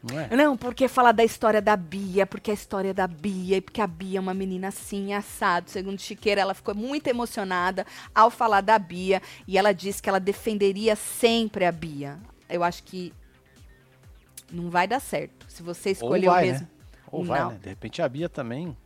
Não 0.02 0.18
é? 0.18 0.28
Não, 0.36 0.56
porque 0.56 0.86
falar 0.86 1.12
da 1.12 1.24
história 1.24 1.60
da 1.60 1.76
Bia, 1.76 2.24
porque 2.24 2.50
a 2.50 2.54
história 2.54 2.94
da 2.94 3.06
Bia, 3.06 3.56
e 3.56 3.60
porque 3.60 3.80
a 3.80 3.86
Bia 3.86 4.18
é 4.18 4.20
uma 4.20 4.32
menina 4.34 4.68
assim, 4.68 5.12
assado. 5.12 5.68
Segundo 5.70 6.00
Chiqueira, 6.00 6.40
ela 6.40 6.54
ficou 6.54 6.74
muito 6.74 7.06
emocionada 7.08 7.84
ao 8.14 8.30
falar 8.30 8.60
da 8.60 8.78
Bia. 8.78 9.20
E 9.46 9.58
ela 9.58 9.72
disse 9.72 10.00
que 10.02 10.08
ela 10.08 10.20
defenderia 10.20 10.94
sempre 10.96 11.64
a 11.64 11.72
Bia. 11.72 12.18
Eu 12.48 12.62
acho 12.64 12.82
que 12.84 13.12
não 14.52 14.70
vai 14.70 14.86
dar 14.86 15.00
certo. 15.00 15.46
Se 15.48 15.62
você 15.62 15.90
Ou 15.90 15.92
escolheu 15.92 16.30
vai, 16.32 16.46
mesmo. 16.46 16.60
né? 16.66 16.68
Ou 17.10 17.20
o 17.22 17.24
vai, 17.24 17.40
não. 17.40 17.50
né? 17.50 17.58
De 17.62 17.68
repente 17.68 18.02
a 18.02 18.08
Bia 18.08 18.28
também. 18.28 18.76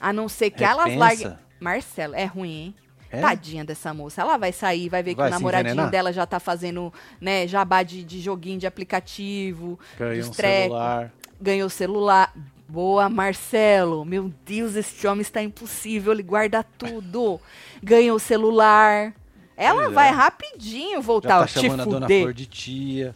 A 0.00 0.12
não 0.12 0.28
ser 0.28 0.50
que 0.50 0.62
elas 0.64 0.84
Repensa. 0.86 0.98
larguem. 1.00 1.38
Marcelo, 1.60 2.14
é 2.14 2.24
ruim, 2.24 2.50
hein? 2.50 2.74
É? 3.10 3.20
Tadinha 3.20 3.64
dessa 3.64 3.94
moça. 3.94 4.20
Ela 4.20 4.36
vai 4.36 4.52
sair, 4.52 4.88
vai 4.88 5.02
ver 5.02 5.12
que 5.12 5.18
Vai 5.18 5.28
o 5.28 5.32
se 5.32 5.38
namoradinho 5.38 5.70
envenenar? 5.72 5.90
dela 5.90 6.12
já 6.12 6.26
tá 6.26 6.40
fazendo, 6.40 6.92
né, 7.20 7.46
jabá 7.46 7.82
de, 7.84 8.02
de 8.02 8.20
joguinho 8.20 8.58
de 8.58 8.66
aplicativo, 8.66 9.78
Ganhou 9.96 10.32
celular. 10.32 11.12
ganhou 11.40 11.68
celular, 11.70 12.34
Boa, 12.66 13.08
Marcelo. 13.08 14.04
Meu 14.04 14.32
Deus, 14.44 14.74
este 14.74 15.06
homem 15.06 15.20
está 15.20 15.40
impossível. 15.42 16.12
Ele 16.12 16.22
guarda 16.22 16.64
tudo. 16.64 17.40
Ganha 17.82 18.12
o 18.14 18.18
celular. 18.18 19.14
Ela 19.56 19.84
é. 19.84 19.90
vai 19.90 20.10
rapidinho 20.10 20.96
Já 20.96 21.00
voltar. 21.00 21.38
tá 21.40 21.46
te 21.46 21.60
chamando 21.60 21.82
a 21.82 21.84
dona. 21.84 22.06
Flor 22.08 22.32
de 22.32 22.46
tia. 22.46 23.14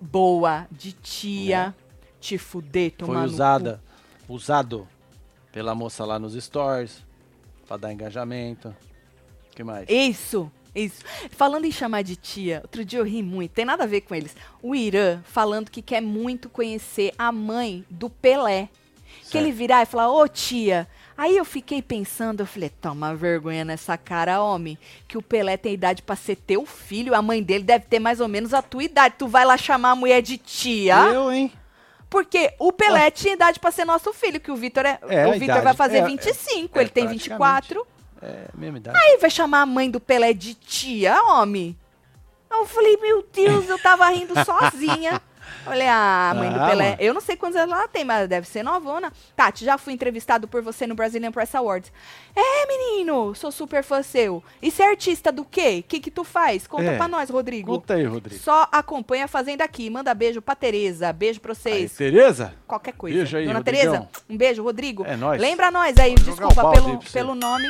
Boa, 0.00 0.66
de 0.70 0.92
tia. 0.92 1.74
Te 2.20 2.38
fuder, 2.38 2.92
tomar 2.92 3.20
Foi 3.20 3.26
usada, 3.26 3.82
usado 4.28 4.88
pela 5.52 5.74
moça 5.74 6.04
lá 6.04 6.18
nos 6.18 6.34
stories. 6.34 7.04
Pra 7.66 7.76
dar 7.76 7.92
engajamento. 7.92 8.68
O 9.50 9.54
que 9.56 9.64
mais? 9.64 9.88
Isso, 9.88 10.50
isso. 10.74 11.02
Falando 11.30 11.64
em 11.64 11.72
chamar 11.72 12.02
de 12.02 12.14
tia, 12.14 12.60
outro 12.62 12.84
dia 12.84 12.98
eu 13.00 13.04
ri 13.04 13.22
muito, 13.22 13.52
tem 13.52 13.64
nada 13.64 13.84
a 13.84 13.86
ver 13.86 14.02
com 14.02 14.14
eles. 14.14 14.36
O 14.62 14.74
Irã 14.74 15.20
falando 15.24 15.70
que 15.70 15.82
quer 15.82 16.00
muito 16.00 16.48
conhecer 16.48 17.12
a 17.18 17.32
mãe 17.32 17.84
do 17.90 18.08
Pelé. 18.08 18.68
Que 19.22 19.32
Certo. 19.32 19.36
ele 19.44 19.52
virar 19.52 19.82
e 19.82 19.86
falar, 19.86 20.12
ô 20.12 20.28
tia. 20.28 20.86
Aí 21.18 21.36
eu 21.36 21.44
fiquei 21.44 21.80
pensando, 21.80 22.40
eu 22.40 22.46
falei, 22.46 22.68
toma 22.68 23.14
vergonha 23.14 23.64
nessa 23.64 23.96
cara, 23.96 24.42
homem, 24.42 24.76
que 25.08 25.16
o 25.16 25.22
Pelé 25.22 25.56
tem 25.56 25.72
idade 25.72 26.02
pra 26.02 26.14
ser 26.14 26.36
teu 26.36 26.66
filho, 26.66 27.14
a 27.14 27.22
mãe 27.22 27.42
dele 27.42 27.64
deve 27.64 27.86
ter 27.86 27.98
mais 27.98 28.20
ou 28.20 28.28
menos 28.28 28.52
a 28.52 28.60
tua 28.60 28.84
idade. 28.84 29.14
Tu 29.18 29.26
vai 29.26 29.44
lá 29.44 29.56
chamar 29.56 29.92
a 29.92 29.96
mulher 29.96 30.20
de 30.20 30.36
tia? 30.36 30.96
Eu, 31.12 31.32
hein? 31.32 31.50
Porque 32.10 32.52
o 32.58 32.70
Pelé 32.72 33.10
tinha 33.10 33.34
idade 33.34 33.58
pra 33.58 33.70
ser 33.70 33.84
nosso 33.84 34.12
filho, 34.12 34.38
que 34.40 34.50
o 34.50 34.56
Vitor 34.56 34.84
é, 34.84 34.98
É, 35.08 35.26
o 35.26 35.32
Vitor 35.38 35.62
vai 35.62 35.74
fazer 35.74 35.98
é- 35.98 36.04
25, 36.04 36.78
é 36.78 36.82
ele 36.82 36.90
tem 36.90 37.04
praticamente. 37.06 37.68
24. 37.74 37.86
É, 38.22 38.44
mesma 38.54 38.78
idade. 38.78 38.98
Aí 38.98 39.18
vai 39.18 39.30
chamar 39.30 39.62
a 39.62 39.66
mãe 39.66 39.90
do 39.90 39.98
Pelé 40.00 40.32
de 40.32 40.54
tia, 40.54 41.20
homem. 41.24 41.76
Eu 42.50 42.64
falei, 42.66 42.96
meu 42.98 43.26
Deus, 43.32 43.68
eu 43.68 43.78
tava 43.78 44.08
rindo 44.10 44.34
sozinha. 44.44 45.20
Olha, 45.66 45.92
a 46.30 46.34
mãe 46.34 46.50
do 46.50 46.60
Ah, 46.60 46.68
Pelé. 46.70 46.84
mano. 46.90 46.96
Eu 47.00 47.14
não 47.14 47.20
sei 47.20 47.36
quantos 47.36 47.56
anos 47.56 47.74
ela 47.74 47.88
tem, 47.88 48.04
mas 48.04 48.28
deve 48.28 48.46
ser 48.46 48.62
novona. 48.62 49.12
Tati, 49.34 49.64
já 49.64 49.76
fui 49.78 49.92
entrevistado 49.92 50.46
por 50.46 50.62
você 50.62 50.86
no 50.86 50.94
Brazilian 50.94 51.32
Press 51.32 51.54
Awards. 51.54 51.92
É, 52.34 52.66
menino, 52.66 53.34
sou 53.34 53.50
super 53.50 53.82
fã 53.82 54.02
seu. 54.02 54.42
E 54.62 54.70
você 54.70 54.82
é 54.82 54.90
artista 54.90 55.32
do 55.32 55.44
quê? 55.44 55.80
O 55.80 55.88
que 55.88 56.00
que 56.00 56.10
tu 56.10 56.22
faz? 56.24 56.66
Conta 56.66 56.84
É. 56.92 56.96
pra 56.96 57.08
nós, 57.08 57.30
Rodrigo. 57.30 57.72
Conta 57.80 57.94
aí, 57.94 58.04
Rodrigo. 58.04 58.40
Só 58.42 58.68
acompanha 58.70 59.24
a 59.24 59.28
Fazenda 59.28 59.64
aqui. 59.64 59.88
Manda 59.90 60.12
beijo 60.14 60.40
pra 60.42 60.54
Tereza. 60.54 61.12
Beijo 61.12 61.40
pra 61.40 61.52
Aí, 61.52 61.56
vocês. 61.56 61.92
Tereza? 61.96 62.54
Qualquer 62.66 62.92
coisa. 62.92 63.16
Beijo 63.16 63.36
aí, 63.36 63.46
Dona 63.46 63.58
Rodrigão. 63.58 63.92
Tereza, 63.92 64.08
um 64.28 64.36
beijo, 64.36 64.62
Rodrigo. 64.62 65.04
É 65.06 65.16
nóis. 65.16 65.40
Lembra 65.40 65.70
nós 65.70 65.96
aí, 65.96 66.14
Vou 66.14 66.24
desculpa 66.34 66.68
aí 66.68 66.74
pelo, 66.74 66.98
pelo 66.98 67.34
nome. 67.34 67.66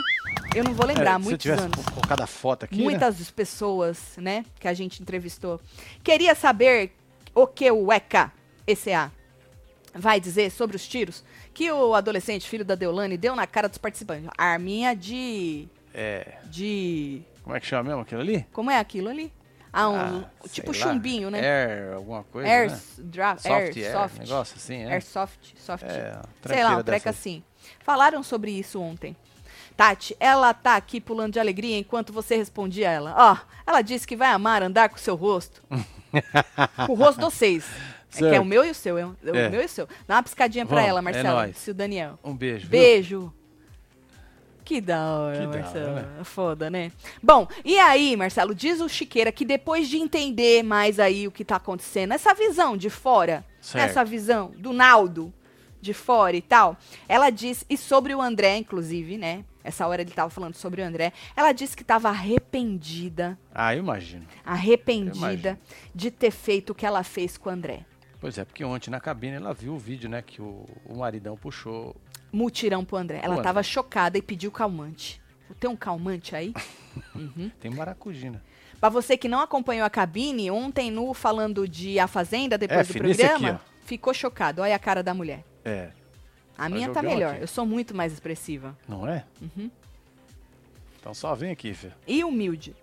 Eu 0.55 0.65
não 0.65 0.73
vou 0.75 0.87
lembrar, 0.87 1.13
É, 1.13 1.17
se 1.19 1.23
você 1.23 1.29
muitos 1.29 1.43
tivesse 1.43 1.63
anos. 1.65 1.85
colocado 1.87 2.21
a 2.23 2.27
foto 2.27 2.65
aqui, 2.65 2.77
né? 2.79 2.83
Muitas 2.85 3.31
pessoas, 3.31 3.99
né, 4.17 4.45
que 4.59 4.67
a 4.69 4.73
gente 4.75 5.03
entrevistou. 5.03 5.61
Queria 6.03 6.35
saber 6.35 6.93
o 7.37 7.47
que 7.47 7.71
o 7.71 7.93
ECA, 7.93 8.33
ECA, 8.67 9.13
vai 9.95 10.19
dizer 10.19 10.51
sobre 10.51 10.75
os 10.77 10.89
tiros 10.89 11.23
que 11.55 11.71
o 11.71 11.95
adolescente, 11.95 12.49
filho 12.49 12.65
da 12.65 12.75
Deolane, 12.75 13.17
deu 13.17 13.37
na 13.37 13.47
cara 13.47 13.69
dos 13.69 13.79
participantes. 13.79 14.29
Arminha 14.37 14.97
de... 14.97 15.69
É, 15.95 16.39
de... 16.47 17.23
como 17.43 17.55
é 17.55 17.61
que 17.61 17.67
chama 17.67 17.85
mesmo 17.85 18.01
aquilo 18.03 18.21
ali? 18.23 18.47
Como 18.53 18.71
é 18.71 18.79
aquilo 18.79 19.09
ali? 19.09 19.33
Ah, 19.73 19.89
um, 19.91 19.97
Ah, 19.97 20.31
tipo 20.51 20.73
sei 20.75 20.85
lá. 20.85 20.93
chumbinho, 20.93 21.31
né? 21.31 21.41
Air, 21.41 21.95
alguma 21.97 22.25
coisa, 22.25 22.49
Air, 22.49 22.71
né? 22.71 22.81
dra- 22.99 23.37
Soft 23.37 23.77
air, 23.77 23.93
soft. 23.93 24.19
negócio 24.19 24.57
assim, 24.57 24.77
é. 24.83 24.93
Airsoft, 24.93 25.55
soft. 25.59 25.85
É, 25.85 26.19
Sei 26.47 26.65
lá, 26.65 26.79
um 26.79 26.83
treco 26.83 27.09
assim. 27.11 27.43
Falaram 27.81 28.23
sobre 28.23 28.51
isso 28.51 28.81
ontem. 28.81 29.15
Tati, 29.77 30.17
ela 30.19 30.55
tá 30.55 30.77
aqui 30.77 30.99
pulando 31.01 31.35
de 31.35 31.41
alegria 31.41 31.77
enquanto 31.79 32.11
você 32.11 32.37
respondia 32.37 32.89
a 32.89 32.93
ela. 32.93 33.15
Ó, 33.17 33.37
ela 33.67 33.83
disse 33.83 34.07
que 34.07 34.17
vai 34.17 34.29
amar 34.29 34.63
andar 34.63 34.89
com 34.89 34.97
seu 34.97 35.15
rosto. 35.15 35.63
o 36.89 36.95
rosto 36.95 37.19
de 37.19 37.25
vocês. 37.25 37.65
É 38.15 38.19
que 38.19 38.25
é 38.35 38.41
o 38.41 38.45
meu 38.45 38.65
e 38.65 38.71
o 38.71 38.75
seu. 38.75 38.97
É 38.97 39.05
o 39.05 39.09
o 39.25 39.37
É. 39.37 39.49
meu 39.51 39.61
e 39.61 39.65
o 39.65 39.69
seu. 39.69 39.87
Dá 40.09 40.15
uma 40.17 40.23
piscadinha 40.23 40.65
pra 40.65 40.77
Vamos, 40.77 40.89
ela, 40.89 40.99
é 41.01 41.03
Marcelo. 41.03 41.29
nóis. 41.37 41.57
se 41.59 41.71
o 41.71 41.75
Daniel. 41.75 42.19
Um 42.25 42.35
beijo. 42.35 42.61
viu? 42.63 42.71
Beijo. 42.71 43.33
Que 44.65 44.81
da 44.81 44.99
hora, 45.13 45.39
Que 45.39 45.47
Marcelo. 45.47 45.93
hora, 45.93 46.25
Foda, 46.25 46.69
né? 46.71 46.91
Bom, 47.23 47.47
e 47.65 47.79
aí, 47.79 48.17
Marcelo, 48.17 48.53
diz 48.53 48.81
o 48.81 48.89
Chiqueira 48.89 49.31
que 49.31 49.45
depois 49.45 49.89
de 49.89 49.97
entender 49.99 50.65
mais 50.65 50.99
aí 50.99 51.29
o 51.29 51.31
que 51.31 51.45
tá 51.45 51.55
acontecendo, 51.57 52.13
essa 52.13 52.35
visão 52.35 52.77
de 52.77 52.91
fora, 52.91 53.45
Certo. 53.61 53.85
essa 53.91 54.05
visão 54.05 54.51
do 54.57 54.73
Naldo 54.73 55.33
de 55.87 55.95
fora 55.95 56.37
e 56.37 56.43
tal, 56.43 56.77
ela 57.09 57.31
diz, 57.31 57.65
e 57.71 57.77
sobre 57.77 58.15
o 58.15 58.21
André, 58.21 58.57
inclusive, 58.59 59.17
né? 59.17 59.45
Essa 59.65 59.87
hora 59.87 60.03
ele 60.03 60.11
tava 60.11 60.31
falando 60.31 60.55
sobre 60.55 60.81
o 60.83 60.85
André. 60.85 61.13
Ela 61.35 61.53
disse 61.53 61.77
que 61.77 61.83
tava 61.83 62.09
arrependida, 62.09 63.39
Ah, 63.55 63.75
eu 63.75 63.81
imagino. 63.81 64.23
Eu 64.23 64.53
arrependida 64.53 65.17
imagino. 65.19 65.59
de 65.95 66.11
ter 66.11 66.31
feito 66.31 66.71
o 66.71 66.75
que 66.75 66.85
ela 66.87 67.03
fez 67.03 67.37
com 67.39 67.49
o 67.49 67.53
André. 67.53 67.81
Pois 68.21 68.39
é, 68.39 68.45
porque 68.45 68.65
ontem 68.65 68.91
na 68.91 69.01
cabine 69.01 69.37
ela 69.37 69.53
viu 69.53 69.75
o 69.75 69.79
vídeo, 69.79 70.09
né, 70.09 70.23
que 70.23 70.41
o, 70.41 70.65
o 70.87 70.97
maridão 70.99 71.37
puxou. 71.37 71.95
Mutirão 72.33 72.85
pro 72.85 72.97
André. 72.97 73.21
Ela 73.23 73.35
Pro 73.37 73.43
tava 73.45 73.61
André. 73.61 73.71
chocada 73.71 74.19
e 74.19 74.23
pediu 74.23 74.51
calmante. 74.51 75.21
Tem 75.61 75.71
um 75.71 75.77
calmante 75.77 76.35
aí? 76.35 76.53
Tem 77.61 77.71
maracujina. 77.71 78.43
Pra 78.81 78.89
você 78.89 79.17
que 79.17 79.29
não 79.29 79.41
acompanhou 79.41 79.87
a 79.87 79.91
cabine, 79.91 80.51
ontem 80.51 80.91
no 80.91 81.15
falando 81.15 81.67
de 81.69 81.99
A 81.99 82.07
Fazenda, 82.07 82.59
depois 82.59 82.81
É, 82.81 82.83
do 82.85 82.93
filho, 82.93 83.11
esse 83.11 83.23
aqui, 83.23 83.31
programa, 83.35 83.61
ficou 83.85 84.13
chocado. 84.13 84.61
Olha 84.63 84.75
a 84.77 84.79
cara 84.79 85.03
da 85.03 85.15
mulher. 85.15 85.45
É, 85.67 85.91
A 86.57 86.69
minha 86.69 86.91
tá 86.91 87.03
melhor. 87.03 87.33
aqui. 87.35 87.43
Eu 87.43 87.49
sou 87.49 87.67
muito 87.67 87.95
mais 87.95 88.13
expressiva. 88.13 88.77
não 88.89 89.07
é? 89.09 89.25
Uhum. 89.43 89.71
Então 91.01 91.13
só 91.15 91.35
vem 91.35 91.51
aqui, 91.51 91.73
filho. 91.75 91.93
E 92.07 92.23
humilde. 92.25 92.75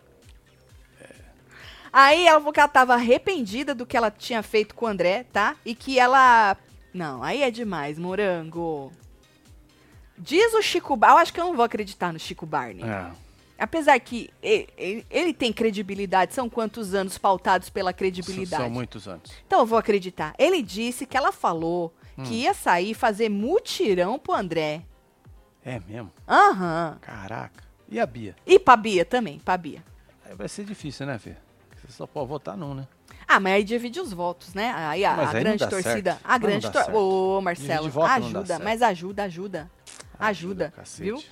Aí 1.92 2.26
ela 2.26 2.40
falou 2.40 2.52
que 2.54 2.60
ela 2.60 2.68
tava 2.70 2.94
arrependida 2.96 3.76
do 3.76 3.86
que 3.86 3.96
ela 3.96 4.10
tinha 4.10 4.42
feito 4.42 4.74
com 4.74 4.86
o 4.86 4.88
André, 4.88 5.26
tá? 5.32 5.56
E 5.64 5.76
que 5.76 6.00
ela. 6.00 6.58
Não, 6.94 7.22
aí 7.22 7.44
é 7.44 7.52
demais, 7.52 8.00
morango. 8.00 8.92
Diz 10.18 10.54
o 10.54 10.62
Chico 10.62 10.96
Barney. 10.96 11.16
Eu 11.18 11.22
acho 11.22 11.34
que 11.34 11.40
eu 11.40 11.46
não 11.46 11.56
vou 11.56 11.64
acreditar 11.66 12.12
no 12.12 12.20
Chico 12.20 12.46
Barney. 12.48 12.84
É. 12.84 13.12
Apesar 13.60 14.00
que 14.00 14.32
e- 14.42 14.68
e- 14.78 15.06
ele, 15.10 15.34
tem 15.34 15.54
credibilidade, 15.54 16.34
são 16.34 16.50
quantos 16.50 16.96
anos 16.96 17.18
pautados 17.20 17.70
pela 17.70 17.94
credibilidade? 17.94 18.64
São 18.64 18.70
muitos 18.72 19.08
anos. 19.08 19.32
Então 19.46 19.60
eu 19.60 19.66
vou 19.66 19.78
acreditar. 19.78 20.34
Ele 20.40 20.62
disse 20.64 21.06
que 21.06 21.16
ela 21.16 21.32
falou 21.32 21.94
Hum. 22.18 22.24
que 22.24 22.34
ia 22.36 22.54
sair 22.54 22.94
fazer 22.94 23.30
mutirão 23.30 24.20
pro 24.20 24.34
André. 24.34 24.84
É 25.66 25.80
mesmo? 25.80 26.12
Aham. 26.28 26.98
Caraca. 27.02 27.64
E 27.90 28.00
a 28.00 28.06
Bia? 28.06 28.36
E 28.46 28.60
pra 28.60 28.76
Bia 28.76 29.06
também, 29.06 29.40
pra 29.40 29.58
Bia. 29.58 29.84
Aí 30.26 30.36
vai 30.36 30.48
ser 30.48 30.66
difícil, 30.66 31.06
né, 31.06 31.18
filho? 31.18 31.38
Você 31.78 31.92
só 31.92 32.08
pode 32.08 32.28
votar 32.28 32.56
num, 32.58 32.74
né? 32.74 32.88
Ah, 33.28 33.40
mas 33.40 33.54
aí 33.54 33.64
divide 33.64 34.00
os 34.00 34.14
votos, 34.14 34.54
né? 34.54 34.74
Aí 34.76 35.06
a, 35.06 35.12
a 35.14 35.20
aí 35.30 35.34
não 35.34 35.40
grande 35.42 35.68
torcida. 35.70 36.12
certo. 36.12 36.26
A 36.26 36.32
não 36.34 36.40
grande 36.40 36.72
torcida. 36.72 36.98
Ô, 36.98 37.42
Marcelo, 37.42 37.92
não 37.94 38.06
ajuda, 38.06 38.60
mas 38.60 38.82
ajuda, 38.82 39.24
ajuda. 39.24 39.72
Ajuda, 40.20 40.74
cacete. 40.76 41.04
viu? 41.04 41.24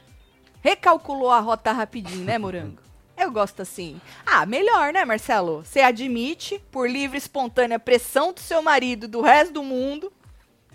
Recalculou 0.61 1.31
a 1.31 1.39
rota 1.39 1.71
rapidinho, 1.71 2.23
né, 2.23 2.37
Morango? 2.37 2.81
Eu 3.17 3.31
gosto 3.31 3.61
assim. 3.61 4.01
Ah, 4.25 4.45
melhor, 4.45 4.91
né, 4.91 5.05
Marcelo? 5.05 5.63
Você 5.63 5.81
admite, 5.81 6.59
por 6.71 6.89
livre 6.89 7.17
e 7.17 7.19
espontânea 7.19 7.77
pressão 7.77 8.33
do 8.33 8.39
seu 8.39 8.61
marido, 8.63 9.07
do 9.07 9.21
resto 9.21 9.53
do 9.53 9.63
mundo. 9.63 10.11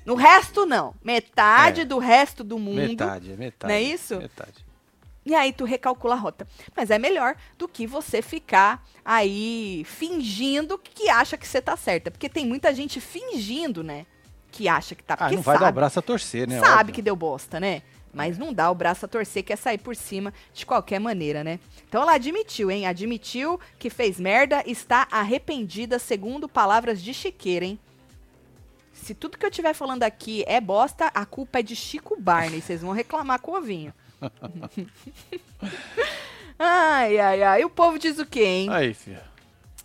No 0.06 0.14
resto, 0.14 0.64
não. 0.64 0.94
Metade 1.04 1.80
É. 1.82 1.84
do 1.84 1.98
resto 1.98 2.42
do 2.44 2.58
mundo. 2.58 2.76
Metade, 2.76 3.32
é 3.32 3.36
metade. 3.36 3.72
Não 3.72 3.78
é 3.78 3.82
isso? 3.82 4.16
Metade. 4.18 4.64
E 5.24 5.34
aí 5.34 5.52
tu 5.52 5.64
recalcula 5.64 6.14
a 6.14 6.18
rota. 6.18 6.46
Mas 6.76 6.88
é 6.90 6.98
melhor 6.98 7.34
do 7.58 7.66
que 7.66 7.84
você 7.86 8.22
ficar 8.22 8.86
aí 9.04 9.82
fingindo 9.84 10.78
que 10.78 11.08
acha 11.08 11.36
que 11.36 11.46
você 11.46 11.60
tá 11.60 11.76
certa. 11.76 12.10
Porque 12.12 12.28
tem 12.28 12.46
muita 12.46 12.72
gente 12.72 13.00
fingindo, 13.00 13.82
né? 13.82 14.06
Que 14.52 14.68
acha 14.68 14.94
que 14.94 15.02
tá. 15.02 15.16
Ah, 15.18 15.30
não 15.32 15.42
vai 15.42 15.56
sabe, 15.56 15.64
dar 15.64 15.70
o 15.70 15.74
braço 15.74 15.98
a 15.98 16.02
torcer, 16.02 16.48
né? 16.48 16.60
sabe 16.60 16.80
Óbvio. 16.80 16.94
que 16.94 17.02
deu 17.02 17.16
bosta, 17.16 17.58
né? 17.58 17.82
Mas 18.14 18.38
não 18.38 18.52
dá 18.52 18.70
o 18.70 18.74
braço 18.74 19.04
a 19.04 19.08
torcer, 19.08 19.42
quer 19.42 19.56
sair 19.56 19.76
por 19.78 19.94
cima 19.96 20.32
de 20.54 20.64
qualquer 20.64 20.98
maneira, 21.00 21.42
né? 21.44 21.58
Então 21.88 22.00
ela 22.00 22.14
admitiu, 22.14 22.70
hein? 22.70 22.86
Admitiu 22.86 23.60
que 23.78 23.90
fez 23.90 24.18
merda, 24.18 24.62
está 24.64 25.06
arrependida, 25.10 25.98
segundo 25.98 26.48
palavras 26.48 27.02
de 27.02 27.12
Chiqueira, 27.12 27.64
hein? 27.66 27.78
Se 29.06 29.14
tudo 29.14 29.38
que 29.38 29.46
eu 29.46 29.50
estiver 29.50 29.72
falando 29.72 30.02
aqui 30.02 30.42
é 30.48 30.60
bosta, 30.60 31.12
a 31.14 31.24
culpa 31.24 31.60
é 31.60 31.62
de 31.62 31.76
Chico 31.76 32.20
Barney. 32.20 32.60
Vocês 32.60 32.80
vão 32.80 32.90
reclamar 32.90 33.40
com 33.40 33.52
o 33.52 33.56
ovinho. 33.56 33.94
ai, 36.58 37.16
ai, 37.16 37.42
ai. 37.44 37.60
E 37.60 37.64
o 37.64 37.70
povo 37.70 38.00
diz 38.00 38.18
o 38.18 38.26
quê, 38.26 38.42
hein? 38.42 38.68
Aí, 38.68 38.92
filho. 38.92 39.20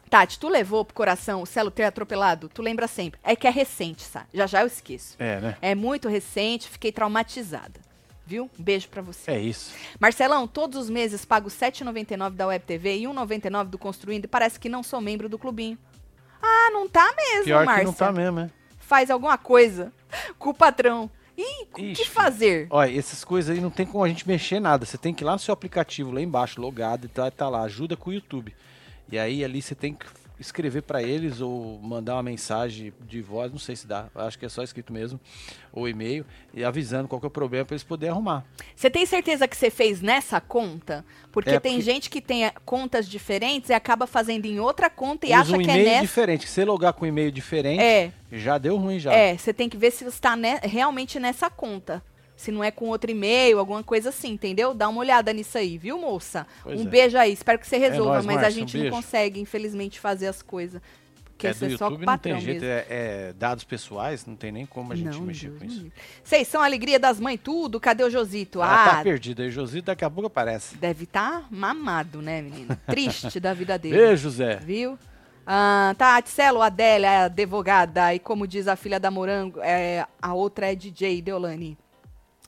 Tati, 0.10 0.40
tu 0.40 0.50
levou 0.50 0.84
pro 0.84 0.96
coração 0.96 1.44
o 1.44 1.46
Celo 1.46 1.70
ter 1.70 1.84
atropelado? 1.84 2.50
Tu 2.50 2.64
lembra 2.64 2.88
sempre. 2.88 3.20
É 3.24 3.36
que 3.36 3.46
é 3.46 3.52
recente, 3.52 4.02
sabe? 4.02 4.26
Já 4.34 4.48
já 4.48 4.62
eu 4.62 4.68
esqueço. 4.68 5.18
É, 5.20 5.40
né? 5.40 5.58
É 5.62 5.76
muito 5.76 6.10
recente, 6.10 6.68
fiquei 6.68 6.92
traumatizada. 6.92 7.80
Viu? 8.26 8.50
Um 8.60 8.64
beijo 8.64 8.90
pra 8.90 9.04
você. 9.04 9.30
É 9.30 9.40
isso. 9.40 9.72
Marcelão, 10.00 10.48
todos 10.48 10.82
os 10.82 10.90
meses 10.90 11.26
pago 11.26 11.48
R$ 11.48 11.54
7,99 11.54 12.32
da 12.32 12.48
Web 12.48 12.66
TV 12.66 12.98
e 12.98 13.06
R$ 13.06 13.14
1,99 13.14 13.66
do 13.66 13.78
Construindo 13.78 14.26
e 14.26 14.28
parece 14.28 14.60
que 14.60 14.68
não 14.68 14.82
sou 14.82 15.00
membro 15.00 15.30
do 15.30 15.38
clubinho. 15.38 15.78
Ah, 16.42 16.72
não 16.74 16.90
tá 16.90 17.08
mesmo, 17.16 17.44
Pior 17.44 17.66
Márcia. 17.66 17.82
que 17.82 17.86
não 17.86 17.94
tá 17.94 18.12
mesmo, 18.12 18.40
é. 18.40 18.61
Faz 18.92 19.10
alguma 19.10 19.38
coisa 19.38 19.94
com 20.38 20.50
o 20.50 20.54
patrão. 20.54 21.10
Ih, 21.38 21.64
o 21.72 21.94
que 21.94 22.04
fazer? 22.04 22.68
Olha, 22.70 23.00
essas 23.00 23.24
coisas 23.24 23.56
aí 23.56 23.62
não 23.62 23.70
tem 23.70 23.86
como 23.86 24.04
a 24.04 24.08
gente 24.10 24.28
mexer 24.28 24.60
nada. 24.60 24.86
Você 24.86 24.98
tem 24.98 25.14
que 25.14 25.24
ir 25.24 25.26
lá 25.26 25.32
no 25.32 25.40
seu 25.40 25.54
aplicativo, 25.54 26.12
lá 26.12 26.20
embaixo, 26.20 26.60
logado, 26.60 27.06
e 27.06 27.08
tá, 27.08 27.32
tá 27.32 27.48
lá, 27.48 27.62
ajuda 27.62 27.96
com 27.96 28.10
o 28.10 28.14
YouTube. 28.14 28.54
E 29.10 29.18
aí 29.18 29.46
ali 29.46 29.62
você 29.62 29.74
tem 29.74 29.94
que 29.94 30.06
escrever 30.42 30.82
para 30.82 31.02
eles 31.02 31.40
ou 31.40 31.80
mandar 31.82 32.16
uma 32.16 32.24
mensagem 32.24 32.92
de 33.08 33.22
voz, 33.22 33.52
não 33.52 33.60
sei 33.60 33.76
se 33.76 33.88
dá, 33.88 34.08
acho 34.16 34.38
que 34.38 34.46
é 34.46 34.50
só 34.50 34.64
escrito 34.64 34.92
mesmo, 34.92 35.20
ou 35.72 35.88
e-mail, 35.88 36.26
e 36.54 36.64
avisando 36.66 37.08
qual 37.08 37.22
que 37.22 37.26
é 37.26 37.30
o 37.30 37.32
problema 37.32 37.64
para 37.64 37.76
eles 37.76 37.84
poderem 37.84 38.12
arrumar. 38.12 38.44
Você 38.76 38.90
tem 38.90 39.06
certeza 39.06 39.48
que 39.48 39.56
você 39.56 39.70
fez 39.70 40.02
nessa 40.02 40.42
conta? 40.42 41.06
Porque 41.32 41.52
É, 41.52 41.60
tem 41.60 41.74
porque- 41.76 41.86
gente 41.92 42.10
que 42.10 42.20
tem 42.20 42.46
eh, 42.46 42.54
contas 42.66 43.08
diferentes 43.08 43.70
e 43.70 43.74
acaba 43.74 44.06
fazendo 44.08 44.46
em 44.46 44.60
outra 44.60 44.90
conta 44.90 45.26
e 45.26 45.30
Usa 45.30 45.40
acha 45.42 45.56
um 45.58 45.62
que 45.62 45.70
é 45.72 45.78
nessa. 45.84 46.02
diferente, 46.02 46.48
se 46.48 46.54
você 46.56 46.66
logar 46.66 46.92
com 46.94 47.06
um 47.06 47.08
e-mail 47.08 47.32
diferente, 47.32 47.82
É, 47.82 48.12
já 48.32 48.58
deu 48.58 48.76
ruim 48.78 49.00
já. 49.00 49.14
é, 49.14 49.38
você 49.38 49.54
tem 49.54 49.70
que 49.70 49.78
ver 49.78 49.92
se 49.92 50.04
está 50.06 50.36
realmente 50.64 51.20
nessa 51.20 51.50
conta. 51.50 52.04
Se 52.42 52.52
não 52.52 52.64
é 52.64 52.72
com 52.72 52.88
outro 52.90 53.12
e-mail, 53.12 53.60
alguma 53.60 53.84
coisa 53.84 54.10
assim, 54.10 54.32
entendeu? 54.32 54.74
Dá 54.74 54.90
uma 54.90 55.00
olhada 55.00 55.32
nisso 55.32 55.58
aí, 55.60 55.78
viu, 55.78 56.00
moça? 56.00 56.48
Pois 56.64 56.80
um 56.80 56.84
é. 56.84 56.90
beijo 56.90 57.18
aí, 57.18 57.32
espero 57.32 57.60
que 57.60 57.68
você 57.68 57.78
resolva, 57.78 58.14
nóis, 58.16 58.26
mas 58.26 58.38
a 58.38 58.42
Márcia, 58.42 58.64
um 58.64 58.68
gente 58.68 58.78
não 58.84 58.90
consegue, 58.90 59.40
infelizmente, 59.40 60.00
fazer 60.00 60.26
as 60.26 60.42
coisas. 60.42 60.82
Porque 61.26 61.46
É, 61.46 61.54
do 61.54 61.66
é 61.66 61.70
só 61.78 61.86
com 61.88 61.94
YouTube 61.94 62.06
não 62.06 62.18
tem 62.18 62.40
jeito, 62.40 62.64
é, 62.66 62.86
é 62.90 63.34
dados 63.34 63.64
pessoais, 63.64 64.26
não 64.26 64.36
tem 64.36 64.52
nem 64.52 64.66
como 64.66 64.92
a 64.92 64.96
gente 64.96 65.10
Não, 65.10 65.22
mexer 65.22 65.50
Deus 65.50 65.60
com 65.60 65.66
isso. 65.66 65.92
Vocês 66.24 66.48
são 66.48 66.62
a 66.62 66.66
alegria 66.66 67.00
das 67.00 67.20
mães, 67.20 67.40
tudo? 67.44 67.80
Cadê 67.80 68.04
o 68.04 68.10
Josito? 68.10 68.60
Ah, 68.62 68.66
tá 68.68 69.00
Ah, 69.00 69.04
perdido 69.04 69.42
aí, 69.44 69.52
Josito, 69.52 69.86
daqui 69.86 70.04
a 70.04 70.10
pouco 70.10 70.26
aparece. 70.28 70.76
deve 70.78 71.04
estar 71.04 71.48
mamado, 71.52 72.22
né, 72.22 72.42
menino? 72.42 72.76
Triste 72.88 73.40
da 73.40 73.54
vida 73.54 73.78
dele. 73.78 73.98
Beijo, 73.98 74.30
Zé. 74.32 74.56
Viu? 74.58 74.98
Ah, 75.46 75.96
tá, 75.98 76.22
Ticelo, 76.22 76.62
Adélia 76.62 77.08
é 77.08 77.18
advogada. 77.26 78.14
E 78.14 78.20
como 78.20 78.48
diz 78.48 78.68
a 78.68 78.76
filha 78.76 79.00
da 79.00 79.10
Morango, 79.10 79.60
é, 79.62 80.06
a 80.22 80.34
outra 80.34 80.72
é 80.72 80.76
DJ, 80.76 81.22
Deolane. 81.22 81.78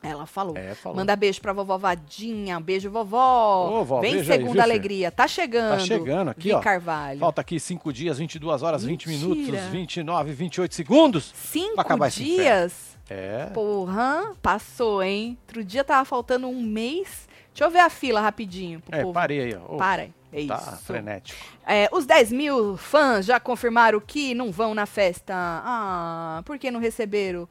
Ela 0.04 0.26
falou. 0.26 0.56
É, 0.58 0.76
falou. 0.76 0.98
Manda 0.98 1.16
beijo 1.16 1.40
pra 1.42 1.54
vovó 1.54 1.78
Vadinha. 1.78 2.60
Beijo, 2.60 2.92
vovó. 2.92 3.80
Ô, 3.80 3.86
vó, 3.86 4.02
Vem 4.02 4.16
aí, 4.16 4.26
segunda 4.26 4.38
viu, 4.44 4.50
filho? 4.52 4.62
alegria. 4.62 5.10
Tá 5.12 5.28
chegando. 5.28 5.80
Tá 5.80 5.86
chegando 5.86 6.30
aqui, 6.32 6.50
Vi 6.50 6.54
ó. 6.54 6.60
Carvalho. 6.60 7.20
Falta 7.20 7.40
aqui 7.42 7.58
5 7.60 7.94
dias, 7.94 8.18
22 8.20 8.62
horas, 8.62 8.84
20 8.84 9.08
Mentira. 9.08 9.34
minutos, 9.36 9.64
29, 9.72 10.34
28 10.34 10.76
segundos. 10.76 11.32
Cinco 11.34 11.74
pra 11.76 11.82
acabar 11.84 12.08
esse 12.10 12.22
dias? 12.24 12.98
É. 13.10 13.46
Porra, 13.54 14.34
passou, 14.42 15.02
hein? 15.02 15.38
Outro 15.48 15.64
dia 15.64 15.84
tava 15.84 16.04
faltando 16.04 16.48
um 16.48 16.62
mês. 16.62 17.28
Deixa 17.54 17.64
eu 17.66 17.72
ver 17.72 17.80
a 17.80 17.90
fila 17.90 18.20
rapidinho 18.20 18.82
pro 18.82 18.96
É, 18.98 19.02
povo. 19.04 19.14
parei 19.14 19.40
aí, 19.42 19.56
ó. 19.56 19.78
Para. 19.78 20.10
É 20.34 20.40
isso. 20.40 20.48
Tá 20.48 20.58
frenético. 20.84 21.40
É, 21.66 21.88
os 21.92 22.06
10 22.06 22.32
mil 22.32 22.76
fãs 22.76 23.26
já 23.26 23.40
confirmaram 23.40 24.00
que 24.02 24.34
não 24.34 24.52
vão 24.52 24.74
na 24.74 24.86
festa. 24.88 25.34
Ah, 25.36 26.42
por 26.44 26.58
que 26.58 26.72
não 26.72 26.80
receberam 26.80 27.48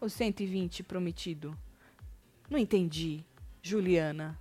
os 0.00 0.12
120 0.12 0.82
prometido? 0.84 1.54
Não 2.50 2.58
entendi, 2.58 3.24
Juliana. 3.62 4.36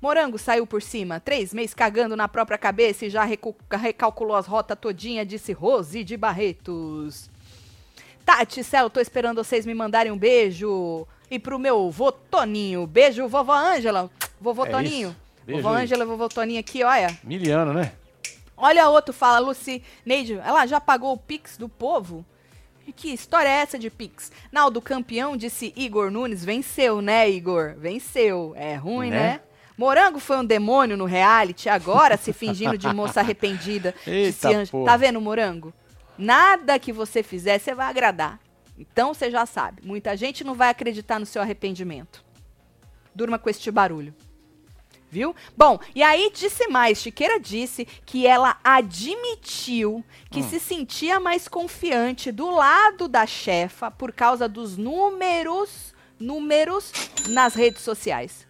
Morango 0.00 0.36
saiu 0.38 0.66
por 0.66 0.82
cima, 0.82 1.20
três 1.20 1.54
meses 1.54 1.74
cagando 1.74 2.16
na 2.16 2.26
própria 2.26 2.58
cabeça 2.58 3.06
e 3.06 3.10
já 3.10 3.24
recalculou 3.24 4.34
as 4.34 4.46
rotas 4.46 4.76
todinha, 4.80 5.24
disse 5.24 5.52
Rose 5.52 6.02
de 6.02 6.16
Barretos. 6.16 7.30
Tati, 8.24 8.64
Céu, 8.64 8.90
tô 8.90 9.00
esperando 9.00 9.44
vocês 9.44 9.64
me 9.66 9.74
mandarem 9.74 10.10
um 10.10 10.18
beijo. 10.18 11.06
E 11.30 11.38
pro 11.38 11.58
meu 11.58 11.90
vô 11.90 12.10
Toninho. 12.10 12.86
Beijo, 12.86 13.28
vovó 13.28 13.52
Ângela. 13.52 14.10
Vovô 14.40 14.66
É 14.66 14.70
Toninho. 14.70 15.16
Vovó. 15.46 15.70
Ângela, 15.70 16.04
vovô 16.04 16.28
Toninho 16.28 16.60
aqui, 16.60 16.82
olha. 16.82 17.16
Miliano, 17.22 17.72
né? 17.72 17.92
Olha 18.56 18.88
outro, 18.88 19.12
fala, 19.12 19.38
Luci 19.38 19.82
Neide, 20.04 20.34
ela 20.34 20.66
já 20.66 20.80
pagou 20.80 21.12
o 21.12 21.18
Pix 21.18 21.56
do 21.56 21.68
povo? 21.68 22.24
E 22.86 22.92
que 22.92 23.12
história 23.12 23.48
é 23.48 23.52
essa 23.52 23.78
de 23.78 23.90
Pix? 23.90 24.32
Naldo 24.50 24.80
campeão, 24.80 25.36
disse 25.36 25.72
Igor 25.76 26.10
Nunes. 26.10 26.44
Venceu, 26.44 27.00
né, 27.00 27.28
Igor? 27.30 27.74
Venceu. 27.78 28.52
É 28.56 28.74
ruim, 28.74 29.10
né? 29.10 29.16
Né? 29.16 29.40
Morango 29.76 30.20
foi 30.20 30.36
um 30.36 30.44
demônio 30.44 30.96
no 30.96 31.04
reality, 31.04 31.68
agora 31.68 32.16
se 32.16 32.32
fingindo 32.32 32.76
de 32.76 32.88
moça 32.92 33.20
arrependida. 33.20 33.94
Eita 34.06 34.30
disse 34.30 34.54
Anjo. 34.54 34.84
Tá 34.84 34.96
vendo, 34.96 35.20
Morango? 35.20 35.72
Nada 36.18 36.78
que 36.78 36.92
você 36.92 37.22
fizer, 37.22 37.58
você 37.58 37.74
vai 37.74 37.86
agradar. 37.88 38.38
Então 38.78 39.14
você 39.14 39.30
já 39.30 39.46
sabe. 39.46 39.82
Muita 39.84 40.16
gente 40.16 40.44
não 40.44 40.54
vai 40.54 40.68
acreditar 40.68 41.18
no 41.18 41.26
seu 41.26 41.40
arrependimento. 41.40 42.24
Durma 43.14 43.38
com 43.38 43.48
este 43.48 43.70
barulho. 43.70 44.14
Viu? 45.12 45.36
Bom, 45.54 45.78
e 45.94 46.02
aí 46.02 46.32
disse 46.34 46.66
mais. 46.68 46.96
Chiqueira 47.02 47.38
disse 47.38 47.84
que 48.06 48.26
ela 48.26 48.56
admitiu 48.64 50.02
que 50.30 50.40
Hum. 50.40 50.48
se 50.48 50.58
sentia 50.58 51.20
mais 51.20 51.46
confiante 51.46 52.32
do 52.32 52.50
lado 52.50 53.06
da 53.08 53.26
chefa 53.26 53.90
por 53.90 54.10
causa 54.10 54.48
dos 54.48 54.78
números, 54.78 55.94
números 56.18 56.90
nas 57.28 57.54
redes 57.54 57.82
sociais. 57.82 58.48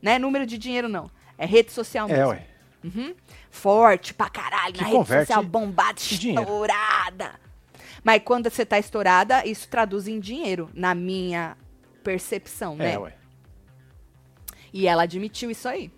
Não 0.00 0.12
é 0.12 0.18
número 0.18 0.46
de 0.46 0.56
dinheiro, 0.56 0.88
não. 0.88 1.10
É 1.36 1.44
rede 1.44 1.72
social 1.72 2.06
mesmo. 2.06 2.22
É, 2.22 2.26
ué. 2.28 2.46
Uhum. 2.84 3.12
Forte 3.50 4.14
pra 4.14 4.30
caralho, 4.30 4.74
Que 4.74 4.82
na 4.82 4.86
rede 4.86 5.06
social, 5.08 5.42
bombada, 5.42 5.98
estourada. 5.98 7.40
Mas 8.04 8.22
quando 8.24 8.48
você 8.48 8.64
tá 8.64 8.78
estourada, 8.78 9.44
isso 9.44 9.66
traduz 9.68 10.06
em 10.06 10.20
dinheiro, 10.20 10.70
na 10.72 10.94
minha 10.94 11.56
percepção, 12.04 12.76
né? 12.76 12.92
É, 12.92 12.98
ué. 12.98 13.16
E 14.74 14.86
ela 14.88 15.04
admitiu 15.04 15.50
isso 15.52 15.68
aí. 15.68 15.90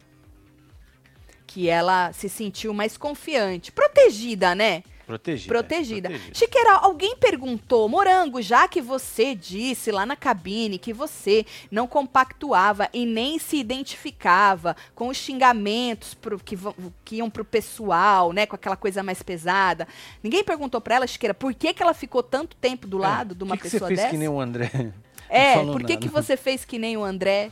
Que 1.46 1.68
ela 1.68 2.12
se 2.12 2.28
sentiu 2.28 2.74
mais 2.74 2.96
confiante. 2.98 3.72
Protegida, 3.72 4.54
né? 4.54 4.82
Protegida. 5.06 5.48
Protegida. 5.54 6.08
é, 6.08 6.10
protegida. 6.10 6.34
Chiqueira, 6.36 6.72
alguém 6.78 7.16
perguntou, 7.16 7.88
Morango, 7.88 8.42
já 8.42 8.66
que 8.66 8.80
você 8.82 9.36
disse 9.36 9.92
lá 9.92 10.04
na 10.04 10.16
cabine 10.16 10.78
que 10.78 10.92
você 10.92 11.46
não 11.70 11.86
compactuava 11.86 12.88
e 12.92 13.06
nem 13.06 13.38
se 13.38 13.56
identificava 13.56 14.76
com 14.96 15.06
os 15.08 15.16
xingamentos 15.16 16.12
pro- 16.14 16.38
que, 16.40 16.58
que 17.04 17.16
iam 17.16 17.30
pro 17.30 17.44
pessoal, 17.44 18.32
né? 18.32 18.44
Com 18.46 18.56
aquela 18.56 18.76
coisa 18.76 19.00
mais 19.02 19.22
pesada. 19.22 19.86
Ninguém 20.22 20.42
perguntou 20.42 20.80
pra 20.80 20.96
ela, 20.96 21.06
Chiqueira, 21.06 21.32
por 21.32 21.54
que, 21.54 21.72
que 21.72 21.82
ela 21.82 21.94
ficou 21.94 22.22
tanto 22.22 22.56
tempo 22.56 22.86
do 22.88 22.98
lado 22.98 23.32
de 23.34 23.44
uma 23.44 23.54
É. 23.54 23.58
que 23.58 23.62
que 23.62 23.70
pessoa 23.70 23.88
você 23.88 23.94
fez 23.94 23.98
dessa? 24.00 24.10
que 24.10 24.18
nem 24.18 24.28
o 24.28 24.40
André? 24.40 24.70
É, 25.28 25.54
por 25.56 25.82
que, 25.82 25.94
nada. 25.94 25.96
que 25.96 26.08
você 26.08 26.36
fez 26.36 26.64
que 26.64 26.78
nem 26.78 26.96
o 26.96 27.02
André? 27.02 27.50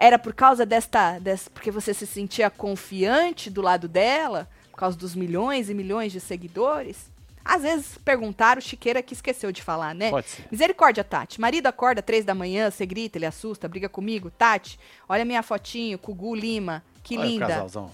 Era 0.00 0.18
por 0.18 0.32
causa 0.32 0.64
desta, 0.64 1.18
dessa. 1.18 1.50
Porque 1.50 1.70
você 1.70 1.92
se 1.92 2.06
sentia 2.06 2.48
confiante 2.48 3.50
do 3.50 3.60
lado 3.60 3.86
dela? 3.86 4.48
Por 4.70 4.78
causa 4.78 4.96
dos 4.96 5.14
milhões 5.14 5.68
e 5.68 5.74
milhões 5.74 6.10
de 6.10 6.18
seguidores? 6.18 7.10
Às 7.44 7.62
vezes 7.62 7.98
perguntaram, 7.98 8.62
Chiqueira 8.62 9.02
que 9.02 9.12
esqueceu 9.12 9.52
de 9.52 9.62
falar, 9.62 9.94
né? 9.94 10.08
Pode 10.08 10.30
ser. 10.30 10.46
Misericórdia, 10.50 11.04
Tati. 11.04 11.38
Marido 11.38 11.66
acorda 11.66 12.00
três 12.00 12.24
da 12.24 12.34
manhã, 12.34 12.70
você 12.70 12.86
grita, 12.86 13.18
ele 13.18 13.26
assusta, 13.26 13.68
briga 13.68 13.90
comigo. 13.90 14.30
Tati, 14.30 14.80
olha 15.06 15.22
minha 15.22 15.42
fotinho, 15.42 15.98
com 15.98 16.12
o 16.12 16.14
Gu 16.14 16.34
Lima. 16.34 16.82
Que 17.02 17.18
Olha 17.18 17.26
o 17.26 17.30
linda. 17.30 17.46
casalzão. 17.48 17.90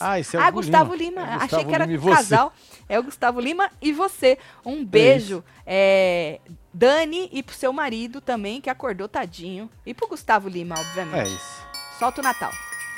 Ah, 0.00 0.18
esse 0.18 0.36
é 0.36 0.40
o 0.40 0.42
ah, 0.42 0.50
Gu 0.50 0.56
Gustavo 0.56 0.94
Lima. 0.94 1.20
Lima. 1.20 1.32
É 1.32 1.34
Achei 1.34 1.40
Gustavo 1.46 1.68
que 1.68 1.74
era 1.74 1.84
Lima 1.84 2.16
casal. 2.16 2.52
É 2.88 2.98
o 2.98 3.02
Gustavo 3.04 3.40
Lima 3.40 3.70
e 3.80 3.92
você. 3.92 4.38
Um 4.64 4.84
beijo. 4.84 5.44
É, 5.64 6.40
Dani 6.74 7.28
e 7.32 7.42
pro 7.42 7.54
seu 7.54 7.72
marido 7.72 8.20
também, 8.20 8.60
que 8.60 8.70
acordou 8.70 9.08
tadinho. 9.08 9.70
E 9.84 9.92
pro 9.92 10.08
Gustavo 10.08 10.48
Lima, 10.48 10.74
É 10.76 10.78
obviamente. 10.80 11.34
isso. 11.34 11.66
Solta 11.98 12.20
o 12.20 12.24
Natal. 12.24 12.52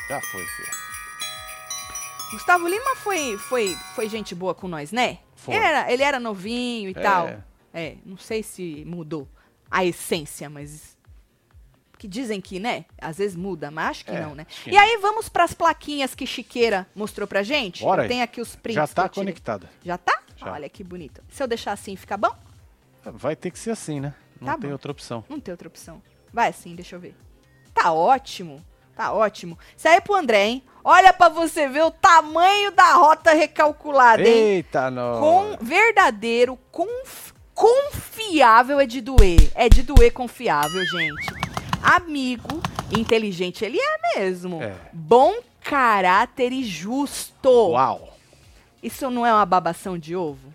Já 0.08 0.20
foi, 0.20 0.44
filho. 0.46 0.84
Gustavo 2.32 2.66
Lima 2.68 2.96
foi, 2.96 3.36
foi, 3.38 3.76
foi 3.94 4.08
gente 4.08 4.34
boa 4.34 4.54
com 4.54 4.66
nós, 4.68 4.90
né? 4.92 5.18
Foi. 5.36 5.54
Ele 5.54 5.64
era, 5.64 5.92
ele 5.92 6.02
era 6.02 6.20
novinho 6.20 6.88
e 6.90 6.92
É. 6.96 7.00
tal. 7.02 7.42
É, 7.72 7.96
não 8.04 8.16
sei 8.16 8.42
se 8.42 8.84
mudou 8.86 9.28
a 9.70 9.84
essência, 9.84 10.48
mas. 10.48 10.94
Que 11.98 12.06
dizem 12.08 12.40
que, 12.40 12.58
né? 12.58 12.84
Às 13.00 13.16
vezes 13.18 13.34
muda, 13.36 13.70
mas 13.70 13.86
acho 13.90 14.04
que 14.04 14.10
É, 14.10 14.20
não, 14.20 14.34
né? 14.34 14.44
que 14.44 14.70
E 14.70 14.74
não. 14.74 14.80
aí 14.80 14.98
vamos 15.00 15.28
pras 15.28 15.52
plaquinhas 15.54 16.14
que 16.14 16.26
Chiqueira 16.26 16.86
mostrou 16.94 17.26
pra 17.26 17.42
gente? 17.42 17.82
Bora 17.82 18.04
Eu 18.04 18.08
tenho 18.08 18.22
aqui 18.22 18.40
os 18.40 18.54
prints. 18.56 18.74
Já 18.74 18.86
tá 18.86 19.08
conectada. 19.08 19.70
Já 19.84 19.96
tá? 19.96 20.20
Já. 20.36 20.52
Olha 20.52 20.68
que 20.68 20.84
bonito. 20.84 21.22
Se 21.30 21.42
eu 21.42 21.46
deixar 21.46 21.72
assim, 21.72 21.96
fica 21.96 22.16
bom? 22.16 22.34
Vai 23.12 23.36
ter 23.36 23.50
que 23.50 23.58
ser 23.58 23.70
assim, 23.70 24.00
né? 24.00 24.14
Não 24.40 24.46
Tá 24.46 24.58
tem 24.58 24.68
bom. 24.68 24.72
outra 24.74 24.90
opção. 24.92 25.24
Não 25.28 25.38
tem 25.40 25.52
outra 25.52 25.68
opção. 25.68 26.02
Vai 26.32 26.48
assim, 26.48 26.74
deixa 26.74 26.96
eu 26.96 27.00
ver. 27.00 27.14
Tá 27.72 27.92
ótimo. 27.92 28.64
Tá 28.96 29.12
ótimo. 29.12 29.58
Isso 29.76 29.88
aí 29.88 29.96
é 29.96 30.00
pro 30.00 30.14
André, 30.14 30.46
hein? 30.46 30.62
Olha 30.84 31.12
pra 31.12 31.28
você 31.28 31.68
ver 31.68 31.82
o 31.82 31.90
tamanho 31.90 32.70
da 32.70 32.94
rota 32.94 33.32
recalculada, 33.32 34.22
hein? 34.22 34.28
Eita, 34.56 34.90
não. 34.90 35.18
Com 35.20 35.56
verdadeiro, 35.64 36.56
conf- 36.70 37.32
confiável 37.52 38.78
é 38.78 38.86
de 38.86 39.00
doer. 39.00 39.50
É 39.54 39.68
de 39.68 39.82
doer 39.82 40.12
confiável, 40.12 40.80
gente. 40.86 41.26
Amigo, 41.82 42.60
inteligente 42.96 43.64
ele 43.64 43.78
é 43.80 44.18
mesmo. 44.20 44.62
É. 44.62 44.74
Bom 44.92 45.34
caráter 45.60 46.52
e 46.52 46.62
justo. 46.62 47.70
Uau. 47.70 48.16
Isso 48.82 49.10
não 49.10 49.26
é 49.26 49.32
uma 49.32 49.46
babação 49.46 49.98
de 49.98 50.14
ovo? 50.14 50.53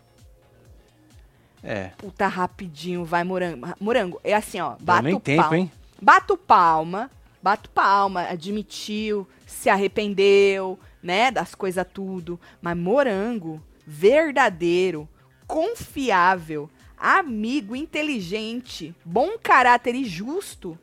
É. 1.63 1.91
Puta, 1.97 2.27
rapidinho, 2.27 3.03
vai, 3.03 3.23
morango. 3.23 3.67
Morango, 3.79 4.19
é 4.23 4.33
assim, 4.33 4.59
ó. 4.59 4.75
Bato 4.79 5.03
nem 5.03 5.19
tempo, 5.19 5.41
palma. 5.41 5.57
hein? 5.57 5.71
Bato 6.01 6.37
palma, 6.37 7.11
bato 7.41 7.69
palma, 7.69 8.21
admitiu, 8.23 9.27
se 9.45 9.69
arrependeu, 9.69 10.79
né, 11.03 11.31
das 11.31 11.53
coisas 11.53 11.85
tudo. 11.93 12.39
Mas 12.61 12.77
morango, 12.77 13.61
verdadeiro, 13.85 15.07
confiável, 15.45 16.69
amigo, 16.97 17.75
inteligente, 17.75 18.95
bom 19.03 19.31
caráter 19.41 19.95
e 19.95 20.05
justo. 20.05 20.77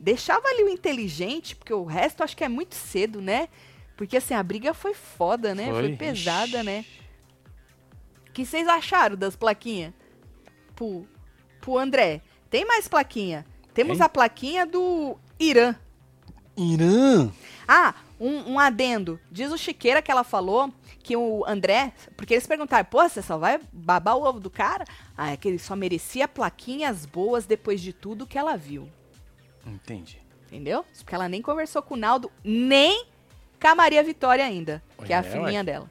Deixava 0.00 0.48
ali 0.48 0.64
o 0.64 0.68
inteligente, 0.68 1.56
porque 1.56 1.72
o 1.72 1.84
resto 1.84 2.22
acho 2.22 2.36
que 2.36 2.44
é 2.44 2.48
muito 2.48 2.74
cedo, 2.74 3.20
né? 3.20 3.48
Porque 3.96 4.16
assim, 4.16 4.32
a 4.32 4.42
briga 4.42 4.72
foi 4.72 4.94
foda, 4.94 5.56
né? 5.56 5.66
Foi, 5.66 5.82
Foi. 5.88 5.96
pesada, 5.96 6.58
Ixi. 6.58 6.62
né? 6.62 6.84
O 8.38 8.40
que 8.40 8.46
vocês 8.46 8.68
acharam 8.68 9.16
das 9.16 9.34
plaquinhas? 9.34 9.92
Pro, 10.76 11.04
pro 11.60 11.76
André. 11.76 12.22
Tem 12.48 12.64
mais 12.64 12.86
plaquinha. 12.86 13.44
Temos 13.74 13.98
Tem? 13.98 14.06
a 14.06 14.08
plaquinha 14.08 14.64
do 14.64 15.18
Irã. 15.40 15.74
Irã. 16.56 17.32
Ah, 17.66 17.96
um, 18.20 18.52
um 18.52 18.58
adendo. 18.60 19.18
Diz 19.28 19.50
o 19.50 19.58
Chiqueira 19.58 20.00
que 20.00 20.08
ela 20.08 20.22
falou 20.22 20.72
que 21.02 21.16
o 21.16 21.44
André. 21.48 21.92
Porque 22.16 22.34
eles 22.34 22.46
perguntaram, 22.46 22.84
pô, 22.84 23.02
você 23.02 23.20
só 23.22 23.36
vai 23.36 23.58
babar 23.72 24.16
o 24.16 24.22
ovo 24.22 24.38
do 24.38 24.50
cara? 24.50 24.84
Ah, 25.16 25.32
é 25.32 25.36
que 25.36 25.48
ele 25.48 25.58
só 25.58 25.74
merecia 25.74 26.28
plaquinhas 26.28 27.04
boas 27.04 27.44
depois 27.44 27.80
de 27.80 27.92
tudo 27.92 28.24
que 28.24 28.38
ela 28.38 28.56
viu. 28.56 28.88
Entendi. 29.66 30.22
Entendeu? 30.46 30.84
Isso 30.92 31.02
Porque 31.02 31.16
ela 31.16 31.28
nem 31.28 31.42
conversou 31.42 31.82
com 31.82 31.94
o 31.94 31.98
Naldo, 31.98 32.30
nem 32.44 33.04
com 33.60 33.66
a 33.66 33.74
Maria 33.74 34.04
Vitória 34.04 34.44
ainda, 34.44 34.80
que 35.04 35.12
é 35.12 35.16
a 35.16 35.24
filhinha 35.24 35.64
dela. 35.64 35.90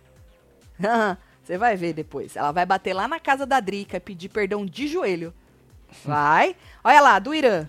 Você 1.47 1.57
vai 1.57 1.77
ver 1.77 1.93
depois. 1.93 2.35
Ela 2.35 2.51
vai 2.51 2.65
bater 2.65 2.93
lá 2.93 3.07
na 3.07 3.21
casa 3.21 3.45
da 3.45 3.61
Drica 3.61 3.95
e 3.95 4.01
pedir 4.01 4.27
perdão 4.27 4.65
de 4.65 4.85
joelho. 4.85 5.33
Vai. 6.03 6.57
Olha 6.83 6.99
lá, 6.99 7.19
do 7.19 7.33
Irã. 7.33 7.65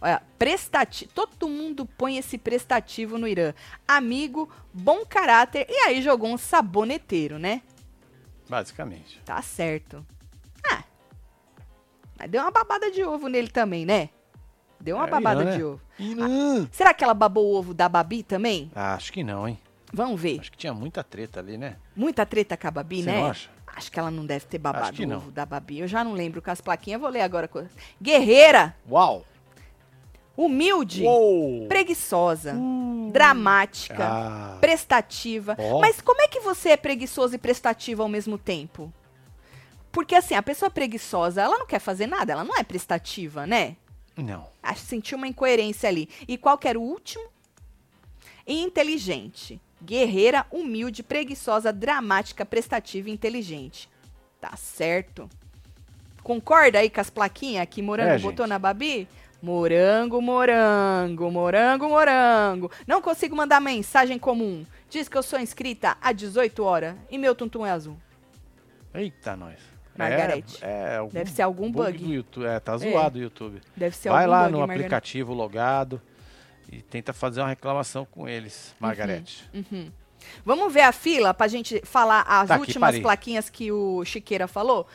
Olha, 0.00 0.22
prestativo. 0.38 1.10
Todo 1.12 1.48
mundo 1.48 1.86
põe 1.98 2.18
esse 2.18 2.38
prestativo 2.38 3.18
no 3.18 3.26
Irã. 3.26 3.52
Amigo, 3.88 4.48
bom 4.72 5.04
caráter. 5.04 5.66
E 5.68 5.74
aí 5.78 6.00
jogou 6.00 6.32
um 6.32 6.38
saboneteiro, 6.38 7.36
né? 7.36 7.62
Basicamente. 8.48 9.20
Tá 9.24 9.42
certo. 9.42 10.06
Ah. 10.70 10.84
Mas 12.16 12.30
deu 12.30 12.42
uma 12.42 12.52
babada 12.52 12.92
de 12.92 13.02
ovo 13.02 13.26
nele 13.26 13.48
também, 13.48 13.84
né? 13.84 14.08
Deu 14.80 14.94
uma 14.94 15.08
É, 15.08 15.10
babada 15.10 15.40
Irã, 15.42 15.50
né? 15.50 15.56
de 15.56 15.64
ovo. 15.64 15.80
Irã. 15.98 16.68
Será 16.70 16.94
que 16.94 17.02
ela 17.02 17.14
babou 17.14 17.44
o 17.54 17.56
ovo 17.58 17.74
da 17.74 17.88
Babi 17.88 18.22
também? 18.22 18.70
Ah, 18.72 18.94
acho 18.94 19.12
que 19.12 19.24
não, 19.24 19.48
hein? 19.48 19.58
Vamos 19.94 20.20
ver. 20.20 20.40
Acho 20.40 20.50
que 20.52 20.58
tinha 20.58 20.74
muita 20.74 21.04
treta 21.04 21.40
ali, 21.40 21.56
né? 21.56 21.76
Muita 21.94 22.26
treta 22.26 22.56
com 22.56 22.66
a 22.66 22.70
Babi, 22.70 23.02
Você 23.02 23.10
né? 23.10 23.20
não 23.20 23.26
acha? 23.30 23.48
Acho 23.76 23.90
que 23.90 23.98
ela 23.98 24.10
não 24.10 24.26
deve 24.26 24.46
ter 24.46 24.58
babado 24.58 24.84
Acho 24.86 24.92
que 24.94 25.06
não. 25.06 25.30
da 25.30 25.46
Babi. 25.46 25.78
Eu 25.80 25.88
já 25.88 26.02
não 26.04 26.12
lembro 26.12 26.40
com 26.42 26.50
as 26.50 26.60
plaquinhas. 26.60 27.00
Vou 27.00 27.08
ler 27.10 27.22
agora. 27.22 27.48
Guerreira, 28.00 28.76
Uau! 28.90 29.24
humilde, 30.36 31.02
Uou! 31.04 31.66
preguiçosa, 31.68 32.54
dramática, 33.12 34.04
Ah, 34.04 34.58
prestativa. 34.60 35.56
Ó. 35.58 35.80
Mas 35.80 36.00
como 36.00 36.20
é 36.22 36.28
que 36.28 36.40
você 36.40 36.70
é 36.70 36.76
preguiçoso 36.76 37.34
e 37.34 37.38
prestativa 37.38 38.02
ao 38.02 38.08
mesmo 38.08 38.36
tempo? 38.36 38.92
Porque 39.92 40.14
assim, 40.16 40.34
a 40.34 40.42
pessoa 40.42 40.70
preguiçosa, 40.70 41.40
ela 41.42 41.56
não 41.58 41.66
quer 41.66 41.78
fazer 41.78 42.06
nada, 42.08 42.32
ela 42.32 42.42
não 42.44 42.56
é 42.56 42.62
prestativa, 42.64 43.46
né? 43.46 43.76
não. 44.16 44.46
Acho 44.62 44.80
que 44.82 44.86
senti 44.88 45.14
uma 45.14 45.26
incoerência 45.28 45.88
ali. 45.88 46.08
E 46.26 46.36
qual 46.38 46.56
que 46.58 46.66
era 46.66 46.78
o 46.78 46.82
último? 46.82 47.24
Inteligente. 48.46 49.60
Guerreira, 49.84 50.46
humilde, 50.50 51.02
preguiçosa, 51.02 51.72
dramática, 51.72 52.44
prestativa 52.44 53.08
e 53.08 53.12
inteligente. 53.12 53.88
Tá 54.40 54.56
certo. 54.56 55.28
Concorda 56.22 56.78
aí 56.78 56.88
com 56.88 57.00
as 57.00 57.10
plaquinhas 57.10 57.66
que 57.70 57.82
Morango 57.82 58.10
É, 58.10 58.18
botou 58.18 58.44
gente. 58.44 58.50
na 58.50 58.58
Babi? 58.58 59.06
Morango, 59.42 60.22
morango, 60.22 61.30
morango, 61.30 61.88
morango. 61.88 62.70
Não 62.86 63.02
consigo 63.02 63.36
mandar 63.36 63.60
mensagem 63.60 64.18
comum. 64.18 64.64
Diz 64.88 65.06
que 65.06 65.18
eu 65.18 65.22
sou 65.22 65.38
inscrita 65.38 65.98
há 66.00 66.12
18 66.12 66.64
horas 66.64 66.94
e 67.10 67.18
meu 67.18 67.34
tuntum 67.34 67.66
é 67.66 67.70
azul. 67.70 67.96
Eita, 68.94 69.36
nós. 69.36 69.58
Margarete. 69.96 70.58
É, 70.64 70.94
é 70.94 70.96
algum 70.96 71.12
Deve 71.12 71.30
ser 71.30 71.42
algum 71.42 71.70
bug. 71.70 71.98
do 71.98 72.12
YouTube. 72.12 72.46
É, 72.46 72.58
tá 72.58 72.76
zoado 72.76 73.18
o 73.18 73.22
YouTube. 73.22 73.60
Deve 73.76 73.94
ser 73.94 74.08
Vai 74.08 74.24
algum 74.24 74.30
lá 74.32 74.40
bug, 74.44 74.52
no 74.52 74.58
Margarete. 74.60 74.82
aplicativo 74.84 75.34
logado 75.34 76.00
e 76.78 76.82
tenta 76.82 77.12
fazer 77.12 77.40
uma 77.40 77.48
reclamação 77.48 78.04
com 78.04 78.28
eles, 78.28 78.74
Margarete. 78.80 79.44
Uhum. 79.54 79.90
Vamos 80.44 80.72
ver 80.72 80.82
a 80.82 80.92
fila 80.92 81.34
pra 81.34 81.46
gente 81.48 81.80
falar 81.84 82.22
as 82.22 82.48
Tá 82.48 82.54
aqui, 82.54 82.60
últimas 82.62 82.88
parei. 82.88 83.02
plaquinhas 83.02 83.50
que 83.50 83.70
o 83.70 84.04
Chiqueira 84.04 84.48
falou. 84.48 84.86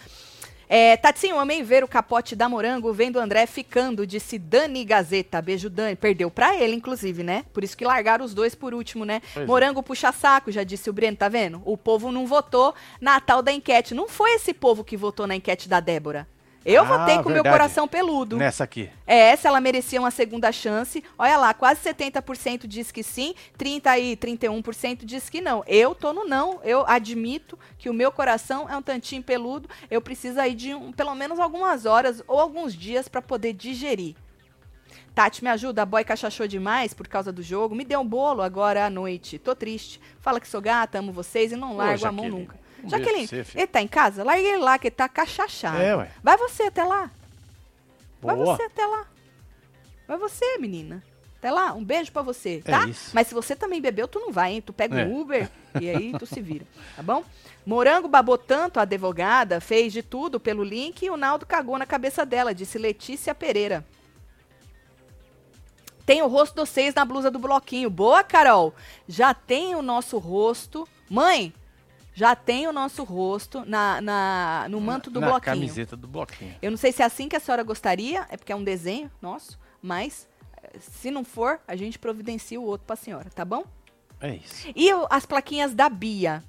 É, 0.72 0.96
Tatinho, 0.98 1.40
amei 1.40 1.64
ver 1.64 1.84
o 1.84 1.88
capote 1.88 2.36
da 2.36 2.48
Morango 2.48 2.94
vendo 2.94 3.16
o 3.16 3.20
André 3.20 3.48
ficando, 3.48 4.06
disse 4.06 4.38
Dani 4.38 4.86
Gazeta. 4.86 5.42
Beijo, 5.42 5.68
Dani. 5.68 5.96
Perdeu 5.96 6.30
pra 6.30 6.56
ele, 6.56 6.76
inclusive, 6.76 7.24
né? 7.24 7.44
Por 7.52 7.64
isso 7.64 7.76
que 7.76 7.84
largaram 7.84 8.24
os 8.24 8.36
dois 8.36 8.54
por 8.54 8.74
último, 8.76 9.04
né? 9.04 9.20
Pois 9.34 9.44
é. 9.46 9.48
Morango 9.48 9.82
puxa 9.82 10.12
saco, 10.12 10.52
já 10.52 10.64
disse 10.64 10.88
o 10.88 10.94
Breno, 10.94 11.18
tá 11.18 11.28
vendo? 11.28 11.60
O 11.66 11.76
povo 11.76 12.12
não 12.12 12.28
votou 12.28 12.76
na 13.02 13.20
tal 13.20 13.42
da 13.42 13.52
enquete. 13.52 13.96
Não 13.96 14.08
foi 14.08 14.34
esse 14.36 14.54
povo 14.54 14.84
que 14.84 14.96
votou 14.96 15.26
na 15.26 15.36
enquete 15.36 15.68
da 15.68 15.80
Débora. 15.80 16.28
Eu 16.72 16.84
Ah, 16.84 16.98
votei 16.98 17.16
com 17.18 17.30
meu 17.30 17.42
verdade. 17.42 17.50
coração 17.56 17.88
peludo. 17.88 18.38
Nessa 18.38 18.64
aqui. 18.64 18.90
É, 19.08 19.32
essa 19.32 19.48
ela 19.48 19.60
merecia 19.60 20.00
uma 20.00 20.12
segunda 20.12 20.52
chance. 20.52 21.04
Olha 21.18 21.36
lá, 21.38 21.54
quase 21.54 21.82
70% 21.82 22.68
diz 22.68 22.92
que 22.92 23.02
sim, 23.02 23.34
30 23.58 23.98
e 23.98 24.16
31% 24.16 25.04
diz 25.06 25.30
que 25.30 25.42
não. 25.42 25.64
Eu 25.66 25.96
tô 25.96 26.14
no 26.14 26.26
não. 26.26 26.60
Eu 26.64 26.86
admito 26.88 27.58
que 27.78 27.90
o 27.90 27.94
meu 27.94 28.12
coração 28.12 28.70
é 28.70 28.78
um 28.78 28.82
tantinho 28.82 29.24
peludo. 29.24 29.68
Eu 29.90 30.02
preciso 30.02 30.40
aí 30.40 30.54
de 30.54 30.76
um- 30.76 30.92
pelo 30.92 31.16
menos 31.16 31.40
algumas 31.40 31.86
horas 31.86 32.22
ou 32.28 32.40
alguns 32.40 32.74
dias 32.76 33.08
para 33.08 33.22
poder 33.22 33.54
digerir. 33.54 34.16
Tati, 35.16 35.44
me 35.44 35.50
ajuda. 35.50 35.82
A 35.82 35.86
boy 35.86 36.04
cachachou 36.04 36.48
demais 36.48 36.94
por 36.94 37.08
causa 37.08 37.32
do 37.32 37.42
jogo. 37.42 37.76
Me 37.76 37.84
deu 37.84 38.00
um 38.00 38.08
bolo 38.08 38.42
agora 38.42 38.86
à 38.86 38.90
noite. 38.90 39.38
Tô 39.40 39.56
triste. 39.56 40.00
Fala 40.20 40.40
que 40.40 40.48
sou 40.48 40.62
gata, 40.62 41.00
amo 41.00 41.12
vocês 41.12 41.52
e 41.52 41.56
não 41.56 41.76
largo 41.76 42.06
a 42.06 42.12
mão 42.12 42.30
nunca. 42.30 42.59
Um 42.84 42.90
Jaqueline, 42.90 43.28
você, 43.28 43.46
ele 43.56 43.68
tá 43.68 43.82
em 43.82 43.88
casa? 43.88 44.24
Larga 44.24 44.42
ele 44.42 44.58
lá, 44.58 44.78
que 44.80 44.88
ele 44.88 44.96
tá 44.96 45.08
cachachado. 45.10 45.82
É, 45.82 45.96
ué. 45.96 46.12
Vai 46.24 46.38
você 46.38 46.64
até 46.64 46.84
lá. 46.84 47.10
Vai 48.22 48.36
Boa. 48.36 48.56
você 48.58 48.64
até 48.64 48.86
lá. 48.86 49.06
Vai 50.08 50.18
você, 50.18 50.58
menina. 50.58 51.04
Até 51.38 51.52
lá, 51.52 51.74
um 51.74 51.84
beijo 51.84 52.12
pra 52.12 52.22
você, 52.22 52.62
tá? 52.66 52.86
É 52.86 52.90
isso. 52.90 53.12
Mas 53.14 53.28
se 53.28 53.34
você 53.34 53.56
também 53.56 53.80
bebeu, 53.80 54.08
tu 54.08 54.20
não 54.20 54.32
vai, 54.32 54.54
hein? 54.54 54.62
Tu 54.62 54.74
pega 54.74 55.00
É. 55.02 55.06
um 55.06 55.22
Uber 55.22 55.50
e 55.80 55.90
aí 55.90 56.12
tu 56.20 56.26
se 56.26 56.42
vira, 56.42 56.66
tá 56.98 57.02
bom? 57.02 57.24
Morango 57.66 58.08
babou 58.10 58.38
tanto 58.38 58.78
a 58.78 58.82
advogada, 58.82 59.62
fez 59.62 59.94
de 59.94 60.04
tudo 60.04 60.38
pelo 60.40 60.64
link 60.64 61.04
e 61.06 61.10
o 61.10 61.16
Naldo 61.16 61.46
cagou 61.46 61.78
na 61.78 61.86
cabeça 61.86 62.26
dela, 62.26 62.54
disse 62.54 62.78
Letícia 62.78 63.34
Pereira. 63.34 63.86
Tem 66.06 66.22
o 66.24 66.28
rosto 66.28 66.56
de 66.56 66.62
vocês 66.62 66.94
na 66.96 67.06
blusa 67.06 67.30
do 67.30 67.38
bloquinho. 67.38 67.90
Boa, 67.90 68.24
Carol. 68.24 68.74
Já 69.08 69.34
tem 69.34 69.76
o 69.76 69.82
nosso 69.82 70.18
rosto. 70.18 70.88
Mãe, 71.10 71.54
já 72.14 72.36
tem 72.36 72.68
o 72.68 72.74
nosso 72.74 73.04
rosto 73.04 73.64
na, 73.66 74.02
na- 74.02 74.68
no 74.70 74.82
manto 74.82 75.10
do 75.10 75.20
Na 75.22 75.28
bloquinho. 75.28 75.56
camiseta 75.56 75.96
do 75.96 76.08
bloquinho. 76.08 76.56
Eu 76.62 76.72
não 76.72 76.78
sei 76.78 76.92
se 76.92 77.02
é 77.02 77.06
assim 77.06 77.30
que 77.30 77.36
a 77.36 77.40
senhora 77.40 77.64
gostaria, 77.64 78.26
é 78.30 78.36
porque 78.38 78.52
é 78.52 78.56
um 78.56 78.64
desenho 78.64 79.10
nosso, 79.22 79.58
mas 79.82 80.28
eh, 80.62 80.78
se 80.80 81.10
não 81.12 81.24
for, 81.24 81.60
a 81.68 81.76
gente 81.76 81.98
providencia 81.98 82.60
o 82.60 82.64
outro 82.66 82.86
pra 82.86 82.96
senhora, 82.96 83.30
tá 83.34 83.46
bom? 83.46 83.64
É 84.20 84.36
isso. 84.36 84.68
E 84.76 84.94
o- 84.94 85.08
as 85.10 85.26
plaquinhas 85.26 85.74
da 85.74 85.88
Bia? 85.88 86.44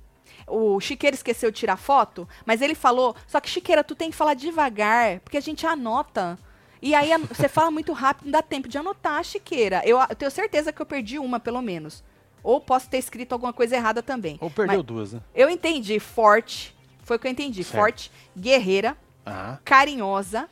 O 0.46 0.80
Chiqueira 0.80 1.14
esqueceu 1.14 1.50
de 1.52 1.58
tirar 1.60 1.76
foto, 1.76 2.28
mas 2.44 2.60
ele 2.60 2.74
falou, 2.74 3.14
só 3.28 3.38
que 3.40 3.48
Chiqueira, 3.48 3.84
tu 3.84 3.94
tem 3.94 4.10
que 4.10 4.16
falar 4.16 4.34
devagar, 4.34 5.20
porque 5.20 5.36
a 5.36 5.40
gente 5.40 5.64
anota. 5.66 6.36
E 6.82 6.94
aí 6.94 7.12
a- 7.12 7.18
você 7.18 7.48
fala 7.48 7.70
muito 7.70 7.92
rápido, 7.92 8.24
não 8.24 8.32
dá 8.32 8.42
tempo 8.42 8.66
de 8.66 8.76
anotar, 8.78 9.22
Chiqueira. 9.22 9.82
Eu, 9.84 10.00
a- 10.00 10.06
eu 10.10 10.16
tenho 10.16 10.30
certeza 10.30 10.72
que 10.72 10.80
eu 10.82 10.86
perdi 10.86 11.18
uma, 11.18 11.38
pelo 11.38 11.60
menos. 11.62 12.02
Ou 12.42 12.60
posso 12.60 12.88
ter 12.88 12.98
escrito 12.98 13.32
alguma 13.32 13.52
coisa 13.52 13.76
errada 13.76 14.02
também. 14.02 14.38
Ou 14.40 14.50
perdeu 14.50 14.78
Mas 14.78 14.86
duas, 14.86 15.12
né? 15.12 15.20
eu 15.34 15.48
entendi, 15.50 15.98
forte. 16.00 16.74
Foi 17.02 17.16
o 17.16 17.18
que 17.18 17.26
eu 17.26 17.30
entendi. 17.32 17.62
Certo. 17.64 17.76
Forte, 17.76 18.10
guerreira, 18.36 18.96
Ah, 19.26 19.58
carinhosa, 19.64 20.48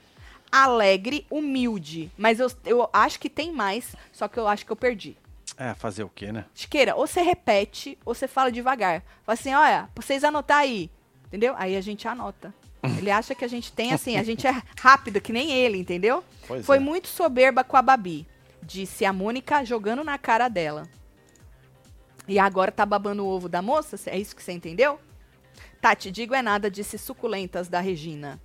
alegre, 0.50 1.26
humilde. 1.30 2.10
Mas 2.16 2.40
eu, 2.40 2.50
eu 2.64 2.88
acho 2.92 3.18
que 3.20 3.28
tem 3.30 3.52
mais, 3.52 3.94
só 4.12 4.28
que 4.28 4.38
eu 4.38 4.46
acho 4.48 4.64
que 4.66 4.72
eu 4.72 4.76
perdi. 4.76 5.16
é, 5.56 5.74
fazer 5.74 6.02
o 6.04 6.08
quê, 6.08 6.30
né? 6.32 6.44
Chiqueira, 6.54 6.94
ou 6.94 7.06
você 7.06 7.20
repete, 7.22 7.98
ou 8.04 8.14
você 8.14 8.28
fala 8.28 8.50
devagar. 8.52 9.02
Fala 9.24 9.34
assim, 9.38 9.54
olha, 9.54 9.88
pra 9.94 10.04
vocês 10.04 10.22
anotar 10.24 10.58
aí. 10.58 10.90
Entendeu? 11.26 11.54
Aí 11.58 11.76
a 11.76 11.80
gente 11.80 12.06
anota. 12.08 12.54
Ele 12.98 13.10
acha 13.10 13.34
que 13.34 13.44
a 13.44 13.48
gente 13.48 13.72
tem 13.72 13.92
assim, 13.92 14.16
a 14.16 14.22
gente 14.22 14.46
é 14.46 14.62
rápido, 14.80 15.20
que 15.20 15.32
nem 15.32 15.50
ele, 15.50 15.78
entendeu? 15.78 16.22
Pois 16.46 16.64
Foi 16.64 16.76
é. 16.76 16.80
muito 16.80 17.08
soberba 17.08 17.64
com 17.64 17.76
a 17.76 17.82
Babi, 17.82 18.26
disse 18.62 19.04
a 19.04 19.12
Mônica 19.12 19.64
jogando 19.64 20.04
na 20.04 20.16
cara 20.16 20.48
dela. 20.48 20.84
E 22.28 22.38
agora 22.38 22.70
tá 22.70 22.84
babando 22.84 23.24
o 23.24 23.26
ovo 23.26 23.48
da 23.48 23.62
moça? 23.62 23.96
É 24.06 24.18
isso 24.18 24.36
que 24.36 24.42
você 24.42 24.52
entendeu? 24.52 25.00
Tati, 25.80 26.10
digo 26.10 26.34
é 26.34 26.42
nada, 26.42 26.70
disse 26.70 26.98
suculentas 26.98 27.68
da 27.68 27.80
Regina. 27.80 28.38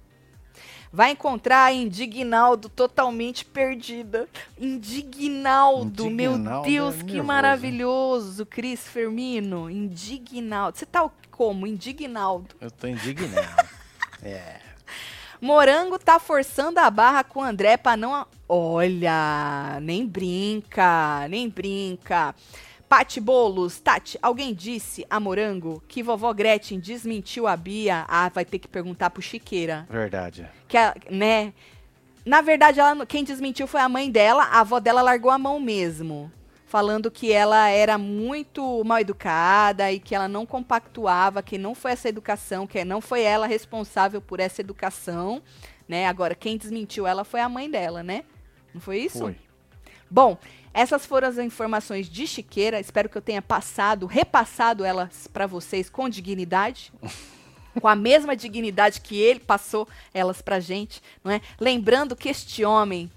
Vai 0.92 1.12
encontrar 1.12 1.64
a 1.64 1.74
Indignaldo 1.74 2.70
totalmente 2.70 3.44
perdida. 3.44 4.30
Indignaldo, 4.60 6.10
meu 6.10 6.34
Indignaldo 6.34 6.70
Deus, 6.70 7.00
é 7.00 7.04
que 7.04 7.22
maravilhoso, 7.22 8.46
Cris 8.46 8.88
Fermino. 8.88 9.70
Indignaldo. 9.70 10.78
Você 10.78 10.86
tá 10.86 11.10
como? 11.32 11.66
Indignaldo. 11.66 12.56
Eu 12.62 12.70
tô 12.70 12.88
indignado. 12.88 13.68
é. 14.22 14.60
Morango 15.42 15.98
tá 15.98 16.20
forçando 16.20 16.80
a 16.80 16.90
barra 16.90 17.24
com 17.24 17.40
o 17.40 17.44
André 17.44 17.76
pra 17.76 17.98
não. 17.98 18.26
Olha, 18.48 19.80
nem 19.82 20.06
brinca, 20.06 21.28
nem 21.28 21.50
brinca. 21.50 22.36
Pati 22.94 23.20
Bolos, 23.20 23.80
Tati, 23.80 24.20
alguém 24.22 24.54
disse 24.54 25.04
a 25.10 25.20
Morango 25.20 25.82
que 25.88 26.04
vovó 26.04 26.32
Gretchen 26.32 26.80
desmentiu 26.80 27.48
a 27.48 27.58
Bia? 27.58 28.06
Ah, 28.08 28.30
vai 28.30 28.46
ter 28.46 28.60
que 28.60 28.68
perguntar 28.68 29.10
pro 29.10 29.20
Chiqueira. 29.20 29.88
Verdade. 29.90 30.48
Que 30.68 30.78
a, 30.78 30.94
né? 31.10 31.56
Na 32.24 32.42
verdade, 32.42 32.80
ela, 32.80 33.04
quem 33.08 33.24
desmentiu 33.24 33.66
foi 33.66 33.82
a 33.82 33.90
mãe 33.90 34.12
dela, 34.12 34.44
a 34.44 34.60
avó 34.60 34.80
dela 34.80 35.02
largou 35.02 35.32
a 35.32 35.40
mão 35.40 35.60
mesmo. 35.60 36.32
falando 36.68 37.10
que 37.10 37.32
ela 37.32 37.68
era 37.70 37.98
muito 37.98 38.84
mal 38.84 39.00
educada 39.00 39.92
e 39.92 40.00
que 40.00 40.14
ela 40.14 40.28
não 40.28 40.46
compactuava, 40.46 41.42
que 41.42 41.58
não 41.58 41.74
foi 41.74 41.94
essa 41.94 42.10
educação, 42.10 42.68
que 42.68 42.86
não 42.86 43.02
foi 43.02 43.22
ela 43.22 43.48
responsável 43.48 44.22
por 44.22 44.40
essa 44.40 44.62
educação, 44.62 45.42
né? 45.88 46.08
Agora, 46.08 46.36
quem 46.36 46.58
desmentiu 46.58 47.08
ela 47.08 47.24
foi 47.24 47.42
a 47.42 47.50
mãe 47.50 47.70
dela, 47.70 48.04
né? 48.04 48.24
Não 48.72 48.80
foi 48.80 49.00
isso? 49.00 49.18
Foi. 49.20 49.36
Bom, 50.14 50.38
essas 50.72 51.08
foram 51.08 51.28
as 51.28 51.40
informações 51.40 52.08
de 52.08 52.28
Chiqueira. 52.28 52.80
Espero 52.80 53.10
que 53.10 53.18
eu 53.18 53.22
tenha 53.22 53.42
passado, 53.42 54.06
repassado 54.06 54.86
elas 54.86 55.26
para 55.26 55.48
vocês 55.48 55.90
com 55.90 56.08
dignidade. 56.08 56.94
com 57.82 57.88
a 57.88 57.96
mesma 57.96 58.36
dignidade 58.36 59.02
que 59.02 59.20
ele 59.20 59.40
passou 59.40 59.88
elas 60.14 60.40
pra 60.40 60.60
gente, 60.60 61.02
não 61.24 61.32
é? 61.32 61.42
Lembrando 61.60 62.16
que 62.16 62.30
este 62.30 62.64
homem 62.64 63.12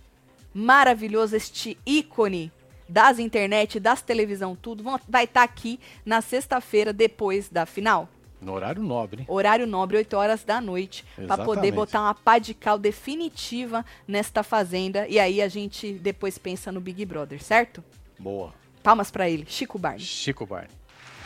maravilhoso, 0.55 1.37
este 1.37 1.77
ícone 1.85 2.51
das 2.89 3.19
internet, 3.19 3.79
das 3.79 4.01
televisão, 4.01 4.57
tudo, 4.57 4.83
vai 5.07 5.25
estar 5.25 5.43
aqui 5.43 5.79
na 6.03 6.23
sexta-feira 6.23 6.95
depois 6.95 7.51
da 7.51 7.67
final. 7.67 8.09
No 8.47 8.53
horário 8.53 8.81
nobre? 8.81 9.25
Horário 9.27 9.67
nobre, 9.67 9.97
8 9.97 10.17
horas 10.17 10.45
da 10.45 10.61
noite, 10.61 11.05
para 11.27 11.45
poder 11.45 11.73
botar 11.73 12.01
uma 12.01 12.15
pá 12.15 12.39
de 12.39 12.55
cal 12.55 12.79
definitiva 12.79 13.85
nesta 14.07 14.45
fazenda. 14.45 15.05
E 15.09 15.19
aí 15.19 15.43
a 15.43 15.49
gente 15.49 15.95
depois 15.95 16.39
pensa 16.39 16.71
no 16.71 16.81
Big 16.81 17.05
Brother, 17.05 17.43
certo? 17.43 17.83
Boa. 18.17 18.55
Palmas 18.85 19.11
pra 19.11 19.29
ele, 19.29 19.45
Chico 19.49 19.81
Barney. 19.81 19.99
Chico 19.99 20.47
Barney. 20.47 20.71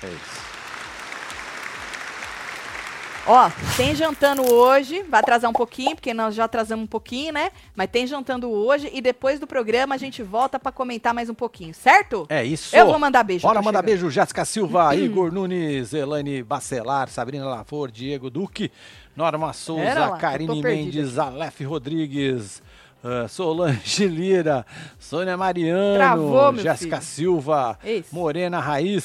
É 0.03 0.07
isso. 0.07 0.60
Ó, 3.33 3.49
tem 3.77 3.95
jantando 3.95 4.43
hoje, 4.53 5.05
vai 5.05 5.21
atrasar 5.21 5.49
um 5.49 5.53
pouquinho, 5.53 5.95
porque 5.95 6.13
nós 6.13 6.35
já 6.35 6.47
atrasamos 6.47 6.83
um 6.83 6.89
pouquinho, 6.89 7.33
né? 7.33 7.53
Mas 7.77 7.89
tem 7.89 8.05
jantando 8.05 8.51
hoje 8.51 8.91
e 8.93 9.01
depois 9.01 9.39
do 9.39 9.47
programa 9.47 9.95
a 9.95 9.99
gente 9.99 10.21
volta 10.21 10.59
pra 10.59 10.73
comentar 10.73 11.15
mais 11.15 11.31
um 11.31 11.35
pouquinho, 11.35 11.73
certo? 11.73 12.27
É 12.29 12.43
isso. 12.45 12.75
Eu 12.75 12.87
vou 12.87 12.99
mandar 12.99 13.23
beijo. 13.23 13.47
Bora 13.47 13.63
mandar 13.63 13.79
chegando. 13.79 13.87
beijo, 13.87 14.11
Jéssica 14.11 14.45
Silva, 14.45 14.93
Igor 14.99 15.31
Nunes, 15.31 15.95
Elaine 15.95 16.43
Bacelar, 16.43 17.09
Sabrina 17.09 17.47
Lafor, 17.47 17.89
Diego 17.93 18.29
Duque, 18.29 18.73
Norma 19.15 19.53
Souza, 19.53 20.09
lá, 20.09 20.17
Karine 20.17 20.61
Mendes, 20.61 21.17
Aleph 21.17 21.61
Rodrigues, 21.61 22.61
ah, 23.05 23.29
Solange 23.29 24.07
Lira, 24.11 24.67
Sônia 24.99 25.37
Mariano, 25.37 25.95
Travou, 25.95 26.57
Jéssica 26.57 26.97
filho. 26.97 27.09
Silva, 27.09 27.79
Isso. 27.85 28.13
Morena 28.13 28.59
Raiz, 28.59 29.05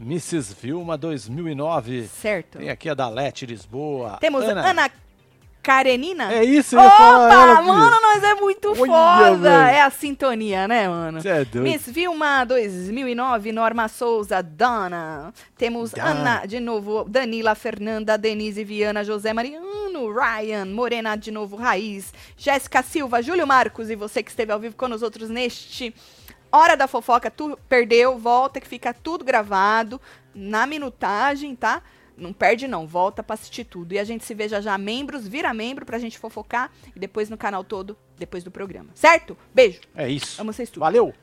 Mrs. 0.00 0.54
Vilma 0.60 0.96
2009. 0.96 2.08
Certo. 2.08 2.58
Tem 2.58 2.70
aqui 2.70 2.88
a 2.88 2.94
da 2.94 3.08
Lete 3.08 3.46
Lisboa. 3.46 4.18
Temos 4.20 4.44
Ana, 4.44 4.90
Karenina. 5.68 6.32
É 6.32 6.42
isso, 6.44 6.76
eu 6.76 6.80
ia 6.80 6.86
Opa, 6.86 7.28
ela, 7.30 7.60
mano, 7.60 8.00
nós 8.00 8.22
é 8.22 8.34
muito 8.36 8.68
Olha, 8.70 8.76
foda. 8.76 9.70
É 9.70 9.82
a 9.82 9.90
sintonia, 9.90 10.66
né, 10.66 10.88
mano? 10.88 11.20
Cê 11.20 11.28
é 11.28 11.44
doido. 11.44 11.62
Miss 11.62 11.86
Vilma 11.86 12.44
2009, 12.44 13.52
Norma 13.52 13.86
Souza, 13.86 14.42
Dana. 14.42 15.30
Temos 15.58 15.90
Dana. 15.90 16.10
Ana, 16.10 16.46
de 16.46 16.58
novo, 16.58 17.04
Danila, 17.04 17.54
Fernanda, 17.54 18.16
Denise, 18.16 18.64
Viana, 18.64 19.04
José 19.04 19.34
Mariano, 19.34 20.10
Ryan, 20.10 20.64
Morena, 20.64 21.16
de 21.16 21.30
novo, 21.30 21.56
Raiz, 21.56 22.14
Jéssica 22.34 22.82
Silva, 22.82 23.20
Júlio 23.20 23.46
Marcos 23.46 23.90
e 23.90 23.94
você 23.94 24.22
que 24.22 24.30
esteve 24.30 24.50
ao 24.50 24.58
vivo 24.58 24.74
com 24.74 24.88
nós 24.88 25.02
outros 25.02 25.28
neste 25.28 25.94
Hora 26.50 26.76
da 26.76 26.86
Fofoca. 26.86 27.30
Tu 27.30 27.58
perdeu, 27.68 28.18
volta 28.18 28.60
que 28.60 28.68
fica 28.68 28.94
tudo 28.94 29.24
gravado 29.24 30.00
na 30.34 30.66
minutagem, 30.66 31.54
tá? 31.54 31.82
Não 32.16 32.32
perde 32.32 32.66
não, 32.66 32.86
volta 32.86 33.22
pra 33.22 33.34
assistir 33.34 33.64
tudo. 33.64 33.92
E 33.92 33.98
a 33.98 34.04
gente 34.04 34.24
se 34.24 34.34
vê 34.34 34.48
já 34.48 34.60
já 34.60 34.76
membros, 34.76 35.26
vira 35.26 35.54
membro 35.54 35.86
pra 35.86 35.98
gente 35.98 36.18
fofocar 36.18 36.70
e 36.94 36.98
depois 36.98 37.30
no 37.30 37.36
canal 37.36 37.62
todo, 37.62 37.96
depois 38.16 38.42
do 38.42 38.50
programa. 38.50 38.90
Certo? 38.94 39.36
Beijo. 39.54 39.80
É 39.94 40.08
isso. 40.08 40.40
Amo 40.40 40.52
vocês 40.52 40.68
tudo. 40.68 40.80
Valeu. 40.80 41.14